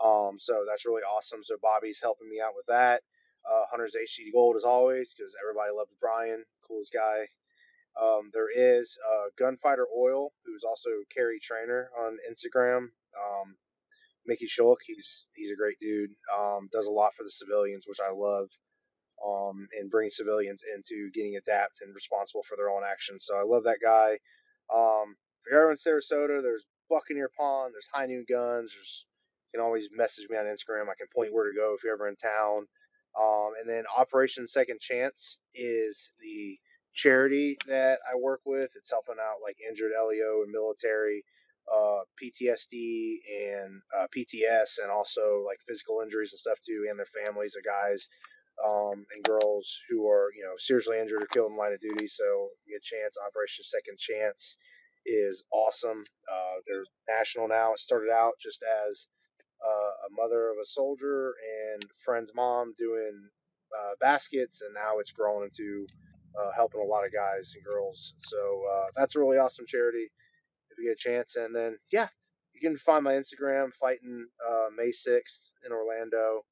[0.03, 1.41] Um, so that's really awesome.
[1.45, 3.03] So Bobby's helping me out with that.
[3.49, 7.29] Uh, Hunter's HD Gold as always because everybody loves Brian, coolest guy.
[8.01, 12.89] Um, there is uh, Gunfighter Oil, who's also Carry Trainer on Instagram.
[13.15, 13.57] Um,
[14.27, 16.11] Mickey Schulk, he's he's a great dude.
[16.35, 18.49] Um, does a lot for the civilians, which I love.
[19.25, 23.25] Um, and bring civilians into getting adapt and responsible for their own actions.
[23.27, 24.19] So I love that guy.
[24.75, 28.73] Um, if you're ever in Sarasota, there's Buccaneer Pond, there's High Noon Guns.
[28.75, 29.07] There's
[29.53, 30.91] you can always message me on Instagram.
[30.91, 32.67] I can point where to go if you're ever in town.
[33.19, 36.59] Um, and then Operation Second Chance is the
[36.95, 38.71] charity that I work with.
[38.75, 41.25] It's helping out like injured LEO and military,
[41.73, 47.07] uh, PTSD and uh, PTS, and also like physical injuries and stuff too, and their
[47.07, 48.09] families of guys
[48.63, 52.09] um, and girls who are you know seriously injured or killed in line of duty.
[52.09, 53.17] So get a chance.
[53.19, 54.57] Operation Second Chance
[55.07, 56.05] is awesome.
[56.31, 57.73] Uh, they're national now.
[57.73, 59.07] It started out just as
[59.65, 61.35] uh, a mother of a soldier
[61.73, 63.29] and friend's mom doing
[63.79, 65.87] uh, baskets, and now it's grown into
[66.41, 68.15] uh, helping a lot of guys and girls.
[68.23, 70.11] So uh, that's a really awesome charity
[70.71, 71.37] if you get a chance.
[71.37, 72.09] And then yeah,
[72.55, 76.43] you can find my Instagram fighting uh, May sixth in Orlando.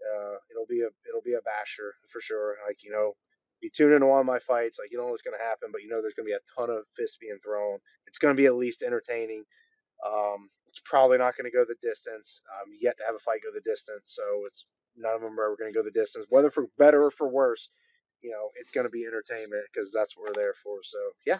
[0.00, 2.56] Uh, it'll be a it'll be a basher for sure.
[2.66, 3.14] Like you know,
[3.62, 6.00] into one of my fights, like you know what's going to happen, but you know
[6.00, 7.78] there's going to be a ton of fists being thrown.
[8.06, 9.44] It's going to be at least entertaining.
[10.06, 12.42] Um, it's probably not going to go the distance.
[12.54, 14.64] Um, yet to have a fight go the distance, so it's
[14.96, 17.28] none of them are ever going to go the distance, whether for better or for
[17.28, 17.68] worse.
[18.22, 20.78] You know, it's going to be entertainment because that's what we're there for.
[20.82, 21.38] So yeah,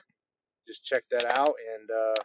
[0.66, 2.22] just check that out, and uh,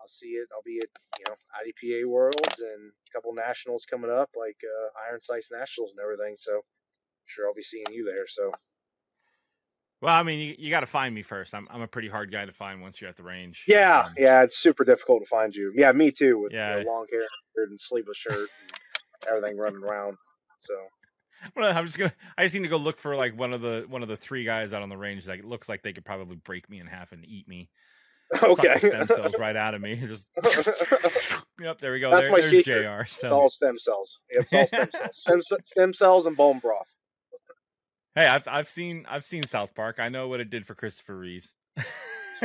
[0.00, 0.48] I'll see it.
[0.54, 4.88] I'll be at you know IDPA Worlds and a couple nationals coming up, like uh,
[5.10, 6.34] Iron Sights Nationals and everything.
[6.38, 6.60] So
[7.26, 8.26] sure I'll be seeing you there.
[8.26, 8.50] So
[10.00, 11.54] Well, I mean, you, you got to find me first.
[11.54, 13.64] I'm I'm a pretty hard guy to find once you're at the range.
[13.68, 15.72] yeah, Um, yeah, it's super difficult to find you.
[15.76, 16.38] Yeah, me too.
[16.38, 16.78] With Yeah.
[16.78, 18.72] you know, long hair and sleeveless shirt and
[19.28, 20.16] everything running around.
[20.60, 20.74] So.
[21.56, 22.12] Well, I'm just gonna.
[22.36, 24.44] I just need to go look for like one of the one of the three
[24.44, 27.12] guys out on the range that looks like they could probably break me in half
[27.12, 27.70] and eat me.
[28.42, 28.78] Okay.
[28.78, 29.96] stem cells right out of me.
[30.06, 30.28] Just.
[31.60, 32.10] yep, there we go.
[32.10, 32.82] That's there, my there's secret.
[32.84, 33.02] Jr.
[33.02, 34.18] It's all stem cells.
[34.32, 35.10] Yep, it's all stem cells.
[35.14, 36.86] Stem, stem cells and bone broth.
[38.14, 39.96] hey, I've I've seen I've seen South Park.
[39.98, 41.54] I know what it did for Christopher Reeves.
[41.78, 41.84] so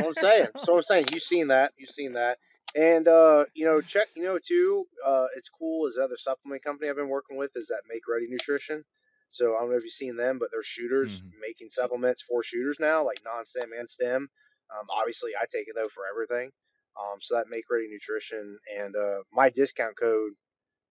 [0.08, 0.46] I'm saying.
[0.54, 1.06] What I'm saying.
[1.12, 1.72] You've seen that.
[1.78, 2.38] You've seen that.
[2.74, 4.08] And uh, you know, check.
[4.16, 4.84] You know, too.
[5.06, 5.86] Uh, it's cool.
[5.86, 8.84] Is the other supplement company I've been working with is that Make Ready Nutrition.
[9.30, 11.30] So I don't know if you've seen them, but they're shooters Mhm.
[11.40, 14.28] making supplements for shooters now, like non-stem and stem.
[14.72, 16.50] Um, obviously, I take it though for everything.
[16.96, 20.32] Um, so that Make Ready Nutrition and uh, my discount code,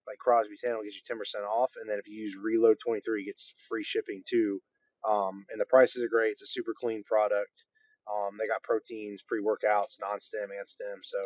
[0.07, 2.77] like Crosby Ten, will get you ten percent off, and then if you use Reload
[2.77, 4.61] twenty three, gets free shipping too.
[5.07, 6.33] Um, and the prices are great.
[6.33, 7.63] It's a super clean product.
[8.05, 11.01] Um, they got proteins, pre workouts, non stem and stem.
[11.03, 11.17] So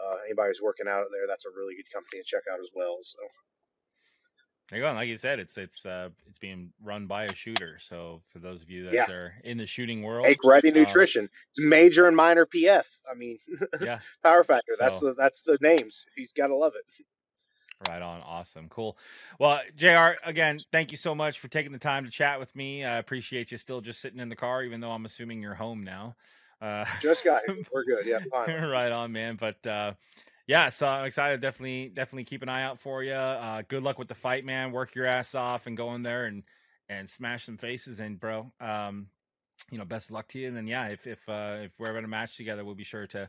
[0.00, 2.70] uh, anybody who's working out there, that's a really good company to check out as
[2.74, 2.98] well.
[3.02, 3.20] So
[4.70, 4.92] There you go.
[4.92, 7.78] Like you said, it's it's uh it's being run by a shooter.
[7.80, 9.10] So for those of you that Yeah.
[9.10, 11.28] are in the shooting world, Make Ready uh, Nutrition.
[11.50, 12.84] It's major and minor PF.
[13.10, 13.38] I mean,
[13.80, 14.72] yeah, Power Factor.
[14.78, 16.06] That's the that's the names.
[16.16, 16.84] He's got to love it.
[17.80, 18.22] Right on.
[18.22, 18.68] Awesome.
[18.70, 18.96] Cool.
[19.38, 22.84] Well, JR, again, thank you so much for taking the time to chat with me.
[22.84, 25.84] I appreciate you still just sitting in the car, even though I'm assuming you're home
[25.84, 26.16] now.
[26.60, 27.56] Uh, Just got here.
[27.72, 28.06] We're good.
[28.06, 28.50] Yeah, fine.
[28.64, 29.36] right on, man.
[29.36, 29.92] But uh,
[30.46, 31.40] yeah, so I'm excited.
[31.40, 33.12] Definitely, definitely keep an eye out for you.
[33.12, 34.72] Uh, good luck with the fight, man.
[34.72, 36.42] Work your ass off and go in there and
[36.88, 37.98] and smash some faces.
[37.98, 39.08] And bro, um,
[39.70, 40.48] you know, best of luck to you.
[40.48, 43.06] And then yeah, if if uh, if we're having a match together, we'll be sure
[43.08, 43.28] to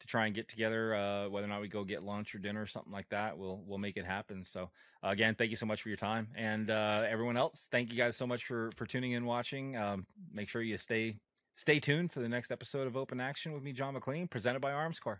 [0.00, 0.94] to try and get together.
[0.94, 3.62] Uh, whether or not we go get lunch or dinner or something like that, we'll
[3.66, 4.42] we'll make it happen.
[4.42, 4.70] So
[5.02, 8.16] again, thank you so much for your time, and uh, everyone else, thank you guys
[8.16, 9.76] so much for for tuning in, watching.
[9.76, 11.18] Um, make sure you stay
[11.56, 14.72] Stay tuned for the next episode of Open Action with me, John McClain, presented by
[14.72, 15.18] Armscor.